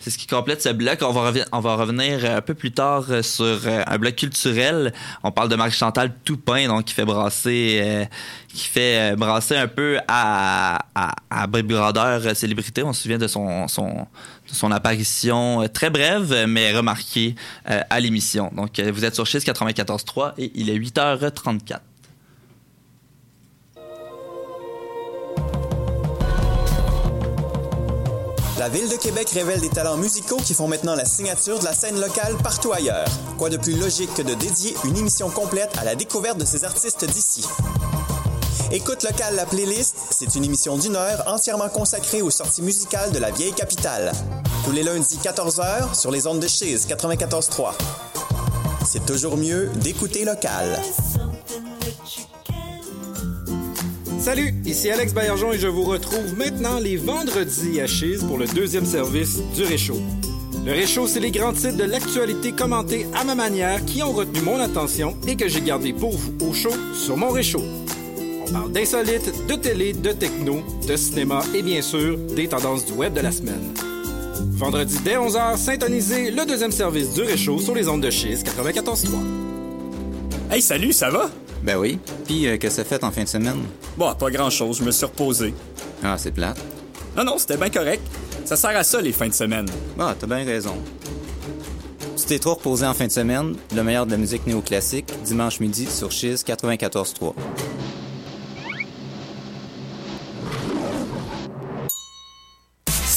ce 0.00 0.16
qui 0.16 0.26
complète 0.26 0.62
ce 0.62 0.68
bloc. 0.68 0.98
On 1.02 1.10
va, 1.10 1.32
on 1.50 1.60
va 1.60 1.74
revenir 1.74 2.24
un 2.24 2.40
peu 2.40 2.54
plus 2.54 2.70
tard 2.70 3.04
euh, 3.10 3.22
sur 3.22 3.44
euh, 3.44 3.82
un 3.84 3.98
bloc 3.98 4.14
culturel. 4.14 4.92
On 5.24 5.32
parle 5.32 5.48
de 5.48 5.56
Marie-Chantal 5.56 6.14
Toupin, 6.24 6.68
donc 6.68 6.84
qui 6.84 6.94
fait 6.94 7.04
brasser, 7.04 7.80
euh, 7.82 8.04
qui 8.48 8.68
fait 8.68 9.12
euh, 9.12 9.16
brasser 9.16 9.56
un 9.56 9.66
peu 9.66 9.98
à, 10.06 10.78
à, 10.94 11.14
à 11.30 11.46
euh, 11.48 12.34
célébrité. 12.34 12.82
On 12.84 12.92
se 12.92 13.02
souvient 13.02 13.18
de 13.18 13.26
son, 13.26 13.66
son, 13.66 14.06
son 14.46 14.70
apparition 14.70 15.62
euh, 15.62 15.68
très 15.68 15.90
brève, 15.90 16.44
mais 16.46 16.72
remarquée 16.72 17.34
euh, 17.70 17.80
à 17.90 17.98
l'émission. 17.98 18.52
Donc, 18.54 18.78
euh, 18.78 18.92
vous 18.92 19.04
êtes 19.04 19.14
sur 19.14 19.26
Chiz 19.26 19.44
94.3 19.44 20.34
et 20.38 20.52
il 20.54 20.70
est 20.70 20.78
8h34. 20.78 21.80
La 28.62 28.68
Ville 28.68 28.88
de 28.88 28.94
Québec 28.94 29.28
révèle 29.30 29.60
des 29.60 29.70
talents 29.70 29.96
musicaux 29.96 30.36
qui 30.36 30.54
font 30.54 30.68
maintenant 30.68 30.94
la 30.94 31.04
signature 31.04 31.58
de 31.58 31.64
la 31.64 31.74
scène 31.74 32.00
locale 32.00 32.36
partout 32.44 32.72
ailleurs. 32.72 33.08
Quoi 33.36 33.50
de 33.50 33.56
plus 33.56 33.76
logique 33.76 34.14
que 34.14 34.22
de 34.22 34.34
dédier 34.34 34.76
une 34.84 34.96
émission 34.96 35.30
complète 35.30 35.76
à 35.78 35.84
la 35.84 35.96
découverte 35.96 36.38
de 36.38 36.44
ces 36.44 36.62
artistes 36.62 37.04
d'ici? 37.04 37.44
Écoute 38.70 39.02
local 39.02 39.34
la 39.34 39.46
playlist, 39.46 39.96
c'est 40.12 40.36
une 40.36 40.44
émission 40.44 40.78
d'une 40.78 40.94
heure 40.94 41.24
entièrement 41.26 41.70
consacrée 41.70 42.22
aux 42.22 42.30
sorties 42.30 42.62
musicales 42.62 43.10
de 43.10 43.18
la 43.18 43.32
vieille 43.32 43.52
capitale. 43.52 44.12
Tous 44.64 44.70
les 44.70 44.84
lundis 44.84 45.18
14h 45.20 45.98
sur 45.98 46.12
les 46.12 46.28
ondes 46.28 46.38
de 46.38 46.46
Chise 46.46 46.86
94.3. 46.86 47.72
C'est 48.86 49.04
toujours 49.04 49.36
mieux 49.36 49.70
d'écouter 49.74 50.24
local. 50.24 50.80
Salut, 54.22 54.54
ici 54.64 54.88
Alex 54.88 55.12
Baillargeon 55.14 55.52
et 55.52 55.58
je 55.58 55.66
vous 55.66 55.82
retrouve 55.82 56.38
maintenant 56.38 56.78
les 56.78 56.96
vendredis 56.96 57.80
à 57.80 57.88
Chise 57.88 58.22
pour 58.22 58.38
le 58.38 58.46
deuxième 58.46 58.86
service 58.86 59.40
du 59.56 59.64
Réchaud. 59.64 60.00
Le 60.64 60.70
Réchaud, 60.70 61.08
c'est 61.08 61.18
les 61.18 61.32
grands 61.32 61.52
titres 61.52 61.76
de 61.76 61.82
l'actualité 61.82 62.52
commentés 62.52 63.08
à 63.14 63.24
ma 63.24 63.34
manière 63.34 63.84
qui 63.84 64.00
ont 64.00 64.12
retenu 64.12 64.40
mon 64.42 64.60
attention 64.60 65.16
et 65.26 65.34
que 65.34 65.48
j'ai 65.48 65.60
gardé 65.60 65.92
pour 65.92 66.16
vous 66.16 66.34
au 66.48 66.52
chaud 66.52 66.70
sur 66.94 67.16
mon 67.16 67.30
Réchaud. 67.30 67.64
On 68.46 68.52
parle 68.52 68.70
d'insolites, 68.70 69.48
de 69.48 69.54
télé, 69.56 69.92
de 69.92 70.12
techno, 70.12 70.62
de 70.86 70.94
cinéma 70.94 71.42
et 71.52 71.62
bien 71.62 71.82
sûr 71.82 72.16
des 72.16 72.46
tendances 72.46 72.86
du 72.86 72.92
web 72.92 73.14
de 73.14 73.22
la 73.22 73.32
semaine. 73.32 73.74
Vendredi 74.52 74.98
dès 75.04 75.16
11h, 75.16 75.56
syntonisez 75.56 76.30
le 76.30 76.46
deuxième 76.46 76.70
service 76.70 77.12
du 77.12 77.22
Réchaud 77.22 77.58
sur 77.58 77.74
les 77.74 77.88
ondes 77.88 78.02
de 78.02 78.10
Chise 78.10 78.44
94.3. 78.44 79.08
Hey, 80.52 80.62
salut, 80.62 80.92
ça 80.92 81.10
va? 81.10 81.28
Ben 81.62 81.76
oui. 81.76 81.98
Puis, 82.26 82.46
euh, 82.46 82.58
qu'est-ce 82.58 82.76
que 82.76 82.82
ça 82.82 82.88
fait 82.88 83.04
en 83.04 83.10
fin 83.10 83.22
de 83.24 83.28
semaine? 83.28 83.62
Bon, 83.96 84.12
pas 84.14 84.30
grand-chose, 84.30 84.78
je 84.78 84.84
me 84.84 84.90
suis 84.90 85.06
reposé. 85.06 85.54
Ah, 86.02 86.16
c'est 86.18 86.32
plate. 86.32 86.58
Non, 87.16 87.24
non, 87.24 87.38
c'était 87.38 87.56
bien 87.56 87.70
correct. 87.70 88.02
Ça 88.44 88.56
sert 88.56 88.76
à 88.76 88.82
ça, 88.82 89.00
les 89.00 89.12
fins 89.12 89.28
de 89.28 89.34
semaine. 89.34 89.66
Ah, 89.98 90.14
t'as 90.18 90.26
bien 90.26 90.44
raison. 90.44 90.74
Tu 92.16 92.24
t'es 92.24 92.38
trop 92.38 92.54
reposé 92.54 92.86
en 92.86 92.94
fin 92.94 93.06
de 93.06 93.12
semaine, 93.12 93.54
le 93.74 93.82
meilleur 93.82 94.06
de 94.06 94.12
la 94.12 94.16
musique 94.16 94.46
néoclassique, 94.46 95.06
dimanche 95.24 95.60
midi 95.60 95.86
sur 95.86 96.10
Chiz 96.10 96.44
94.3. 96.46 97.34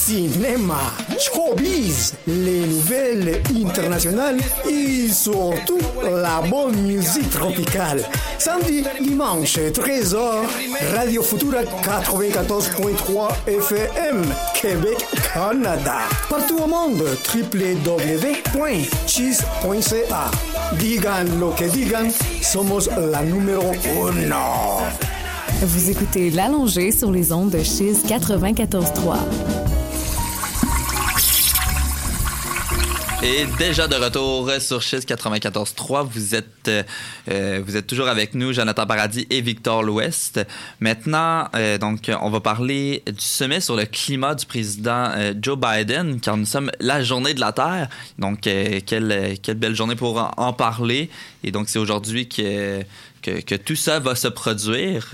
cinéma, 0.06 0.94
showbiz, 1.18 2.14
les 2.28 2.68
nouvelles 2.68 3.42
internationales 3.56 4.38
et 4.70 5.08
surtout 5.10 5.80
la 6.04 6.42
bonne 6.48 6.76
musique 6.84 7.32
tropicale. 7.32 8.04
Samedi, 8.38 8.84
dimanche, 9.02 9.58
13h, 9.58 10.46
Radio 10.96 11.24
Futura 11.24 11.64
94.3 11.64 13.48
FM, 13.48 14.32
Québec, 14.54 15.04
Canada. 15.34 16.02
Partout 16.30 16.60
au 16.60 16.68
monde, 16.68 17.04
www.cheese.ca. 17.34 17.92
Digan 20.78 21.40
lo 21.40 21.50
que 21.56 21.66
digan, 21.66 22.12
somos 22.44 22.90
la 23.12 23.24
numéro 23.24 23.72
uno. 24.04 24.84
Vous 25.64 25.90
écoutez 25.90 26.30
L'Allongé 26.30 26.92
sur 26.92 27.12
les 27.12 27.32
ondes 27.32 27.50
de 27.50 27.64
Chiz 27.64 28.04
94.3. 28.06 29.65
Et 33.26 33.48
déjà 33.58 33.88
de 33.88 33.96
retour 33.96 34.52
sur 34.60 34.84
Chiz 34.84 35.04
94.3, 35.04 36.08
vous 36.08 36.36
êtes, 36.36 36.70
euh, 37.28 37.60
vous 37.66 37.76
êtes 37.76 37.88
toujours 37.88 38.08
avec 38.08 38.36
nous, 38.36 38.54
Jonathan 38.54 38.86
Paradis 38.86 39.26
et 39.32 39.42
Victor 39.42 39.82
L'Ouest. 39.82 40.46
Maintenant, 40.80 41.48
euh, 41.56 41.80
donc, 41.80 42.12
on 42.22 42.30
va 42.30 42.40
parler 42.40 43.02
du 43.08 43.26
sommet 43.26 43.62
sur 43.62 43.76
le 43.76 43.86
climat 43.86 44.36
du 44.36 44.46
président 44.46 45.10
euh, 45.16 45.34
Joe 45.42 45.58
Biden, 45.58 46.20
car 46.20 46.38
nous 46.38 46.46
sommes 46.46 46.70
la 46.80 47.04
journée 47.04 47.34
de 47.34 47.40
la 47.40 47.52
Terre. 47.52 47.90
Donc, 48.20 48.42
quelle, 48.42 49.38
quelle 49.42 49.58
belle 49.58 49.76
journée 49.76 49.96
pour 49.96 50.32
en 50.38 50.54
parler. 50.54 51.10
Et 51.44 51.50
donc, 51.52 51.68
c'est 51.68 51.80
aujourd'hui 51.80 52.30
que 52.30 52.84
que, 53.26 53.56
tout 53.56 53.76
ça 53.76 54.00
va 54.00 54.16
se 54.16 54.28
produire. 54.28 55.08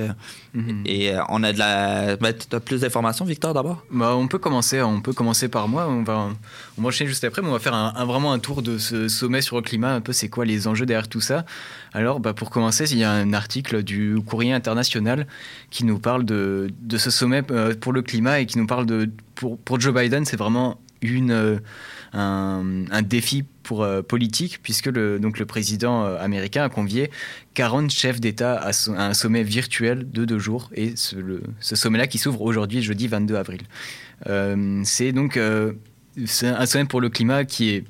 Mhm. 0.54 0.84
Et 0.86 1.14
euh, 1.14 1.22
on 1.30 1.44
a 1.44 1.54
de 1.54 1.60
la. 1.60 2.18
Ben, 2.18 2.34
tu 2.34 2.56
as 2.56 2.60
plus 2.60 2.82
d'informations, 2.82 3.26
Victor, 3.26 3.54
d'abord? 3.54 3.84
Bah, 3.90 4.16
On 4.16 4.28
peut 4.28 4.38
commencer 4.38 4.82
on 4.82 5.02
peut 5.02 5.14
commencer 5.14 5.48
par 5.48 5.68
moi. 5.68 5.88
On 5.88 6.04
va, 6.04 6.30
on 6.78 6.82
va 6.82 6.88
enchaîner 6.88 7.10
juste 7.10 7.24
après, 7.24 7.42
mais 7.42 7.48
on 7.48 7.54
va 7.54 7.60
faire 7.60 7.74
un, 7.74 8.06
vraiment 8.06 8.34
un 8.34 8.40
tour 8.40 8.62
de 8.62 8.78
ce 8.78 9.08
sommet 9.08 9.42
sur 9.42 9.56
le 9.56 9.62
climat, 9.62 9.94
un 9.94 10.02
peu 10.02 10.14
c'est 10.14 10.30
quoi 10.30 10.46
les 10.46 10.68
enjeux 10.68 10.86
derrière 10.86 11.08
tout 11.08 11.22
ça. 11.22 11.46
Alors, 11.94 12.20
bah, 12.20 12.34
pour 12.34 12.50
commencer, 12.50 12.92
il 12.92 12.98
y 12.98 13.04
a 13.04 13.12
un 13.12 13.34
article 13.34 13.84
du 13.84 14.18
Courrier 14.26 14.54
international 14.54 15.28
qui 15.70 15.86
nous 15.86 16.00
parle 16.00 16.26
de, 16.26 16.70
de 16.82 16.98
ce 16.98 17.10
sommet 17.10 17.44
euh, 17.52 17.74
pour 17.80 17.94
le 17.94 18.02
climat 18.02 18.40
et 18.40 18.46
qui 18.46 18.58
nous 18.58 18.68
parle 18.68 18.86
de. 18.86 19.10
Pour, 19.36 19.58
pour 19.58 19.80
Joe 19.80 19.94
Biden, 19.94 20.26
c'est 20.26 20.38
vraiment 20.38 20.80
une. 21.02 21.32
Euh, 21.32 21.60
un, 22.14 23.02
défi 23.02 23.44
pour, 23.64 23.84
euh, 23.84 24.02
politique, 24.02 24.60
puisque 24.62 24.88
le, 24.88 25.20
donc 25.20 25.40
le 25.40 25.46
président 25.46 26.06
euh, 26.06 26.18
américain 26.20 26.64
a 26.64 26.70
convié 26.70 27.10
40 27.54 27.90
chefs 27.90 28.20
d'État 28.20 28.56
à, 28.56 28.72
un 28.90 29.14
sommet 29.14 29.44
virtuel 29.44 30.10
de 30.12 30.26
deux 30.26 30.40
jours, 30.40 30.70
et 30.74 30.96
ce, 30.96 31.16
sommet-là 31.62 32.08
qui 32.08 32.18
s'ouvre 32.18 32.42
aujourd'hui, 32.42 32.82
jeudi 32.82 33.08
22 33.08 33.36
avril. 33.36 33.62
Euh, 34.28 34.82
c'est 34.84 35.12
donc 35.12 35.40
c'est 36.26 36.48
un 36.48 36.66
sommet 36.66 36.86
pour 36.86 37.02
le 37.02 37.10
climat 37.10 37.46
qui 37.46 37.70
est 37.70 37.84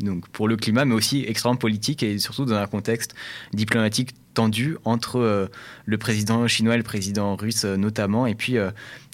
donc 0.00 0.28
pour 0.28 0.48
le 0.48 0.56
climat, 0.56 0.84
mais 0.84 0.94
aussi 0.94 1.24
extrêmement 1.26 1.56
politique 1.56 2.02
et 2.02 2.18
surtout 2.18 2.44
dans 2.44 2.56
un 2.56 2.66
contexte 2.66 3.14
diplomatique 3.52 4.10
tendu 4.34 4.76
entre 4.84 5.50
le 5.84 5.98
président 5.98 6.48
chinois 6.48 6.74
et 6.74 6.78
le 6.78 6.82
président 6.82 7.36
russe 7.36 7.64
notamment. 7.64 8.26
Et 8.26 8.34
puis 8.34 8.56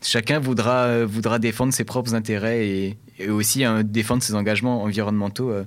chacun 0.03 0.39
voudra, 0.39 1.05
voudra 1.05 1.39
défendre 1.39 1.75
ses 1.75 1.85
propres 1.85 2.15
intérêts 2.15 2.67
et, 3.19 3.29
aussi 3.29 3.65
hein, 3.65 3.83
défendre 3.83 4.23
ses 4.23 4.35
engagements 4.35 4.83
environnementaux 4.83 5.51
euh, 5.51 5.65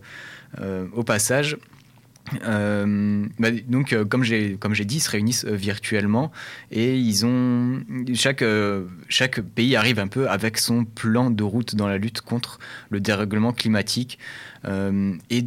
euh, 0.61 0.87
au 0.93 1.03
passage. 1.03 1.57
Euh, 2.43 3.25
bah, 3.39 3.49
donc, 3.67 3.95
comme 4.09 4.23
j'ai 4.23 4.55
comme 4.57 4.73
j'ai 4.73 4.85
dit, 4.85 4.97
ils 4.97 5.01
se 5.01 5.09
réunissent 5.09 5.45
virtuellement 5.45 6.31
et 6.71 6.97
ils 6.97 7.25
ont 7.25 7.81
chaque 8.13 8.43
chaque 9.09 9.41
pays 9.41 9.75
arrive 9.75 9.99
un 9.99 10.07
peu 10.07 10.29
avec 10.29 10.57
son 10.57 10.85
plan 10.85 11.31
de 11.31 11.43
route 11.43 11.75
dans 11.75 11.87
la 11.87 11.97
lutte 11.97 12.21
contre 12.21 12.59
le 12.89 12.99
dérèglement 12.99 13.53
climatique 13.53 14.19
et 14.65 15.45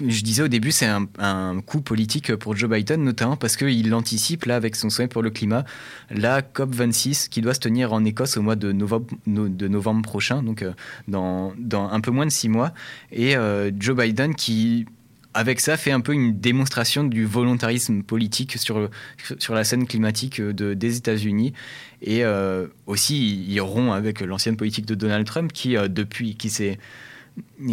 je 0.00 0.22
disais 0.22 0.42
au 0.42 0.48
début, 0.48 0.72
c'est 0.72 0.86
un, 0.86 1.60
coup 1.60 1.80
politique 1.80 2.34
pour 2.36 2.56
Joe 2.56 2.70
Biden, 2.70 3.02
notamment 3.02 3.36
parce 3.36 3.56
qu'il 3.56 3.94
anticipe, 3.94 4.44
là, 4.46 4.56
avec 4.56 4.76
son 4.76 4.90
sommet 4.90 5.08
pour 5.08 5.22
le 5.22 5.30
climat, 5.30 5.64
la 6.10 6.40
COP26 6.40 7.28
qui 7.28 7.40
doit 7.40 7.54
se 7.54 7.60
tenir 7.60 7.92
en 7.92 8.04
Écosse 8.04 8.36
au 8.36 8.42
mois 8.42 8.56
de 8.56 8.72
novembre, 8.72 9.06
de 9.26 9.68
novembre 9.68 10.02
prochain, 10.02 10.42
donc 10.42 10.62
euh, 10.62 10.72
dans, 11.08 11.52
un 11.72 12.00
peu 12.00 12.10
moins 12.10 12.26
de 12.26 12.30
six 12.30 12.48
mois. 12.48 12.72
Et 13.10 13.36
euh, 13.36 13.70
Joe 13.78 13.96
Biden 13.96 14.34
qui 14.34 14.86
avec 15.34 15.60
ça, 15.60 15.76
fait 15.76 15.92
un 15.92 16.00
peu 16.00 16.12
une 16.12 16.38
démonstration 16.38 17.04
du 17.04 17.24
volontarisme 17.24 18.02
politique 18.02 18.58
sur, 18.58 18.90
sur 19.38 19.54
la 19.54 19.64
scène 19.64 19.86
climatique 19.86 20.40
de, 20.40 20.74
des 20.74 20.96
États-Unis. 20.96 21.52
Et 22.00 22.24
euh, 22.24 22.66
aussi, 22.86 23.44
il 23.46 23.60
rompt 23.60 23.92
avec 23.92 24.20
l'ancienne 24.20 24.56
politique 24.56 24.86
de 24.86 24.94
Donald 24.94 25.26
Trump 25.26 25.52
qui, 25.52 25.76
depuis, 25.88 26.36
qui 26.36 26.50
s'est 26.50 26.78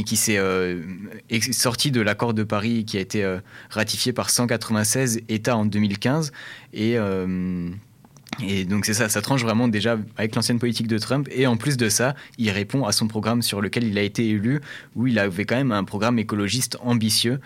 qui 0.05 0.15
s'est 0.15 0.37
euh, 0.37 0.81
sorti 1.51 1.91
de 1.91 2.01
l'accord 2.01 2.33
de 2.33 2.43
Paris 2.43 2.85
qui 2.85 2.97
a 2.97 2.99
été 2.99 3.23
euh, 3.23 3.39
ratifié 3.69 4.13
par 4.13 4.29
196 4.29 5.21
États 5.27 5.57
en 5.57 5.65
2015. 5.65 6.31
Et, 6.73 6.97
euh, 6.97 7.69
et 8.41 8.65
donc 8.65 8.85
c'est 8.85 8.93
ça, 8.93 9.09
ça 9.09 9.21
tranche 9.21 9.43
vraiment 9.43 9.67
déjà 9.67 9.97
avec 10.17 10.35
l'ancienne 10.35 10.59
politique 10.59 10.87
de 10.87 10.97
Trump. 10.97 11.27
Et 11.31 11.47
en 11.47 11.57
plus 11.57 11.77
de 11.77 11.89
ça, 11.89 12.15
il 12.37 12.49
répond 12.51 12.85
à 12.85 12.91
son 12.91 13.07
programme 13.07 13.41
sur 13.41 13.61
lequel 13.61 13.83
il 13.83 13.97
a 13.97 14.01
été 14.01 14.27
élu, 14.29 14.61
où 14.95 15.07
il 15.07 15.19
avait 15.19 15.45
quand 15.45 15.57
même 15.57 15.71
un 15.71 15.83
programme 15.83 16.19
écologiste 16.19 16.77
ambitieux. 16.81 17.39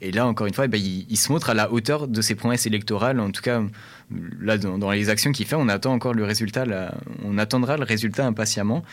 Et 0.00 0.12
là, 0.12 0.26
encore 0.26 0.46
une 0.46 0.54
fois, 0.54 0.66
eh 0.66 0.68
ben, 0.68 0.80
il, 0.80 1.16
se 1.16 1.32
montre 1.32 1.50
à 1.50 1.54
la 1.54 1.72
hauteur 1.72 2.06
de 2.06 2.22
ses 2.22 2.36
promesses 2.36 2.66
électorales. 2.66 3.18
En 3.18 3.32
tout 3.32 3.42
cas, 3.42 3.60
là, 4.40 4.56
dans, 4.56 4.90
les 4.92 5.08
actions 5.10 5.32
qu'il 5.32 5.44
fait, 5.44 5.56
on 5.56 5.68
attend 5.68 5.92
encore 5.92 6.14
le 6.14 6.22
résultat. 6.22 6.64
on 7.24 7.36
attendra 7.36 7.76
le 7.76 7.82
résultat 7.82 8.24
impatiemment. 8.24 8.84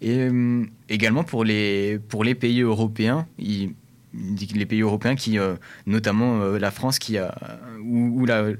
Et 0.00 0.18
euh, 0.18 0.64
également 0.88 1.24
pour 1.24 1.42
les, 1.42 1.98
pour 2.08 2.22
les 2.22 2.36
pays 2.36 2.60
européens, 2.60 3.26
il, 3.38 3.72
les 4.14 4.66
pays 4.66 4.82
européens 4.82 5.16
qui, 5.16 5.38
euh, 5.38 5.54
notamment 5.86 6.40
euh, 6.40 6.58
la 6.58 6.70
France, 6.70 6.98
qui 6.98 7.18
a, 7.18 7.34
où, 7.84 8.24
la, 8.26 8.50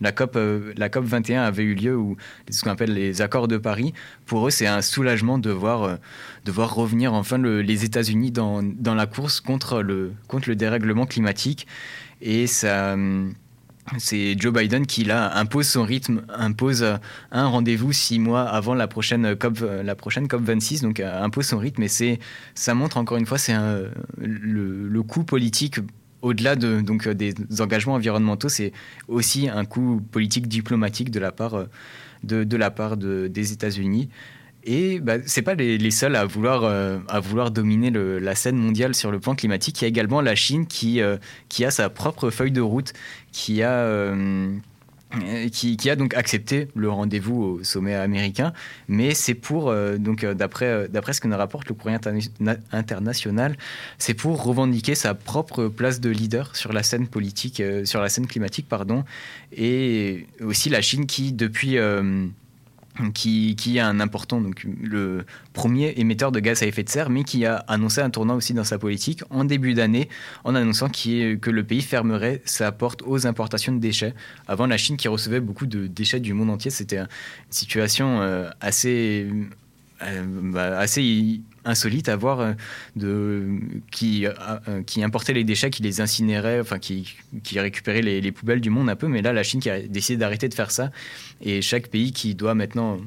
la, 0.00 0.12
COP, 0.12 0.38
la 0.76 0.88
COP 0.88 1.04
21 1.04 1.42
avait 1.42 1.62
eu 1.62 1.74
lieu, 1.74 1.96
ou 1.96 2.16
ce 2.50 2.62
qu'on 2.62 2.70
appelle 2.70 2.92
les 2.92 3.22
accords 3.22 3.48
de 3.48 3.56
Paris, 3.56 3.92
pour 4.26 4.46
eux, 4.46 4.50
c'est 4.50 4.66
un 4.66 4.82
soulagement 4.82 5.38
de 5.38 5.50
voir, 5.50 5.98
de 6.44 6.52
voir 6.52 6.74
revenir 6.74 7.14
enfin 7.14 7.38
les 7.38 7.84
États-Unis 7.84 8.30
dans, 8.30 8.62
dans, 8.62 8.94
la 8.94 9.06
course 9.06 9.40
contre 9.40 9.82
le, 9.82 10.12
contre 10.28 10.48
le 10.48 10.56
dérèglement 10.56 11.06
climatique. 11.06 11.66
Et 12.20 12.46
ça 12.46 12.96
c'est 13.98 14.38
Joe 14.38 14.52
Biden 14.52 14.86
qui 14.86 15.04
là 15.04 15.36
impose 15.36 15.68
son 15.68 15.84
rythme, 15.84 16.22
impose 16.34 16.84
un 17.30 17.46
rendez-vous 17.46 17.92
six 17.92 18.18
mois 18.18 18.42
avant 18.42 18.74
la 18.74 18.88
prochaine 18.88 19.36
COP, 19.36 19.60
la 19.60 19.94
prochaine 19.94 20.28
COP 20.28 20.42
26, 20.42 20.82
donc 20.82 21.00
euh, 21.00 21.22
impose 21.22 21.46
son 21.46 21.58
rythme. 21.58 21.82
Et 21.82 21.88
c'est, 21.88 22.18
ça 22.54 22.74
montre 22.74 22.96
encore 22.96 23.18
une 23.18 23.26
fois, 23.26 23.38
c'est 23.38 23.54
le, 24.18 25.02
coup 25.02 25.24
politique 25.24 25.80
au-delà 26.22 26.56
de, 26.56 26.80
donc, 26.80 27.06
des 27.06 27.34
engagements 27.60 27.94
environnementaux, 27.94 28.48
c'est 28.48 28.72
aussi 29.08 29.48
un 29.50 29.66
coup 29.66 30.00
politique 30.10 30.48
diplomatique 30.48 31.10
de 31.10 31.20
la 31.20 31.32
part, 31.32 31.66
de 32.22 32.56
la 32.56 32.70
part 32.70 32.96
de, 32.96 33.28
des 33.28 33.52
États-Unis. 33.52 34.08
Et 34.64 34.98
bah, 34.98 35.16
c'est 35.26 35.42
pas 35.42 35.54
les, 35.54 35.90
seuls 35.90 36.16
à 36.16 36.24
vouloir, 36.24 36.64
euh, 36.64 36.98
à 37.08 37.20
vouloir 37.20 37.50
dominer 37.50 37.90
la 37.90 38.34
scène 38.34 38.56
mondiale 38.56 38.94
sur 38.94 39.10
le 39.10 39.20
plan 39.20 39.34
climatique. 39.34 39.80
Il 39.80 39.84
y 39.84 39.86
a 39.86 39.88
également 39.88 40.22
la 40.22 40.34
Chine 40.34 40.66
qui, 40.66 41.02
euh, 41.02 41.18
qui 41.50 41.64
a 41.66 41.70
sa 41.70 41.90
propre 41.90 42.30
feuille 42.30 42.50
de 42.50 42.62
route, 42.62 42.94
qui 43.30 43.62
a, 43.62 43.72
euh, 43.72 44.56
qui, 45.52 45.90
a 45.90 45.96
donc 45.96 46.14
accepté 46.14 46.68
le 46.74 46.88
rendez-vous 46.88 47.42
au 47.42 47.62
sommet 47.62 47.94
américain. 47.94 48.54
Mais 48.88 49.12
c'est 49.12 49.34
pour, 49.34 49.72
donc 49.98 50.24
d'après, 50.24 50.88
d'après 50.88 51.12
ce 51.12 51.20
que 51.20 51.28
nous 51.28 51.36
rapporte 51.36 51.68
le 51.68 51.74
courrier 51.74 51.98
international, 52.72 53.56
c'est 53.98 54.14
pour 54.14 54.42
revendiquer 54.42 54.94
sa 54.94 55.14
propre 55.14 55.68
place 55.68 56.00
de 56.00 56.08
leader 56.08 56.56
sur 56.56 56.72
la 56.72 56.82
scène 56.82 57.06
politique, 57.06 57.62
sur 57.84 58.00
la 58.00 58.08
scène 58.08 58.26
climatique, 58.26 58.66
pardon. 58.68 59.04
Et 59.54 60.26
aussi 60.40 60.70
la 60.70 60.80
Chine 60.80 61.06
qui, 61.06 61.32
depuis 61.32 61.78
qui, 63.12 63.56
est 63.76 63.80
un 63.80 64.00
important, 64.00 64.40
donc 64.40 64.66
le 64.80 65.24
premier 65.52 65.94
émetteur 65.96 66.30
de 66.30 66.40
gaz 66.40 66.62
à 66.62 66.66
effet 66.66 66.84
de 66.84 66.88
serre, 66.88 67.10
mais 67.10 67.24
qui 67.24 67.44
a 67.44 67.56
annoncé 67.68 68.00
un 68.00 68.10
tournant 68.10 68.36
aussi 68.36 68.54
dans 68.54 68.64
sa 68.64 68.78
politique 68.78 69.22
en 69.30 69.44
début 69.44 69.74
d'année, 69.74 70.08
en 70.44 70.54
annonçant 70.54 70.88
que 70.88 71.50
le 71.50 71.64
pays 71.64 71.82
fermerait 71.82 72.40
sa 72.44 72.70
porte 72.72 73.02
aux 73.04 73.26
importations 73.26 73.72
de 73.72 73.78
déchets. 73.78 74.14
Avant, 74.46 74.66
la 74.66 74.76
Chine 74.76 74.96
qui 74.96 75.08
recevait 75.08 75.40
beaucoup 75.40 75.66
de 75.66 75.86
déchets 75.86 76.20
du 76.20 76.34
monde 76.34 76.50
entier, 76.50 76.70
c'était 76.70 76.98
une 76.98 77.08
situation 77.50 78.20
euh, 78.20 78.48
assez, 78.60 79.26
euh, 80.02 80.24
bah, 80.26 80.78
assez 80.78 81.40
insolite 81.64 82.08
à 82.08 82.16
voir 82.16 82.54
euh, 83.02 83.58
qui, 83.90 84.26
euh, 84.26 84.82
qui 84.86 85.02
importait 85.02 85.32
les 85.32 85.44
déchets, 85.44 85.70
qui 85.70 85.82
les 85.82 86.00
incinérait, 86.00 86.60
enfin 86.60 86.78
qui, 86.78 87.16
qui 87.42 87.58
récupérait 87.58 88.02
les, 88.02 88.32
poubelles 88.32 88.60
du 88.60 88.70
monde 88.70 88.88
un 88.88 88.96
peu. 88.96 89.08
Mais 89.08 89.22
là, 89.22 89.32
la 89.32 89.42
Chine 89.42 89.60
qui 89.60 89.70
a 89.70 89.80
décidé 89.80 90.16
d'arrêter 90.16 90.48
de 90.48 90.54
faire 90.54 90.70
ça. 90.70 90.90
Et 91.40 91.62
chaque 91.62 91.88
pays 91.88 92.12
qui 92.12 92.34
doit 92.34 92.54
maintenant 92.54 92.98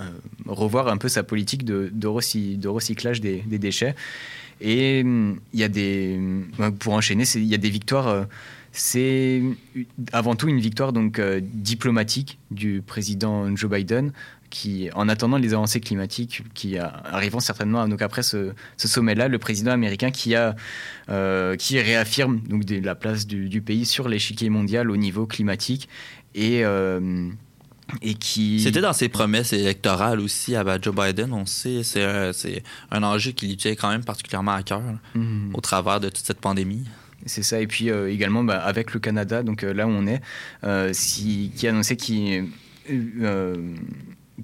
euh, 0.00 0.10
revoir 0.46 0.88
un 0.88 0.96
peu 0.96 1.08
sa 1.08 1.22
politique 1.22 1.64
de, 1.64 1.90
de, 1.92 2.06
recyclage 2.08 3.20
des, 3.20 3.42
des, 3.46 3.58
déchets. 3.58 3.94
Et 4.60 5.00
il 5.00 5.38
y 5.52 5.64
a 5.64 5.68
des. 5.68 6.20
Pour 6.78 6.94
enchaîner, 6.94 7.24
il 7.34 7.44
y 7.44 7.54
a 7.54 7.58
des 7.58 7.70
victoires. 7.70 8.26
c'est 8.70 9.42
avant 10.12 10.36
tout 10.36 10.48
une 10.48 10.60
victoire 10.60 10.92
donc 10.92 11.20
diplomatique 11.20 12.38
du 12.52 12.80
président 12.80 13.54
Joe 13.56 13.70
Biden 13.70 14.12
qui, 14.54 14.88
en 14.94 15.08
attendant 15.08 15.36
les 15.36 15.52
avancées 15.52 15.80
climatiques 15.80 16.42
qui 16.54 16.78
arriveront 16.78 17.40
certainement 17.40 17.88
donc 17.88 18.00
après 18.02 18.22
ce, 18.22 18.52
sommet-là, 18.76 19.26
le 19.28 19.38
président 19.38 19.72
américain 19.72 20.10
qui 20.10 20.34
a 20.36 20.54
qui 21.58 21.80
réaffirme 21.80 22.40
donc 22.40 22.62
la 22.70 22.94
place 22.94 23.26
du, 23.26 23.60
pays 23.60 23.84
sur 23.84 24.08
l'échiquier 24.08 24.48
mondial 24.48 24.90
au 24.90 24.96
niveau 24.96 25.26
climatique 25.26 25.88
et 26.34 26.62
et 28.02 28.14
qui... 28.14 28.60
C'était 28.60 28.80
dans 28.80 28.92
ses 28.92 29.08
promesses 29.08 29.52
électorales 29.52 30.20
aussi 30.20 30.56
à 30.56 30.64
Joe 30.80 30.94
Biden, 30.94 31.32
on 31.32 31.46
sait, 31.46 31.82
c'est 31.82 32.04
un, 32.04 32.30
un 32.90 33.02
enjeu 33.02 33.32
qui 33.32 33.46
lui 33.46 33.56
tient 33.56 33.74
quand 33.74 33.90
même 33.90 34.04
particulièrement 34.04 34.52
à 34.52 34.62
cœur 34.62 34.82
mhm. 35.14 35.50
au 35.54 35.60
travers 35.60 36.00
de 36.00 36.08
toute 36.08 36.24
cette 36.24 36.40
pandémie. 36.40 36.84
C'est 37.26 37.42
ça, 37.42 37.60
et 37.60 37.66
puis 37.66 37.90
euh, 37.90 38.10
également 38.10 38.44
bah, 38.44 38.62
avec 38.62 38.92
le 38.92 39.00
Canada, 39.00 39.42
donc 39.42 39.64
euh, 39.64 39.72
là 39.72 39.86
où 39.86 39.90
on 39.90 40.06
est, 40.06 40.20
euh, 40.64 40.90
si, 40.92 41.52
qui 41.56 41.66
a 41.66 41.70
annoncé 41.70 41.96
qu'il 41.96 42.48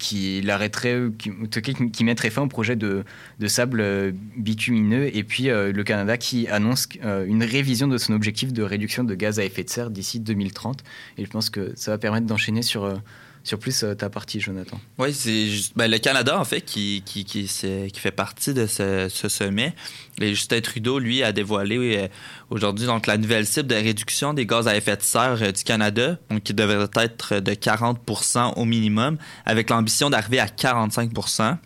qui 0.01 0.43
arrêterait, 0.51 0.99
qui, 1.19 2.05
mettrait 2.05 2.31
fin 2.31 2.43
au 2.43 2.49
projet 2.49 2.75
de, 2.75 3.05
de 3.39 3.47
sable 3.47 4.13
bitumineux, 4.37 5.15
et 5.15 5.23
puis 5.23 5.45
le 5.45 5.83
Canada 5.83 6.17
qui 6.17 6.49
annonce 6.49 6.89
une 7.03 7.45
révision 7.45 7.87
de 7.87 7.99
son 7.99 8.15
objectif 8.15 8.53
de 8.53 8.63
réduction 8.63 9.05
de 9.05 9.15
gaz 9.15 9.39
à 9.39 9.45
effet 9.45 9.63
de 9.63 9.71
serre 9.71 9.91
d'ici 9.91 10.19
2030. 10.19 10.83
Et 11.19 11.25
je 11.25 11.31
pense 11.31 11.51
que 11.51 11.73
ça 11.77 11.91
va 11.91 11.99
permettre 11.99 12.27
d'enchaîner 12.27 12.63
sur 12.63 13.01
sur 13.43 13.59
plus 13.59 13.83
euh, 13.83 13.95
ta 13.95 14.11
partie, 14.11 14.41
Jonathan. 14.41 14.79
Oui, 14.99 15.15
c'est 15.15 15.49
ben, 15.77 15.91
le 15.91 15.99
Canada, 15.99 16.39
en 16.39 16.45
fait, 16.45 16.61
qui, 16.61 17.03
qui, 17.05 17.25
qui, 17.25 17.45
qui 17.47 18.01
fait 18.01 18.11
partie 18.11 18.55
de 18.55 18.67
ce, 18.67 19.09
sommet. 19.29 19.75
Et 20.21 20.31
Justin 20.31 20.61
Trudeau, 20.61 20.99
lui, 20.99 21.23
a 21.23 21.33
dévoilé 21.33 21.97
euh, 21.97 22.09
aujourd'hui 22.51 22.87
donc 22.87 23.07
la 23.07 23.17
nouvelle 23.17 23.47
cible 23.47 23.69
de 23.69 23.75
réduction 23.75 24.35
des 24.35 24.47
gaz 24.47 24.69
à 24.69 24.77
effet 24.77 24.97
de 24.97 25.03
serre 25.03 25.39
euh, 25.43 25.53
du 25.53 25.65
Canada, 25.65 26.19
donc 26.29 26.43
qui 26.43 26.55
devrait 26.55 26.89
être 26.97 27.41
de 27.41 27.53
40% 27.53 28.55
au 28.57 28.65
minimum, 28.65 29.17
avec 29.47 29.71
l'ambition 29.71 30.11
d'arriver 30.11 30.41
à 30.41 30.47
45% 30.47 31.57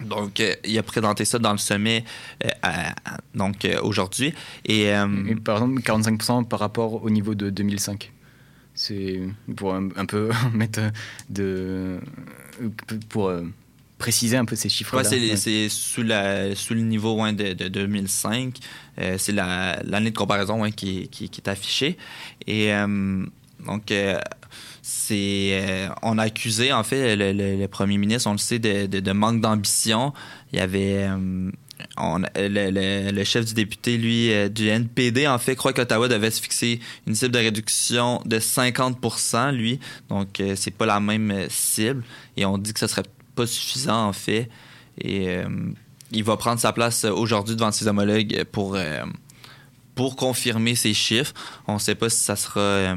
donc, 0.00 0.40
il 0.64 0.78
a 0.78 0.82
présenté 0.84 1.24
ça 1.24 1.40
dans 1.40 1.50
le 1.50 1.58
sommet 1.58 2.04
donc 3.34 3.66
aujourd'hui. 3.82 4.32
Et, 4.64 4.92
par 5.44 5.56
exemple, 5.56 5.80
45% 5.80 6.46
par 6.46 6.60
rapport 6.60 7.02
au 7.02 7.10
niveau 7.10 7.34
de 7.34 7.50
2005. 7.50 8.12
C'est 8.78 9.18
pour 9.56 9.74
un, 9.74 9.88
peu 10.06 10.30
mettre 10.54 10.80
de. 11.28 11.98
pour 13.08 13.26
euh, 13.28 13.42
préciser 13.98 14.36
un 14.36 14.44
peu 14.44 14.54
ces 14.54 14.68
chiffres-là. 14.68 15.02
c'est 15.02 15.68
sous, 15.68 16.02
sous 16.54 16.74
le 16.74 16.80
niveau 16.82 17.20
de, 17.32 17.54
de 17.54 17.66
2005. 17.66 18.56
Euh, 19.00 19.16
c'est 19.18 19.32
l'année 19.32 20.12
de 20.12 20.16
comparaison 20.16 20.62
qui, 20.70 21.08
qui, 21.08 21.24
est 21.24 21.48
affichée. 21.48 21.98
Et 22.46 22.72
euh, 22.72 23.26
donc, 23.66 23.92
c'est 24.80 25.88
on 26.02 26.16
a 26.16 26.22
accusé, 26.22 26.72
en 26.72 26.84
fait, 26.84 27.16
le, 27.16 27.66
premier 27.66 27.98
ministre, 27.98 28.28
on 28.30 28.32
le 28.32 28.38
sait, 28.38 28.60
de, 28.60 28.86
de 28.86 29.12
manque 29.12 29.40
d'ambition. 29.40 30.12
Il 30.52 30.60
y 30.60 30.62
avait 30.62 31.08
le, 32.36 33.24
chef 33.24 33.44
du 33.46 33.54
député, 33.54 33.96
lui, 33.96 34.32
euh, 34.32 34.48
du 34.48 34.68
NPD, 34.68 35.26
en 35.26 35.38
fait, 35.38 35.56
croit 35.56 35.72
qu'Ottawa 35.72 36.08
devait 36.08 36.30
se 36.30 36.40
fixer 36.40 36.80
une 37.06 37.14
cible 37.14 37.32
de 37.32 37.38
réduction 37.38 38.22
de 38.24 38.38
50% 38.38 39.52
lui. 39.52 39.80
Donc, 40.08 40.40
euh, 40.40 40.54
c'est 40.56 40.70
pas 40.70 40.86
la 40.86 41.00
même 41.00 41.30
euh, 41.30 41.46
cible. 41.48 42.04
Et 42.36 42.44
on 42.44 42.58
dit 42.58 42.72
que 42.72 42.80
ce 42.80 42.86
serait 42.86 43.04
pas 43.34 43.46
suffisant, 43.46 44.08
en 44.08 44.12
fait. 44.12 44.48
Et 45.00 45.38
il 46.10 46.24
va 46.24 46.36
prendre 46.36 46.58
sa 46.58 46.72
place 46.72 47.04
aujourd'hui 47.04 47.54
devant 47.54 47.70
ses 47.70 47.86
homologues 47.86 48.42
pour, 48.50 48.76
confirmer 50.16 50.74
ces 50.74 50.92
chiffres. 50.92 51.32
On 51.68 51.74
ne 51.74 51.78
sait 51.78 51.94
pas 51.94 52.10
si 52.10 52.18
ça 52.18 52.34
sera 52.34 52.96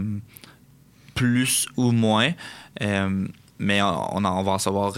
plus 1.14 1.68
ou 1.78 1.92
moins. 1.92 2.32
mais 2.80 3.84
on, 3.84 4.18
on, 4.18 4.44
va 4.44 4.52
en 4.52 4.58
savoir 4.58 4.94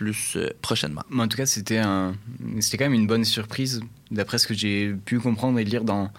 plus 0.00 0.36
euh, 0.36 0.48
prochainement. 0.62 1.02
en 1.12 1.28
tout 1.28 1.36
cas, 1.36 1.44
c'était 1.44 1.76
un, 1.76 2.14
quand 2.40 2.80
même 2.80 2.94
une 2.94 3.06
bonne 3.06 3.26
surprise, 3.26 3.82
d'après 4.10 4.38
ce 4.38 4.46
que 4.46 4.54
j'ai 4.54 4.94
pu 4.94 5.20
comprendre 5.20 5.58
et 5.58 5.64
lire 5.64 5.84
dans, 5.84 6.10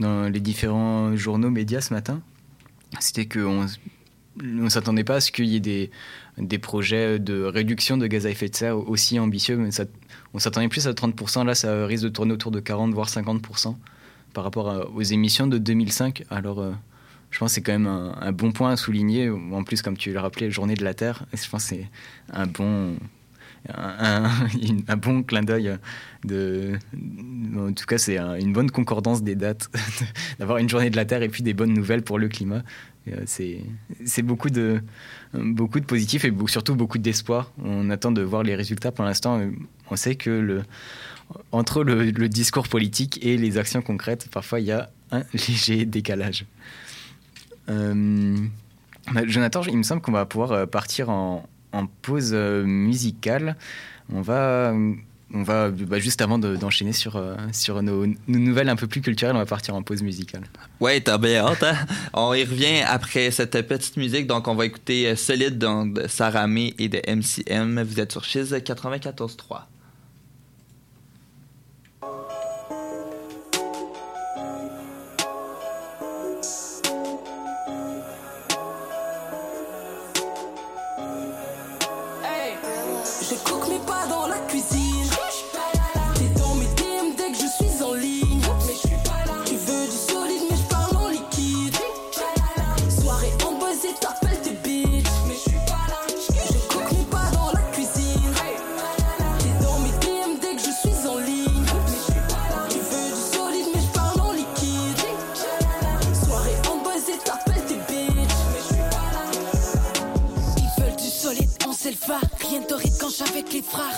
dans 0.00 0.28
les 0.28 0.40
différents 0.40 1.14
journaux 1.14 1.48
médias 1.48 1.80
ce 1.80 1.94
matin. 1.94 2.20
C'était 2.98 3.28
qu'on 3.28 3.66
ne 4.42 4.68
s'attendait 4.68 5.04
pas 5.04 5.16
à 5.16 5.20
ce 5.20 5.30
qu'il 5.30 5.44
y 5.44 5.54
ait 5.54 5.60
des, 5.60 5.92
des 6.36 6.58
projets 6.58 7.20
de 7.20 7.44
réduction 7.44 7.96
de 7.96 8.08
gaz 8.08 8.26
à 8.26 8.30
effet 8.30 8.48
de 8.48 8.56
serre 8.56 8.76
aussi 8.76 9.20
ambitieux, 9.20 9.56
mais 9.56 9.70
ça, 9.70 9.84
on 10.34 10.40
s'attendait 10.40 10.66
plus 10.66 10.88
à 10.88 10.92
30%. 10.92 11.46
Là, 11.46 11.54
ça 11.54 11.86
risque 11.86 12.02
de 12.02 12.08
tourner 12.08 12.32
autour 12.32 12.50
de 12.50 12.58
40 12.58 12.92
voire 12.92 13.08
50% 13.08 13.76
par 14.34 14.42
rapport 14.42 14.90
aux 14.92 15.02
émissions 15.02 15.46
de 15.46 15.58
2005. 15.58 16.24
Alors, 16.30 16.58
euh, 16.58 16.72
je 17.30 17.38
pense 17.38 17.50
que 17.50 17.54
c'est 17.54 17.62
quand 17.62 17.72
même 17.72 17.86
un, 17.86 18.16
un, 18.20 18.32
bon 18.32 18.50
point 18.50 18.72
à 18.72 18.76
souligner. 18.76 19.30
En 19.30 19.62
plus, 19.62 19.80
comme 19.80 19.96
tu 19.96 20.12
l'as 20.12 20.22
rappelé, 20.22 20.50
Journée 20.50 20.74
de 20.74 20.82
la 20.82 20.94
Terre, 20.94 21.24
je 21.32 21.48
pense 21.48 21.62
que 21.62 21.76
c'est 21.76 21.88
un 22.32 22.48
bon, 22.48 22.96
un, 23.74 24.96
bon 24.96 25.22
clin 25.22 25.42
d'œil. 25.42 25.76
De, 26.24 26.78
en 27.56 27.72
tout 27.72 27.86
cas, 27.86 27.98
c'est 27.98 28.18
une 28.18 28.52
bonne 28.52 28.70
concordance 28.70 29.22
des 29.22 29.34
dates, 29.34 29.70
d'avoir 30.38 30.58
une 30.58 30.68
journée 30.68 30.90
de 30.90 30.96
la 30.96 31.04
Terre 31.04 31.22
et 31.22 31.28
puis 31.28 31.42
des 31.42 31.54
bonnes 31.54 31.72
nouvelles 31.72 32.02
pour 32.02 32.18
le 32.18 32.28
climat. 32.28 32.62
Euh, 33.08 33.24
c'est 33.26 34.22
beaucoup 34.22 34.50
de, 34.50 34.82
beaucoup 35.34 35.80
de 35.80 35.84
positifs 35.84 36.24
et 36.24 36.32
surtout 36.46 36.74
beaucoup 36.74 36.98
d'espoir. 36.98 37.52
On 37.62 37.90
attend 37.90 38.12
de 38.12 38.22
voir 38.22 38.42
les 38.42 38.54
résultats. 38.54 38.92
Pour 38.92 39.04
l'instant, 39.04 39.40
on 39.90 39.96
sait 39.96 40.16
que 40.16 40.30
le, 40.30 40.62
entre 41.52 41.84
le, 41.84 42.28
discours 42.28 42.68
politique 42.68 43.18
et 43.24 43.36
les 43.36 43.58
actions 43.58 43.82
concrètes, 43.82 44.28
parfois 44.30 44.60
il 44.60 44.66
y 44.66 44.72
a 44.72 44.90
un 45.10 45.22
léger 45.32 45.84
décalage. 45.84 46.46
Euh, 47.68 48.36
Jonathan, 49.24 49.62
il 49.62 49.76
me 49.78 49.82
semble 49.82 50.02
qu'on 50.02 50.12
va 50.12 50.26
pouvoir 50.26 50.52
euh, 50.52 50.66
partir 50.66 51.10
en, 51.10 51.48
en 51.72 51.86
pause 51.86 52.30
euh, 52.32 52.64
musicale. 52.64 53.56
On 54.12 54.22
va, 54.22 54.72
on 55.34 55.42
va 55.42 55.70
bah, 55.70 55.98
juste 55.98 56.22
avant 56.22 56.38
d'enchaîner 56.38 56.92
sur, 56.92 57.16
euh, 57.16 57.36
sur 57.52 57.82
nos, 57.82 58.06
nouvelles 58.26 58.68
un 58.68 58.76
peu 58.76 58.86
plus 58.86 59.00
culturelles, 59.00 59.36
on 59.36 59.40
va 59.40 59.46
partir 59.46 59.74
en 59.74 59.82
pause 59.82 60.02
musicale. 60.02 60.44
Ouais, 60.80 61.00
t'as 61.00 61.18
bien 61.18 61.44
hâte. 61.44 61.62
Hein? 61.62 61.76
on 62.14 62.32
y 62.34 62.44
revient 62.44 62.82
après 62.86 63.30
cette 63.30 63.66
petite 63.66 63.96
musique. 63.96 64.26
Donc, 64.26 64.48
on 64.48 64.54
va 64.54 64.64
écouter 64.64 65.08
euh, 65.08 65.16
Solide 65.16 65.58
de 65.58 66.06
Sarah 66.08 66.46
May 66.46 66.74
et 66.78 66.88
de 66.88 67.00
MCM. 67.06 67.82
Vous 67.82 68.00
êtes 68.00 68.12
sur 68.12 68.24
Chiz 68.24 68.52
94.3. 68.52 69.62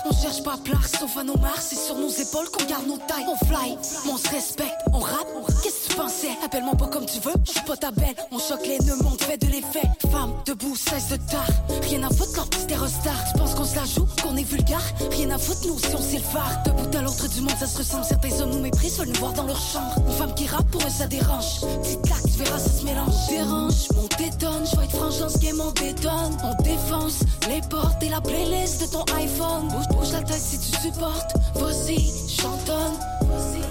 On 0.05 0.13
cherche 0.13 0.43
pas 0.43 0.59
plaire, 0.63 0.87
sauf 0.87 1.17
à 1.17 1.25
nos 1.25 1.37
marques. 1.39 1.63
C'est 1.63 1.77
sur 1.79 1.97
nos 1.97 2.11
épaules 2.11 2.51
qu'on 2.51 2.65
garde 2.67 2.87
nos 2.87 2.99
tailles. 2.99 3.25
On 3.27 3.47
fly, 3.47 3.77
on 4.11 4.17
se 4.19 4.29
respecte, 4.29 4.81
on 4.93 4.99
rappe. 4.99 5.29
Qu'est-ce 5.63 5.80
tu 5.91 5.97
pensais 5.97 6.31
Appelle-moi 6.45 6.75
pas 6.75 6.87
comme 6.87 7.07
tu 7.07 7.21
veux, 7.21 7.35
je 7.45 7.51
suis 7.51 7.61
pas 7.63 7.77
ta 7.77 7.91
belle. 7.91 8.15
On 8.31 8.39
choque 8.39 8.67
les 8.67 8.79
nœuds, 8.79 8.99
on 9.05 9.25
fait 9.25 9.37
de 9.37 9.47
l'effet. 9.47 9.87
Femme, 10.11 10.33
debout, 10.47 10.77
cesse 10.77 11.09
de 11.09 11.17
tard. 11.17 11.47
Rien 11.83 12.03
à 12.03 12.09
foutre, 12.09 12.37
leur 12.37 12.49
petit 12.49 12.61
stars. 12.65 13.25
Tu 13.33 13.39
penses 13.39 13.55
qu'on 13.55 13.65
se 13.65 13.77
la 13.77 13.85
joue, 13.85 14.07
qu'on 14.23 14.37
est 14.37 14.45
vulgaire? 14.45 14.83
Rien 15.11 15.31
à 15.31 15.39
foutre, 15.39 15.67
nous 15.67 15.79
si 15.79 15.95
on 15.95 16.01
sait 16.01 16.19
le 16.19 16.23
phare. 16.23 16.63
Debout 16.65 16.97
à 16.97 17.03
l'autre 17.03 17.29
du 17.29 17.41
monde, 17.41 17.57
ça 17.59 17.67
se 17.67 17.79
ressemble. 17.79 18.05
Certains 18.05 18.41
hommes 18.41 18.51
nous 18.51 18.61
méprisent, 18.61 18.99
veulent 18.99 19.09
nous 19.09 19.21
voir 19.21 19.33
dans 19.33 19.45
leur 19.45 19.61
chambre. 19.61 19.95
Une 20.07 20.15
femme 20.15 20.35
qui 20.35 20.47
rappe, 20.47 20.71
pour 20.71 20.83
eux 20.83 20.91
ça 20.91 21.07
dérange. 21.07 21.61
Petite 21.83 22.03
claque, 22.03 22.23
tu 22.23 22.43
verras, 22.43 22.59
ça 22.59 22.71
se 22.71 22.85
mélange. 22.85 23.27
Dérange, 23.29 23.89
on 23.97 24.09
t'étonne, 24.09 24.65
je 24.71 24.77
vais 24.77 24.85
être 24.85 24.97
franche 24.97 25.19
dans 25.19 25.29
ce 25.29 25.39
game, 25.39 25.61
on 25.61 25.73
détonne. 25.73 26.37
On 26.45 26.63
défonce 26.63 27.21
les 27.49 27.61
portes 27.69 28.03
et 28.03 28.09
la 28.09 28.21
playlist 28.21 28.81
de 28.83 28.87
ton 28.87 29.05
iPhone. 29.17 29.69
Bouge, 29.69 29.89
bouge 29.97 30.13
la 30.13 30.23
tête 30.23 30.41
si 30.41 30.59
tu 30.59 30.77
supportes. 30.81 31.35
Vas-y, 31.55 31.99
chantonne. 32.29 32.97
Je 33.21 33.59
mes 33.59 33.70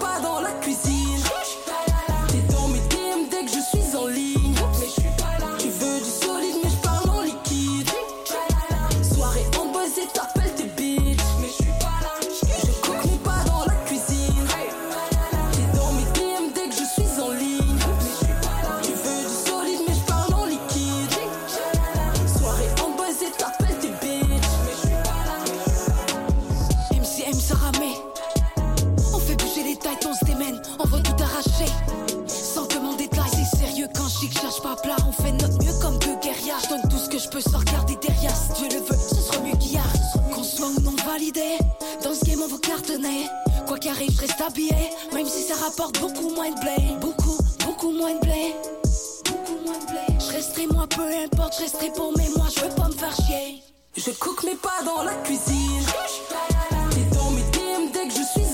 pas 0.00 0.18
dans 0.20 0.40
la 0.40 0.50
cuisine. 0.52 1.39
Même 45.12 45.26
si 45.26 45.42
ça 45.42 45.54
rapporte 45.54 46.00
beaucoup 46.00 46.30
moins 46.30 46.50
de 46.50 46.60
blé. 46.60 46.96
Beaucoup, 47.00 47.38
beaucoup 47.64 47.90
moins 47.90 48.14
de 48.14 48.20
blé. 48.20 48.54
Beaucoup 49.24 49.58
moins 49.64 49.78
de 49.78 49.86
blé. 49.86 50.18
Je 50.18 50.32
resterai 50.32 50.66
moi, 50.66 50.86
peu 50.88 51.02
importe, 51.02 51.54
je 51.56 51.62
resterai 51.62 51.90
pour 51.92 52.16
mes 52.16 52.28
moi, 52.36 52.46
je 52.54 52.60
veux 52.64 52.74
pas 52.74 52.88
me 52.88 52.92
faire 52.92 53.14
chier. 53.14 53.62
Je 53.96 54.10
cook 54.10 54.42
mais 54.44 54.56
pas 54.56 54.82
dans 54.84 55.02
la 55.04 55.14
cuisine. 55.24 55.84
T'es 56.90 57.16
dans 57.16 57.30
mes 57.30 57.42
DM 57.42 57.92
dès 57.92 58.08
que 58.08 58.14
je 58.14 58.40
suis 58.40 58.49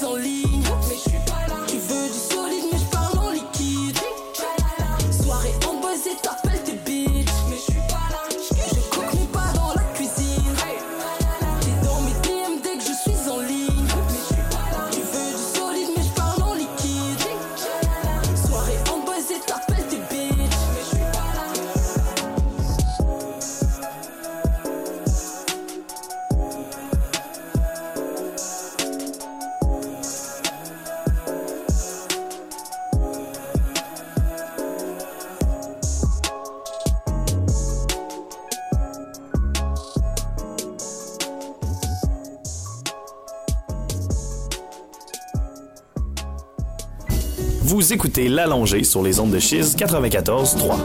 Vous 47.69 47.93
écoutez 47.93 48.29
l'allongée 48.29 48.85
sur 48.85 49.03
les 49.03 49.19
ondes 49.19 49.33
de 49.33 49.41
Chiz 49.41 49.75
94.3. 49.75 50.79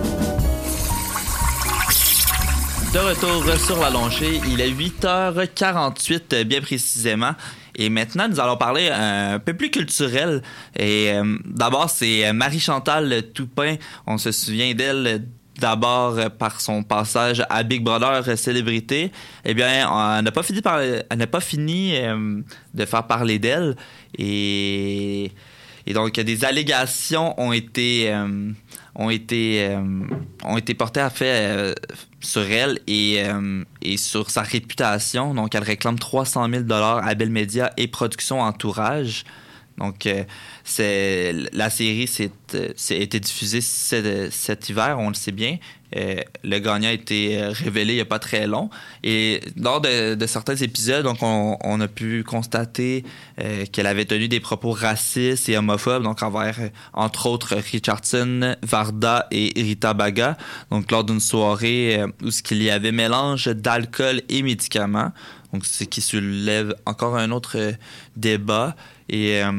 De 2.92 2.98
retour 2.98 3.60
sur 3.60 3.78
la 3.78 3.92
longée, 3.92 4.42
il 4.48 4.60
est 4.60 4.72
8h48 4.72 6.44
bien 6.44 6.60
précisément. 6.60 7.34
Et 7.76 7.92
maintenant, 7.92 8.28
nous 8.28 8.40
allons 8.40 8.58
parler 8.58 8.90
un 8.90 9.38
peu 9.38 9.54
plus 9.54 9.70
culturel. 9.70 10.42
Et 10.76 11.12
euh, 11.12 11.38
d'abord, 11.46 11.88
c'est 11.92 12.34
Marie-Chantal 12.34 13.32
Toupin. 13.32 13.76
On 14.08 14.18
se 14.18 14.32
souvient 14.32 14.74
d'elle 14.74 15.28
d'abord 15.60 16.16
par 16.40 16.62
son 16.62 16.82
passage 16.82 17.46
à 17.52 17.62
Big 17.62 17.84
Brother 17.84 18.36
Célébrité. 18.36 19.12
Eh 19.46 19.54
bien, 19.54 19.88
on 19.88 20.24
n'a 20.24 20.32
pas 20.32 20.42
fini, 20.42 20.64
par, 20.64 20.82
n'a 21.16 21.28
pas 21.28 21.42
fini 21.42 21.96
euh, 21.96 22.42
de 22.74 22.86
faire 22.86 23.06
parler 23.06 23.38
d'elle. 23.38 23.76
Et, 24.18 25.32
et 25.92 25.94
donc, 25.94 26.18
des 26.18 26.46
allégations 26.46 27.38
ont 27.38 27.52
été... 27.52 28.14
euh, 28.14 28.54
ont 28.96 29.10
été, 29.10 29.68
euh, 29.70 29.82
ont 30.46 30.58
été 30.58 30.74
portées 30.74 31.02
à 31.02 31.10
fait 31.10 31.50
euh, 31.50 31.74
sur 32.22 32.44
elle 32.44 32.80
et, 32.88 33.22
et 33.82 33.98
sur 33.98 34.30
sa 34.30 34.42
réputation. 34.42 35.34
Donc, 35.34 35.54
elle 35.54 35.64
réclame 35.64 36.00
300 36.00 36.48
000 36.50 36.72
à 36.72 37.16
Bell 37.16 37.30
Media 37.30 37.74
et 37.76 37.88
Production 37.88 38.42
Entourage. 38.42 39.26
Donc, 39.78 40.06
euh, 40.06 41.44
la 41.54 41.70
série 41.70 42.08
s'est 42.08 42.32
euh, 42.56 42.74
été 42.90 43.20
diffusée 43.20 43.62
cet, 43.62 44.32
cet 44.32 44.70
hiver, 44.70 44.98
on 45.00 45.10
le 45.10 45.16
sait 45.16 45.32
bien. 45.32 45.58
Euh, 45.96 46.22
le 46.44 46.60
gagnant 46.60 46.88
a 46.88 46.94
été 46.94 47.42
euh, 47.42 47.52
révélé 47.52 47.94
il 47.94 47.96
n'y 47.96 48.02
a 48.02 48.06
pas 48.06 48.20
très 48.20 48.48
long. 48.48 48.70
Et 49.04 49.42
lors 49.58 49.82
de, 49.82 50.16
certains 50.26 50.56
épisodes, 50.56 51.04
donc 51.04 51.18
on, 51.22 51.82
a 51.82 51.88
pu 51.88 52.24
constater 52.24 53.04
euh, 53.40 53.66
qu'elle 53.72 53.88
avait 53.88 54.06
tenu 54.06 54.28
des 54.28 54.40
propos 54.40 54.72
racistes 54.72 55.50
et 55.50 55.58
homophobes, 55.58 56.04
donc 56.04 56.24
envers, 56.24 56.60
euh, 56.60 56.70
entre 56.94 57.28
autres, 57.28 57.56
Richardson, 57.56 58.56
Varda 58.64 59.28
et 59.32 59.52
Rita 59.56 59.94
Baga. 59.94 60.38
Donc 60.70 60.90
lors 60.92 61.04
d'une 61.04 61.20
soirée 61.20 62.00
euh, 62.00 62.08
où 62.24 62.32
ce 62.32 62.42
qu'il 62.42 62.64
y 62.64 62.70
avait 62.70 62.92
mélange 62.92 63.48
d'alcool 63.48 64.22
et 64.30 64.44
médicaments. 64.44 65.12
Donc, 65.54 65.66
ce 65.66 65.84
qui 65.84 66.02
soulève 66.02 66.76
encore 66.86 67.18
un 67.18 67.32
autre 67.32 67.58
euh, 67.58 67.74
débat. 68.16 68.76
Et 69.12 69.44
euh, 69.44 69.52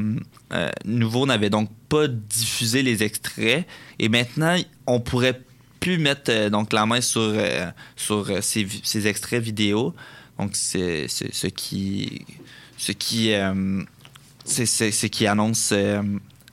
euh, 0.54 0.70
Nouveau 0.86 1.26
n'avait 1.26 1.50
donc 1.50 1.70
pas 1.90 2.08
diffusé 2.08 2.82
les 2.82 3.02
extraits. 3.02 3.66
Et 3.98 4.08
maintenant, 4.08 4.56
on 4.86 4.98
pourrait 4.98 5.40
plus 5.78 5.98
mettre 5.98 6.30
euh, 6.32 6.48
donc 6.48 6.72
la 6.72 6.86
main 6.86 7.02
sur, 7.02 7.34
sur 7.94 8.42
ces, 8.42 9.06
extraits 9.06 9.42
vidéo. 9.42 9.94
Donc, 10.38 10.52
c'est 10.54 11.06
ce 11.06 11.46
qui, 11.48 12.24
ce 12.78 12.92
qui, 12.92 13.32
ce 14.46 15.06
qui 15.06 15.26
annonce 15.26 15.74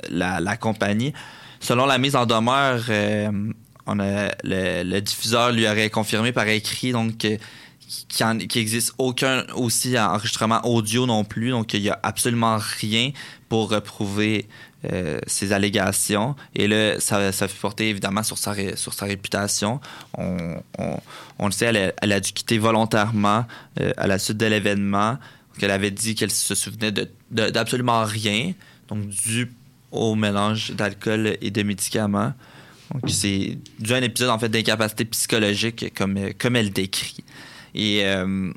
la, 0.09 0.57
compagnie. 0.57 1.13
Selon 1.61 1.85
la 1.85 1.97
mise 1.97 2.17
en 2.17 2.25
demeure, 2.25 2.83
on 3.87 3.95
le 3.95 4.99
diffuseur 4.99 5.53
lui 5.53 5.65
aurait 5.67 5.89
confirmé 5.89 6.33
par 6.33 6.47
écrit 6.49 6.91
donc 6.91 7.25
qu'il 8.07 8.25
en- 8.25 8.37
existe 8.39 8.93
aucun 8.97 9.43
aussi 9.55 9.97
enregistrement 9.97 10.61
audio 10.65 11.05
non 11.05 11.23
plus, 11.23 11.49
donc 11.49 11.73
il 11.73 11.81
y 11.81 11.89
a 11.89 11.99
absolument 12.03 12.57
rien 12.79 13.11
pour 13.49 13.69
prouver 13.81 14.47
euh, 14.91 15.19
ces 15.27 15.51
allégations. 15.51 16.35
Et 16.55 16.67
là, 16.67 16.99
ça, 16.99 17.31
ça 17.31 17.47
fait 17.47 17.59
porter 17.59 17.89
évidemment 17.89 18.23
sur 18.23 18.37
sa, 18.37 18.53
sur 18.77 18.93
sa 18.93 19.05
réputation. 19.05 19.81
On, 20.17 20.61
le 21.45 21.51
sait, 21.51 21.93
elle 22.01 22.11
a, 22.13 22.19
dû 22.19 22.31
quitter 22.31 22.57
volontairement 22.59 23.45
euh, 23.79 23.91
à 23.97 24.07
la 24.07 24.19
suite 24.19 24.37
de 24.37 24.45
l'événement. 24.45 25.11
Donc, 25.13 25.63
elle 25.63 25.71
avait 25.71 25.91
dit 25.91 26.15
qu'elle 26.15 26.31
se 26.31 26.55
souvenait 26.55 26.91
de- 26.91 27.09
de- 27.31 27.49
d'absolument 27.49 28.03
rien, 28.03 28.53
donc 28.87 29.07
dû 29.07 29.51
au 29.91 30.15
mélange 30.15 30.71
d'alcool 30.71 31.37
et 31.41 31.51
de 31.51 31.63
médicaments. 31.63 32.33
Donc, 32.93 33.09
c'est 33.09 33.57
dû 33.79 33.93
à 33.93 33.97
un 33.97 34.01
épisode 34.01 34.29
en 34.29 34.39
fait 34.39 34.49
d'incapacité 34.49 35.05
psychologique, 35.05 35.93
comme, 35.95 36.17
comme 36.37 36.55
elle 36.55 36.71
décrit. 36.71 37.23
Et 37.75 38.05
euh, 38.05 38.51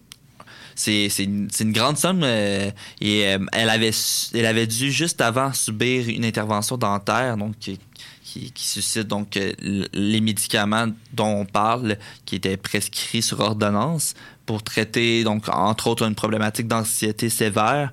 c'est 0.74 1.06
une, 1.18 1.48
une 1.60 1.72
grande 1.72 1.96
somme. 1.96 2.22
euh, 2.22 2.70
et 3.00 3.26
euh, 3.26 3.38
elle, 3.52 3.68
avait, 3.68 3.92
elle 4.34 4.46
avait 4.46 4.66
dû 4.66 4.90
juste 4.90 5.20
avant 5.20 5.52
subir 5.52 6.08
une 6.08 6.24
intervention 6.24 6.76
dentaire, 6.76 7.36
donc 7.36 7.58
qui, 7.58 7.78
qui, 8.24 8.50
suscite 8.64 9.06
donc 9.08 9.38
les 9.62 10.20
médicaments 10.20 10.86
dont 11.12 11.40
on 11.40 11.44
parle, 11.44 11.98
qui 12.24 12.36
étaient 12.36 12.56
prescrits 12.56 13.22
sur 13.22 13.40
ordonnance 13.40 14.14
pour 14.46 14.62
traiter 14.62 15.22
donc 15.22 15.48
entre 15.48 15.88
autres 15.88 16.06
une 16.06 16.14
problématique 16.14 16.66
d'anxiété 16.66 17.28
sévère. 17.28 17.92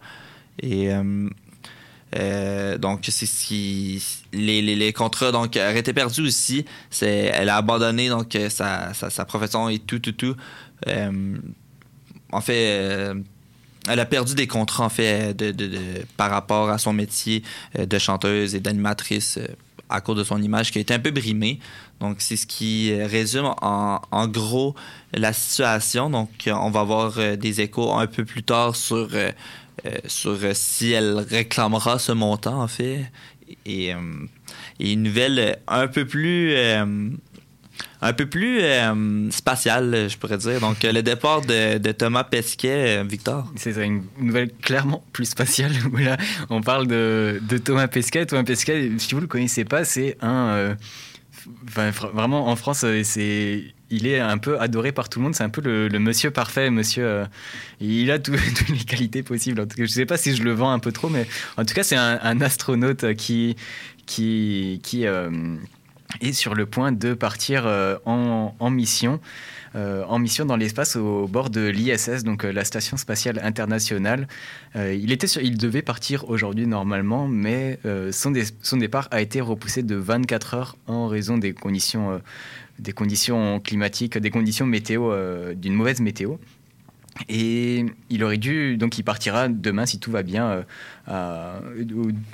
Et 0.64 0.90
donc, 2.80 3.06
c'est 3.10 3.26
ce 3.26 3.46
qui. 3.46 4.04
Les, 4.32 4.62
les, 4.62 4.76
les 4.76 4.94
contrats 4.94 5.32
donc, 5.32 5.58
auraient 5.58 5.80
été 5.80 5.94
perdus 5.94 6.22
aussi. 6.22 6.66
Elle 7.02 7.50
a 7.50 7.58
abandonné 7.58 8.08
donc, 8.10 8.38
sa, 8.50 8.94
sa 8.94 9.26
profession 9.26 9.68
et 9.70 9.80
tout, 9.80 10.00
tout, 10.00 10.14
tout. 10.14 10.36
Euh, 10.88 11.38
en 12.32 12.42
fait, 12.42 12.80
euh, 12.80 13.16
elle 13.88 14.00
a 14.00 14.06
perdu 14.06 14.36
des 14.36 14.48
contrats 14.48 14.86
en 14.86 14.90
fait 14.90 15.36
par 16.18 16.30
rapport 16.30 16.70
à 16.70 16.78
son 16.78 16.94
métier 16.94 17.44
euh, 17.78 17.86
de 17.86 17.98
chanteuse 17.98 18.56
et 18.56 18.60
d'animatrice 18.60 19.40
à 19.90 20.02
cause 20.02 20.18
de 20.18 20.24
son 20.24 20.42
image 20.42 20.72
qui 20.72 20.78
a 20.78 20.82
été 20.82 20.94
un 20.94 21.00
peu 21.00 21.12
brimée. 21.12 21.60
Donc, 22.00 22.18
c'est 22.20 22.38
ce 22.38 22.46
qui 22.46 22.94
résume 22.94 23.52
en, 23.62 24.28
gros 24.28 24.76
la 25.14 25.34
situation. 25.34 26.10
Donc, 26.10 26.30
on 26.48 26.70
va 26.70 26.82
avoir 26.82 27.38
des 27.38 27.62
échos 27.62 27.92
un 27.92 28.06
peu 28.06 28.24
plus 28.24 28.44
tard 28.44 28.76
sur, 28.76 29.10
sur 30.06 30.38
si 30.54 30.92
elle 30.92 31.18
réclamera 31.18 31.98
ce 31.98 32.12
montant, 32.12 32.62
en 32.62 32.68
fait. 32.68 33.12
Et, 33.66 33.94
et 34.80 34.94
une 34.94 35.04
nouvelle 35.04 35.58
un 35.68 35.88
peu 35.88 36.06
plus. 36.06 36.56
Un 38.02 38.14
peu 38.14 38.26
plus 38.26 38.62
euh, 38.62 39.30
spatiale, 39.32 40.08
je 40.10 40.18
pourrais 40.18 40.38
dire. 40.38 40.60
Donc, 40.60 40.84
euh, 40.86 40.92
le 40.92 41.04
départ 41.04 41.42
de, 41.42 41.92
Thomas 41.92 42.24
Pesquet, 42.24 43.00
euh, 43.00 43.04
Victor. 43.04 43.52
C'est 43.56 43.76
une 43.86 44.04
nouvelle 44.20 44.52
clairement 44.62 45.04
plus 45.12 45.26
spatiale. 45.26 45.72
on 46.50 46.62
parle 46.62 46.88
de, 46.88 47.42
Thomas 47.64 47.88
Pesquet. 47.88 48.26
Thomas 48.26 48.44
Pesquet, 48.44 48.92
si 48.98 49.14
vous 49.14 49.22
le 49.22 49.28
connaissez 49.28 49.66
pas, 49.66 49.84
c'est 49.84 50.18
un. 50.22 50.48
euh, 50.50 50.76
vraiment, 52.14 52.48
en 52.48 52.56
France. 52.56 52.86
Il 53.92 54.06
est 54.06 54.20
un 54.20 54.38
peu 54.38 54.60
adoré 54.60 54.92
par 54.92 55.10
tout 55.10 55.20
le 55.20 55.24
monde. 55.24 55.36
C'est 55.36 55.44
un 55.44 55.50
peu 55.50 55.62
le, 55.62 56.00
monsieur 56.00 56.32
parfait, 56.32 56.70
monsieur. 56.70 57.26
il 57.82 58.12
a 58.12 58.20
tout- 58.20 58.36
toutes 58.56 58.70
les 58.70 58.86
qualités 58.86 59.24
possibles. 59.24 59.60
En 59.60 59.66
tout 59.66 59.76
cas, 59.76 59.84
je 59.84 59.92
sais 59.92 60.06
pas 60.06 60.18
si 60.18 60.36
je 60.36 60.44
le 60.44 60.54
vends 60.54 60.72
un 60.72 60.80
peu 60.80 60.92
trop, 60.92 61.10
mais 61.10 61.28
en 61.58 61.66
tout 61.66 61.74
cas, 61.74 61.84
c'est 61.84 61.98
un, 61.98 62.40
astronaute 62.40 63.14
qui 63.16 63.58
est 66.22 66.34
sur 66.34 66.56
le 66.56 66.66
point 66.66 66.92
de 66.92 67.14
partir 67.14 67.66
euh, 67.66 67.98
en, 68.06 68.70
mission. 68.70 69.20
euh, 69.76 70.04
en 70.08 70.20
mission 70.20 70.46
dans 70.46 70.56
l'espace 70.56 70.96
au 70.96 71.28
bord 71.28 71.50
de 71.50 71.68
l'ISS, 71.68 72.24
donc 72.24 72.44
euh, 72.44 72.52
la 72.52 72.64
Station 72.66 72.98
spatiale 72.98 73.40
internationale. 73.44 74.28
Il, 74.76 75.12
était 75.12 75.28
sur- 75.28 75.42
il 75.42 75.58
devait 75.58 75.82
partir 75.82 76.30
aujourd'hui 76.30 76.68
normalement, 76.68 77.28
mais 77.28 77.80
son, 78.12 78.34
son 78.62 78.78
départ 78.78 79.08
a 79.12 79.22
été 79.22 79.42
repoussé 79.42 79.84
de 79.84 79.96
24 79.96 80.54
heures 80.54 80.78
en 80.88 81.08
raison 81.08 81.38
des 81.38 81.54
conditions, 81.54 82.22
des 82.80 82.92
conditions 82.92 83.60
climatiques, 83.60 84.18
des 84.18 84.30
conditions 84.30 84.66
météo, 84.66 85.14
d'une 85.56 85.74
mauvaise 85.74 86.02
météo 86.02 86.36
Et 87.28 87.86
il 88.10 88.24
aurait 88.24 88.38
dû, 88.38 88.78
donc 88.78 88.98
il 88.98 89.04
partira 89.04 89.50
demain 89.50 89.86
si 89.86 90.00
tout 90.00 90.12
va 90.12 90.24
bien, 90.24 90.64
euh, 91.10 91.54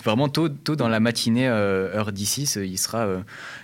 vraiment 0.03 0.29
tôt, 0.29 0.49
tôt 0.49 0.75
dans 0.75 0.87
la 0.87 0.99
matinée, 0.99 1.47
euh, 1.47 1.95
heure 1.95 2.11
d'ici. 2.11 2.43
Il 2.43 2.77
sera, 2.77 3.05
euh, 3.05 3.21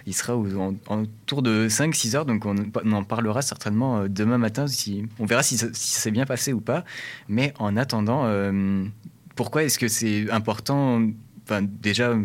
il 0.08 0.16
sera 0.16 0.36
en, 0.36 0.76
autour 0.90 1.42
de 1.42 1.68
5-6 1.70 2.16
heures, 2.16 2.26
donc 2.26 2.46
on, 2.46 2.56
en 2.92 3.04
parlera 3.04 3.42
certainement 3.42 4.08
demain 4.08 4.38
matin. 4.38 4.66
Si, 4.68 5.06
on 5.20 5.26
verra 5.26 5.44
si, 5.44 5.58
ça 5.58 5.68
s'est 5.74 6.12
bien 6.12 6.26
passé 6.26 6.54
ou 6.54 6.62
pas. 6.62 6.84
Mais 7.28 7.54
en 7.60 7.78
attendant, 7.78 8.28
pourquoi 9.36 9.64
est-ce 9.64 9.78
que 9.78 9.88
c'est 9.88 10.30
important 10.32 11.02
Déjà, 11.62 12.16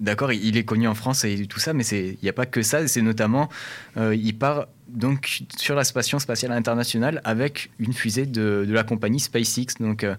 d'accord, 0.00 0.32
il 0.32 0.56
est 0.56 0.64
connu 0.64 0.86
en 0.88 0.94
France 0.94 1.24
et 1.24 1.46
tout 1.46 1.60
ça, 1.60 1.72
mais 1.72 1.84
il 1.84 2.18
n'y 2.22 2.28
a 2.28 2.32
pas 2.32 2.46
que 2.46 2.62
ça. 2.62 2.86
C'est 2.88 3.02
notamment, 3.02 3.48
il 3.96 4.36
part 4.36 4.66
donc 4.88 5.42
sur 5.56 5.74
la 5.74 5.84
station 5.84 6.18
spatiale 6.18 6.52
internationale 6.52 7.20
avec 7.24 7.70
une 7.78 7.92
fusée 7.92 8.26
de, 8.26 8.66
la 8.68 8.84
compagnie 8.84 9.20
SpaceX, 9.20 9.74
donc 9.80 10.04
euh, 10.04 10.14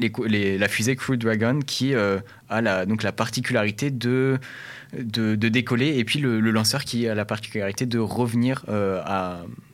la 0.00 0.68
fusée 0.68 0.96
Crew 0.96 1.16
Dragon 1.16 1.58
qui 1.60 1.94
euh, 1.94 2.20
a 2.48 2.62
la, 2.62 2.86
donc 2.86 3.02
la 3.02 3.12
particularité 3.12 3.90
de, 3.90 4.38
décoller 4.92 5.98
et 5.98 6.04
puis 6.04 6.20
le, 6.20 6.38
lanceur 6.40 6.84
qui 6.84 7.08
a 7.08 7.14
la 7.14 7.24
particularité 7.24 7.86
de 7.86 7.98
revenir, 7.98 8.64
euh, 8.68 9.02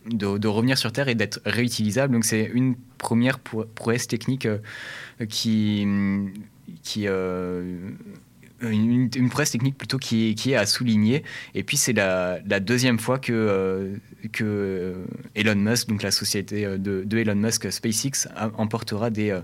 de, 0.07 0.49
revenir 0.49 0.79
sur 0.79 0.93
Terre 0.93 1.09
et 1.09 1.15
d'être 1.15 1.41
réutilisable. 1.45 2.15
Donc 2.15 2.25
c'est 2.25 2.51
une 2.53 2.75
première 2.97 3.39
prouesse 3.39 4.09
technique 4.09 4.49
qui, 5.29 5.87
qui 6.83 7.07
une, 8.61 9.11
une, 9.15 9.31
presse 9.31 9.51
technique 9.51 9.77
plutôt 9.77 9.99
qui 9.99 10.35
qui 10.35 10.53
est 10.53 10.57
à 10.57 10.67
souligner. 10.67 11.25
Et 11.55 11.63
puis 11.63 11.77
c'est 11.77 11.93
la, 11.93 12.41
deuxième 12.61 12.99
fois 12.99 13.19
que, 13.19 13.33
euh, 13.33 13.97
euh, 14.41 15.05
Elon 15.35 15.57
Musk, 15.57 15.89
donc 15.89 16.03
la 16.03 16.11
société 16.11 16.65
euh, 16.65 16.79
de, 16.79 17.05
de 17.05 17.19
Elon 17.19 17.35
Musk, 17.35 17.71
SpaceX, 17.71 18.29
emportera 18.57 19.11
des, 19.11 19.39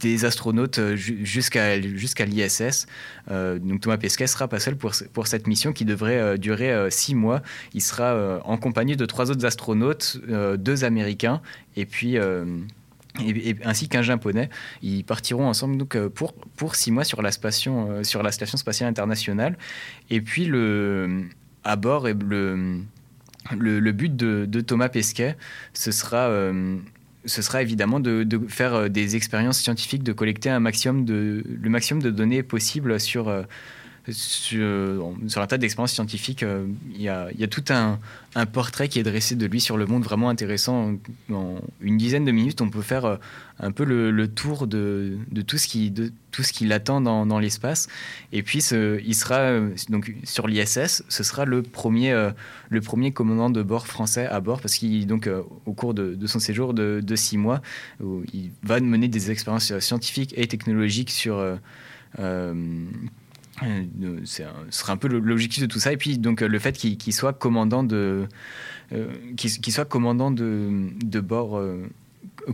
des 0.00 0.24
astronautes 0.24 0.80
jusqu'à 0.94 1.80
jusqu'à 1.80 2.24
l'ISS. 2.24 2.86
donc 3.28 3.80
Thomas 3.80 3.98
Pesquet 3.98 4.26
sera 4.26 4.48
pas 4.48 4.60
seul 4.60 4.76
pour, 4.76 4.92
pour 5.12 5.26
cette 5.26 5.46
mission 5.46 5.72
qui 5.72 5.84
devrait 5.84 6.38
durer 6.38 6.90
six 6.90 7.14
mois. 7.14 7.42
Il 7.74 7.82
sera 7.82 8.40
en 8.44 8.56
compagnie 8.56 8.96
de 8.96 9.06
trois 9.06 9.30
autres 9.30 9.44
astronautes, 9.44 10.18
deux 10.58 10.84
Américains 10.84 11.42
et 11.76 11.86
puis 11.86 12.16
et, 13.26 13.56
ainsi 13.64 13.88
qu'un 13.88 14.02
japonais. 14.02 14.48
Ils 14.82 15.04
partiront 15.04 15.46
ensemble 15.46 15.76
donc, 15.76 15.96
euh, 15.96 16.08
pour, 16.08 16.32
pour 16.32 16.74
six 16.74 16.90
mois 16.90 17.04
sur 17.04 17.22
la, 17.22 17.32
station, 17.32 17.90
euh, 17.90 18.02
sur 18.04 18.22
la 18.22 18.32
Station 18.32 18.58
spatiale 18.58 18.88
internationale. 18.88 19.56
Et 20.10 20.20
puis, 20.20 20.44
le, 20.44 21.24
à 21.64 21.76
bord, 21.76 22.06
le, 22.06 22.80
le, 23.56 23.80
le 23.80 23.92
but 23.92 24.14
de, 24.14 24.60
Thomas 24.60 24.88
Pesquet, 24.88 25.36
ce 25.72 25.92
sera, 25.92 26.28
euh, 26.28 26.76
ce 27.24 27.42
sera 27.42 27.62
évidemment 27.62 28.00
de, 28.00 28.24
de, 28.24 28.38
faire 28.48 28.90
des 28.90 29.16
expériences 29.16 29.58
scientifiques, 29.58 30.02
de 30.02 30.12
collecter 30.12 30.50
un 30.50 30.60
maximum 30.60 31.04
de, 31.04 31.44
le 31.60 31.70
maximum 31.70 32.02
de 32.02 32.10
données 32.10 32.42
possibles 32.42 32.98
sur 33.00 33.32
sur, 34.12 35.14
sur 35.28 35.42
un 35.42 35.46
tas 35.46 35.58
d'expériences 35.58 35.92
scientifiques, 35.92 36.42
euh, 36.42 36.66
il 36.94 37.02
y, 37.02 37.08
a, 37.08 37.30
tout 37.48 37.64
un, 37.70 37.98
portrait 38.46 38.88
qui 38.88 38.98
est 38.98 39.02
dressé 39.02 39.34
de 39.34 39.46
lui 39.46 39.60
sur 39.60 39.76
le 39.76 39.86
monde 39.86 40.02
vraiment 40.02 40.28
intéressant. 40.28 40.94
En 41.32 41.60
une 41.80 41.98
dizaine 41.98 42.24
de 42.24 42.32
minutes, 42.32 42.60
on 42.60 42.70
peut 42.70 42.82
faire 42.82 43.04
euh, 43.04 43.16
un 43.58 43.72
peu 43.72 43.84
le, 43.84 44.28
tour 44.28 44.66
de, 44.66 45.18
tout 45.46 45.58
ce 45.58 45.66
qui, 45.66 46.66
l'attend 46.66 47.00
dans, 47.00 47.38
l'espace. 47.38 47.88
Et 48.32 48.42
puis, 48.42 48.58
il 48.60 49.14
sera 49.14 49.36
euh, 49.36 49.70
donc 49.88 50.14
sur 50.24 50.46
l'ISS. 50.46 51.02
Ce 51.08 51.22
sera 51.22 51.44
le 51.44 51.62
premier, 51.62 52.14
commandant 53.12 53.50
de 53.50 53.62
bord 53.62 53.86
français 53.86 54.26
à 54.26 54.40
bord 54.40 54.60
parce 54.60 54.74
qu'il 54.74 55.06
donc 55.06 55.28
au 55.66 55.72
cours 55.72 55.94
de, 55.94 56.26
son 56.26 56.38
séjour 56.38 56.74
de, 56.74 57.16
six 57.16 57.38
mois, 57.38 57.60
il 58.32 58.50
va 58.62 58.80
mener 58.80 59.08
des 59.08 59.30
expériences 59.30 59.78
scientifiques 59.78 60.34
et 60.36 60.46
technologiques 60.46 61.10
sur 61.10 61.58
euh, 62.18 62.64
ce 64.24 64.44
sera 64.70 64.92
un 64.92 64.96
peu 64.96 65.08
l'objectif 65.08 65.62
de 65.62 65.66
tout 65.66 65.78
ça. 65.78 65.92
Et 65.92 65.96
puis, 65.96 66.18
donc, 66.18 66.40
le 66.40 66.58
fait 66.58 66.72
qu'il 66.72 67.12
soit 67.12 67.32
commandant 67.32 67.82
de, 67.82 68.26
euh, 68.92 69.06
qu'il 69.36 69.72
soit 69.72 69.84
commandant 69.84 70.30
de, 70.30 70.88
de 71.04 71.20
bord, 71.20 71.58
euh, 71.58 71.86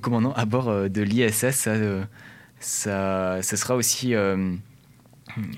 commandant 0.00 0.32
à 0.32 0.44
bord 0.44 0.88
de 0.88 1.02
l'ISS, 1.02 1.50
ça, 1.52 1.74
ça, 2.60 3.42
ça, 3.42 3.56
sera 3.56 3.76
aussi 3.76 4.14
un, 4.14 4.56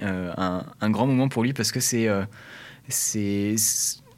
un, 0.03 0.91
grand 0.91 1.07
moment 1.07 1.29
pour 1.29 1.43
lui 1.43 1.53
parce 1.53 1.73
que 1.73 1.81
c'est, 1.81 2.09
c'est, 2.89 3.57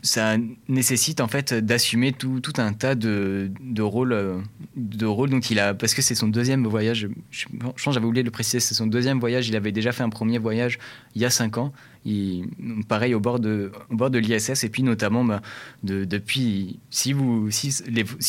ça 0.02 0.36
nécessite 0.68 1.20
en 1.20 1.28
fait 1.28 1.52
d'assumer 1.52 2.12
tout, 2.12 2.40
un 2.56 2.72
tas 2.72 2.94
de, 2.94 3.50
de 3.60 3.82
rôles 3.82 4.42
de 4.76 5.06
rôles 5.06 5.30
dont 5.30 5.40
il 5.40 5.58
a 5.58 5.74
parce 5.74 5.94
que 5.94 6.02
c'est 6.02 6.14
son 6.14 6.28
deuxième 6.28 6.66
voyage 6.66 7.08
je, 7.30 7.46
pense 7.60 7.94
j'avais 7.94 8.06
oublié 8.06 8.22
de 8.22 8.28
le 8.28 8.32
préciser 8.32 8.60
c'est 8.60 8.74
son 8.74 8.86
deuxième 8.86 9.20
voyage 9.20 9.48
il 9.48 9.56
avait 9.56 9.72
déjà 9.72 9.92
fait 9.92 10.02
un 10.02 10.08
premier 10.08 10.38
voyage 10.38 10.78
il 11.14 11.22
y 11.22 11.24
a 11.24 11.30
cinq 11.30 11.58
ans 11.58 11.72
il, 12.06 12.46
pareil 12.88 13.14
au 13.14 13.20
bord 13.20 13.40
de 13.40 13.72
de 13.90 14.18
l'ISS 14.18 14.64
et 14.64 14.70
puis 14.70 14.82
notamment 14.82 15.24
bah, 15.24 15.42
de, 15.82 16.04
depuis 16.04 16.78
si 16.88 17.14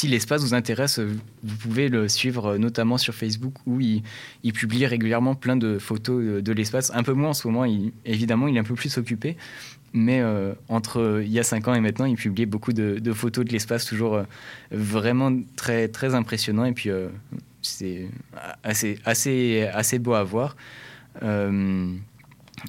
l'espace 0.08 0.42
vous 0.42 0.54
intéresse 0.54 1.00
vous 1.00 1.56
pouvez 1.56 1.88
le 1.88 2.08
suivre 2.10 2.58
notamment 2.58 2.98
sur 2.98 3.14
Facebook 3.14 3.54
où 3.66 3.80
il, 3.80 4.04
publie 4.54 4.86
régulièrement 4.86 5.36
plein 5.36 5.56
de 5.56 5.80
photos 5.80 6.44
de, 6.44 6.52
l'espace. 6.52 6.92
Un 6.94 7.04
peu 7.04 7.14
moins 7.14 7.30
en 7.30 7.34
ce 7.34 7.48
moment 7.48 7.66
évidemment 8.06 8.48
il 8.48 8.58
est 8.58 8.60
un 8.60 8.64
peu 8.64 8.76
plus 8.76 8.98
occupé 8.98 9.38
mais 9.94 10.22
euh, 10.22 10.54
entre 10.70 11.22
il 11.24 11.32
y 11.32 11.40
a 11.40 11.44
cinq 11.44 11.68
ans 11.68 11.74
et 11.74 11.82
maintenant, 11.82 12.06
il 12.06 12.16
publie 12.16 12.46
beaucoup 12.46 12.74
de, 12.74 13.14
photos 13.14 13.46
de 13.46 13.52
l'espace, 13.52 13.86
toujours 13.86 14.16
euh, 14.16 14.24
vraiment 14.72 15.32
très, 15.56 15.88
très 15.88 16.16
impressionnant. 16.16 16.66
Et 16.66 16.74
puis, 16.74 16.90
euh, 16.90 17.10
c'est 17.62 18.08
assez, 18.64 19.00
assez, 19.06 19.68
assez 19.74 20.00
beau 20.00 20.14
à 20.14 20.24
voir. 20.24 20.56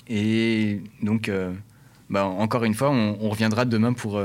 et 0.08 0.80
donc, 1.02 1.30
bah, 2.10 2.24
encore 2.26 2.64
une 2.64 2.74
fois, 2.74 2.90
on, 2.90 3.28
reviendra 3.28 3.64
demain 3.64 3.92
pour, 3.92 4.20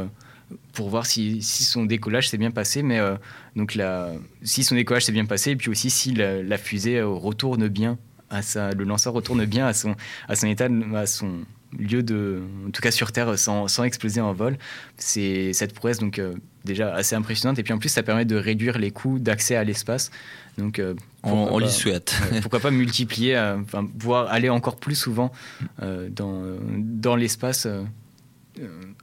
pour 0.74 0.90
voir 0.90 1.06
si, 1.06 1.42
si 1.42 1.64
son 1.64 1.86
décollage 1.86 2.30
s'est 2.30 2.38
bien 2.38 2.52
passé. 2.52 2.84
Mais 2.84 3.00
donc, 3.56 3.76
la, 3.76 4.12
si 4.42 4.64
son 4.64 4.76
décollage 4.76 5.06
s'est 5.06 5.12
bien 5.12 5.26
passé, 5.26 5.52
et 5.52 5.56
puis 5.56 5.70
aussi 5.70 5.90
si 5.90 6.14
la, 6.14 6.44
la 6.44 6.58
fusée 6.58 7.02
retourne 7.02 7.68
bien, 7.70 7.98
à 8.30 8.42
sa, 8.42 8.72
le 8.72 8.84
lanceur 8.84 9.14
retourne 9.14 9.46
bien 9.46 9.68
à 9.68 9.74
son, 9.74 9.96
à 10.28 10.36
son 10.36 10.48
état, 10.48 10.68
à 10.96 11.06
son 11.06 11.46
lieu 11.78 12.04
de, 12.04 12.42
en 12.68 12.72
tout 12.72 12.82
cas 12.82 12.92
sur 12.92 13.12
Terre, 13.12 13.38
sans, 13.38 13.68
sans 13.68 13.84
exploser 13.84 14.22
en 14.22 14.34
vol. 14.34 14.58
C'est 14.98 15.54
cette 15.54 15.74
prouesse 15.74 16.00
donc 16.00 16.20
euh, 16.20 16.34
déjà 16.66 16.94
assez 16.94 17.16
impressionnante. 17.16 17.60
Et 17.60 17.64
puis 17.64 17.74
en 17.74 17.78
plus, 17.78 17.90
ça 17.90 18.04
permet 18.04 18.26
de 18.26 18.36
réduire 18.36 18.78
les 18.78 18.92
coûts 18.92 19.20
d'accès 19.20 19.56
à 19.56 19.64
l'espace. 19.64 20.12
Donc 20.58 20.80
euh, 20.80 20.94
on, 21.24 21.60
lui 21.60 21.70
souhaite. 21.70 22.16
pourquoi 22.42 22.60
pas 22.60 22.72
multiplier, 22.72 23.36
euh, 23.36 23.58
enfin 23.60 23.86
pouvoir 23.86 24.32
aller 24.32 24.50
encore 24.50 24.78
plus 24.78 24.96
souvent 24.96 25.32
dans, 25.80 26.58
dans 26.78 27.16
l'espace. 27.16 27.68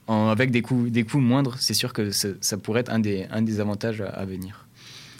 avec 0.09 0.51
des 0.51 0.63
coûts, 0.63 0.89
des 0.89 1.05
coûts 1.05 1.21
moindres, 1.21 1.57
c'est 1.61 1.75
sûr 1.75 1.93
que 1.93 2.11
ça, 2.11 2.57
pourrait 2.57 2.81
être 2.81 2.93
un 2.93 2.99
des, 2.99 3.27
un 3.31 3.43
des 3.43 3.61
avantages 3.61 4.01
à, 4.01 4.25
venir. 4.25 4.67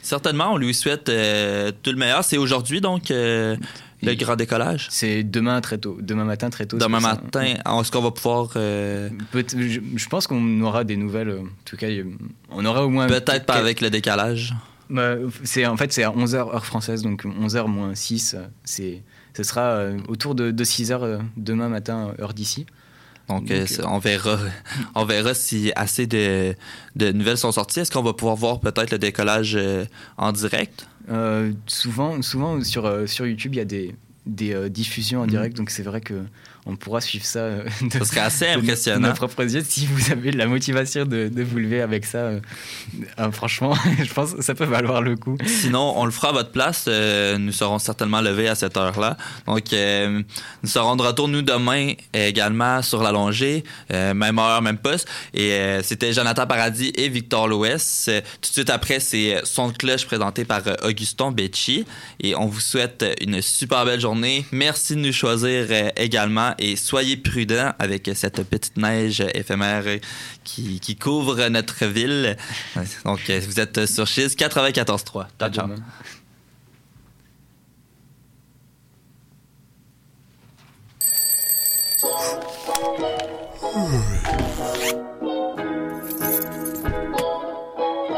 Certainement, 0.03 0.53
on 0.53 0.57
lui 0.57 0.75
souhaite 0.75 1.05
tout 1.05 1.91
le 1.91 1.97
meilleur. 1.97 2.25
C'est 2.25 2.37
aujourd'hui, 2.37 2.81
donc, 2.81 3.13
le 4.05 4.15
grand 4.15 4.37
décollage? 4.37 4.89
C'est 4.91 5.23
demain 5.23 5.61
très 5.61 5.79
tôt. 5.79 5.99
Demain 6.01 6.25
matin 6.25 6.51
très 6.51 6.67
tôt. 6.67 6.79
Demain 6.79 7.01
matin, 7.01 7.43
est-ce 7.43 7.91
qu'on 7.91 8.03
va 8.03 8.11
pouvoir. 8.11 8.51
Euh, 8.57 9.09
je, 9.35 10.09
pense 10.09 10.27
qu'on 10.27 10.61
aura 10.61 10.85
des 10.85 10.97
nouvelles. 10.97 11.31
En 11.31 11.47
tout 11.65 11.77
cas, 11.77 11.89
on 12.51 12.65
aura 12.65 12.85
au 12.85 12.89
moins. 12.89 13.07
Peut-être 13.07 13.47
pas 13.47 13.55
avec 13.55 13.81
le 13.81 13.91
décalage. 13.91 14.55
Bah, 14.91 15.15
c'est 15.45 15.65
en 15.65 15.79
fait 15.79 15.93
c'est 15.95 16.03
à 16.03 16.11
11h 16.11 16.37
heure 16.37 16.67
française 16.67 17.01
donc 17.01 17.25
11h 17.25 17.67
moins 17.69 17.95
6 17.95 18.37
c'est 18.65 19.03
ce 19.35 19.43
sera 19.43 19.63
euh, 19.63 19.99
autour 20.09 20.35
de, 20.35 20.53
6h 20.53 20.99
euh, 21.03 21.19
demain 21.37 21.69
matin 21.69 22.15
heure 22.21 22.35
d'ici. 22.35 22.67
Donc, 23.29 23.53
on 23.85 23.99
verra 23.99 24.39
on 24.95 25.05
verra 25.05 25.35
si 25.35 25.73
assez 25.77 26.07
de, 26.07 26.55
de 26.97 27.13
nouvelles 27.13 27.39
sont 27.39 27.53
sorties. 27.53 27.81
Est-ce 27.81 27.91
qu'on 27.91 28.03
va 28.03 28.13
pouvoir 28.13 28.37
voir 28.37 28.61
peut-être 28.61 28.91
le 28.91 28.99
décollage 28.99 29.59
en 30.19 30.33
direct? 30.33 30.87
Euh, 31.11 31.53
souvent, 31.67 32.23
souvent 32.23 32.63
sur, 32.63 32.87
euh, 32.87 33.07
sur 33.07 33.27
YouTube, 33.27 33.55
il 33.55 33.59
y 33.59 33.61
a 33.61 33.67
des, 33.67 33.95
des 34.27 34.55
euh, 34.55 34.69
diffusions 34.69 35.21
en 35.21 35.25
mhm. 35.25 35.31
direct, 35.31 35.57
donc 35.57 35.71
c'est 35.71 35.83
vrai 35.83 36.01
que 36.01 36.23
on 36.67 36.77
pourra 36.77 37.01
suivre 37.01 37.25
ça. 37.25 37.41
Euh, 37.41 37.65
de, 37.83 37.99
ça 37.99 38.05
serait 38.05 38.21
assez 38.21 38.49
impressionnant. 38.49 39.01
De 39.01 39.07
nos 39.09 39.15
propres 39.15 39.43
yeux, 39.43 39.63
si 39.67 39.87
vous 39.87 40.11
avez 40.11 40.33
la 40.33 40.47
motivation 40.47 41.05
de, 41.05 41.29
de 41.29 41.43
vous 41.43 41.59
lever 41.59 41.83
avec 41.83 42.07
ça, 42.07 42.19
euh, 42.19 42.41
euh, 43.19 43.31
franchement, 43.33 43.75
je 44.03 44.13
pense 44.13 44.35
que 44.35 44.43
ça 44.43 44.55
peut 44.55 44.65
valoir 44.65 45.03
le 45.03 45.17
coup. 45.17 45.37
Sinon, 45.47 45.93
on 45.97 46.07
le 46.07 46.11
fera 46.11 46.31
à 46.31 46.33
votre 46.33 46.51
place. 46.51 46.87
nous 46.87 47.53
serons 47.53 47.79
certainement 47.79 48.21
levés 48.21 48.49
à 48.49 48.55
cette 48.55 48.77
heure-là. 48.77 49.17
Donc, 49.47 49.65
nous 49.73 50.69
serons 50.69 50.97
de 50.97 51.03
retour, 51.03 51.29
nous, 51.29 51.43
demain 51.43 51.93
également 52.13 52.83
sur 52.83 53.03
la 53.03 53.13
longée, 53.13 53.65
même 53.91 54.39
heure, 54.39 54.63
même 54.63 54.79
poste. 54.79 55.09
Et 55.33 55.79
c'était 55.83 56.13
Jonathan 56.13 56.47
Paradis 56.47 56.93
et 56.97 57.09
Victor 57.09 57.49
Louest. 57.49 58.11
tout 58.41 58.51
de 58.51 58.55
suite 58.55 58.71
après, 58.71 59.01
c'est 59.01 59.41
Son 59.45 59.69
de 59.69 59.77
cloche 59.77 60.07
présenté 60.07 60.45
par 60.45 60.63
Augustin 60.83 61.31
Becci. 61.31 61.85
Et 62.21 62.35
on 62.35 62.47
vous 62.47 62.61
souhaite 62.61 63.05
une 63.21 63.43
super 63.43 63.85
belle 63.85 64.01
journée. 64.01 64.45
Merci 64.53 64.95
de 64.95 65.01
nous 65.01 65.13
choisir 65.13 65.67
également 65.97 66.54
Et 66.59 66.77
soyez 66.77 67.17
prudents 67.17 67.73
avec 67.79 68.11
cette 68.15 68.43
petite 68.43 68.77
neige 68.77 69.23
éphémère 69.35 69.85
qui, 70.45 70.81
qui 70.81 70.97
couvre 70.97 71.49
notre 71.49 71.87
ville. 71.87 72.37
Donc, 73.05 73.31
vous 73.31 73.61
êtes 73.61 73.87
sur 73.87 74.07
Chiz 74.07 74.35
94.3. 74.37 75.27
Ciao, 75.39 75.51
ciao. 75.51 75.69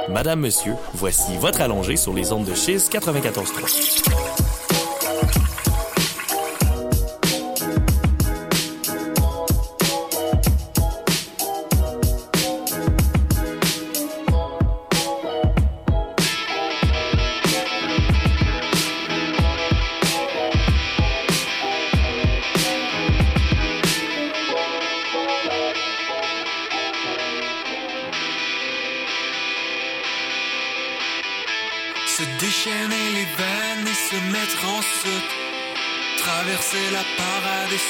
Madame, 0.08 0.40
monsieur, 0.40 0.72
voici 0.94 1.36
votre 1.36 1.60
allongé 1.60 1.96
sur 1.96 2.14
les 2.14 2.32
ondes 2.32 2.46
de 2.46 2.54
Chiz 2.54 2.88
94.3. 2.90 4.45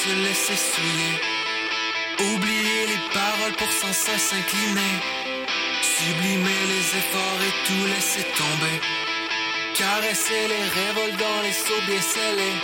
se 0.07 0.13
laisser 0.23 0.55
souiller. 0.55 1.15
Oublier 2.33 2.81
les 2.91 3.03
paroles 3.13 3.55
pour 3.57 3.71
sans 3.71 3.93
cesse 3.93 4.33
incliner. 4.33 4.95
Sublimer 5.81 6.61
les 6.73 6.85
efforts 6.99 7.41
et 7.47 7.55
tout 7.65 7.85
laisser 7.93 8.25
tomber. 8.41 8.77
Caresser 9.75 10.43
les 10.53 10.65
révoltes 10.79 11.19
dans 11.19 11.41
les 11.43 11.57
seaux 11.63 11.83
bien 11.87 12.01
scellés. 12.01 12.57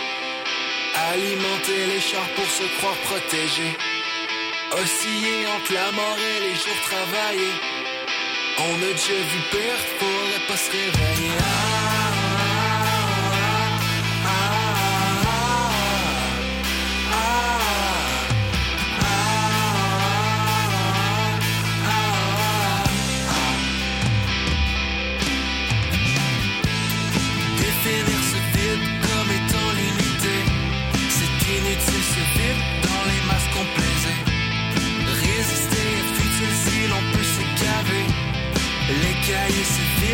Alimenter 1.11 1.85
les 1.91 2.01
chars 2.01 2.31
pour 2.35 2.49
se 2.57 2.65
croire 2.77 2.99
protégés. 3.07 3.75
Osciller 4.81 5.47
entre 5.55 5.73
la 5.73 5.91
mort 5.91 6.19
et 6.31 6.39
les 6.45 6.55
jours 6.61 6.81
travaillés. 6.89 7.57
On 8.69 8.75
a 8.89 8.91
déjà 8.99 9.19
vu 9.31 9.39
pire, 9.51 9.81
faudrait 9.99 10.45
pas 10.47 10.57
se 10.57 10.71
réveiller. 10.71 11.33
Définir 11.33 11.92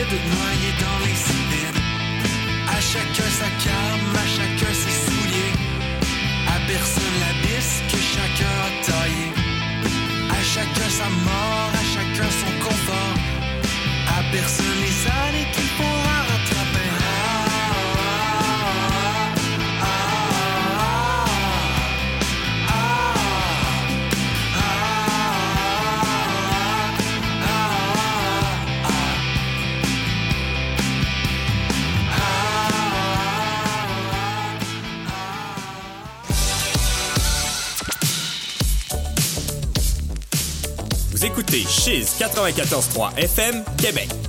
se 0.09 0.48
Écoutez 41.23 41.65
Chiz 41.67 42.15
94.3 42.17 43.17
FM, 43.17 43.63
Québec. 43.77 44.28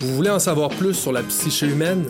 Vous 0.00 0.14
voulez 0.14 0.30
en 0.30 0.38
savoir 0.38 0.70
plus 0.70 0.94
sur 0.94 1.12
la 1.12 1.22
psyché 1.22 1.66
humaine? 1.66 2.06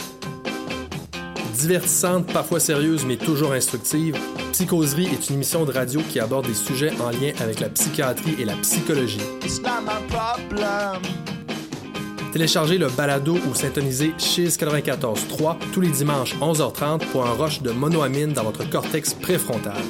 Divertissante, 1.58 2.26
parfois 2.32 2.60
sérieuse, 2.60 3.04
mais 3.06 3.16
toujours 3.16 3.52
instructive, 3.52 4.16
Psychoserie 4.52 5.08
est 5.12 5.28
une 5.28 5.36
émission 5.36 5.66
de 5.66 5.72
radio 5.72 6.00
qui 6.10 6.18
aborde 6.18 6.46
des 6.46 6.54
sujets 6.54 6.90
en 6.98 7.10
lien 7.10 7.32
avec 7.40 7.60
la 7.60 7.68
psychiatrie 7.68 8.36
et 8.38 8.46
la 8.46 8.54
psychologie. 8.54 9.20
Téléchargez 12.32 12.78
le 12.78 12.88
balado 12.88 13.36
ou 13.36 13.54
syntonisez 13.54 14.14
Chiz 14.16 14.56
94.3 14.56 15.56
tous 15.74 15.82
les 15.82 15.90
dimanches 15.90 16.34
11h30 16.36 17.00
pour 17.12 17.26
un 17.26 17.32
rush 17.32 17.60
de 17.60 17.70
monoamine 17.70 18.32
dans 18.32 18.44
votre 18.44 18.68
cortex 18.68 19.12
préfrontal. 19.12 19.82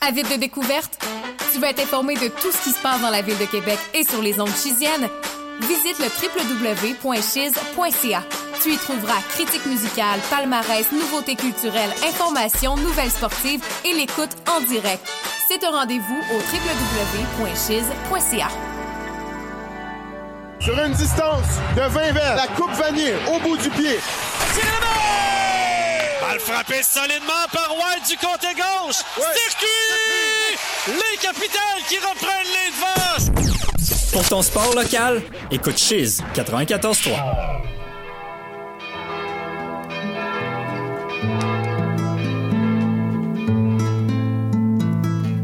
Avide 0.00 0.28
de 0.28 0.36
découverte? 0.36 0.98
Tu 1.52 1.58
veux 1.58 1.66
être 1.66 1.80
informé 1.82 2.14
de 2.14 2.28
tout 2.28 2.52
ce 2.52 2.62
qui 2.62 2.70
se 2.70 2.80
passe 2.80 3.00
dans 3.00 3.10
la 3.10 3.22
ville 3.22 3.38
de 3.38 3.46
Québec 3.46 3.78
et 3.94 4.04
sur 4.04 4.22
les 4.22 4.40
ondes 4.40 4.54
chisiennes? 4.54 5.08
Visite 5.60 5.98
le 5.98 6.06
www.chiz.ca. 7.04 8.22
Tu 8.62 8.72
y 8.72 8.76
trouveras 8.76 9.20
critiques 9.30 9.66
musicales, 9.66 10.20
palmarès, 10.30 10.90
nouveautés 10.92 11.34
culturelles, 11.36 11.90
informations, 12.08 12.76
nouvelles 12.76 13.10
sportives 13.10 13.64
et 13.84 13.92
l'écoute 13.94 14.30
en 14.48 14.60
direct. 14.60 15.04
C'est 15.48 15.64
un 15.64 15.70
rendez-vous 15.70 16.20
au 16.32 16.36
www.chiz.ca. 17.42 18.48
Sur 20.60 20.78
une 20.78 20.92
distance 20.92 21.58
de 21.76 21.82
20 21.82 22.12
verres, 22.12 22.36
la 22.36 22.46
coupe 22.48 22.72
vanille 22.72 23.14
au 23.34 23.38
bout 23.40 23.56
du 23.56 23.70
pied. 23.70 23.98
Balle 26.28 26.40
frappée 26.40 26.82
solidement 26.82 27.46
par 27.50 27.70
White 27.70 28.06
du 28.06 28.16
côté 28.18 28.48
gauche. 28.54 28.96
Circuit! 29.16 30.58
Les 30.88 31.16
capitales 31.16 31.82
qui 31.88 31.96
reprennent 31.96 32.52
les 32.52 32.70
devants. 32.70 34.12
Pour 34.12 34.28
ton 34.28 34.42
sport 34.42 34.74
local, 34.74 35.22
écoute 35.50 35.78
Chiz 35.78 36.22
94.3. 36.34 37.77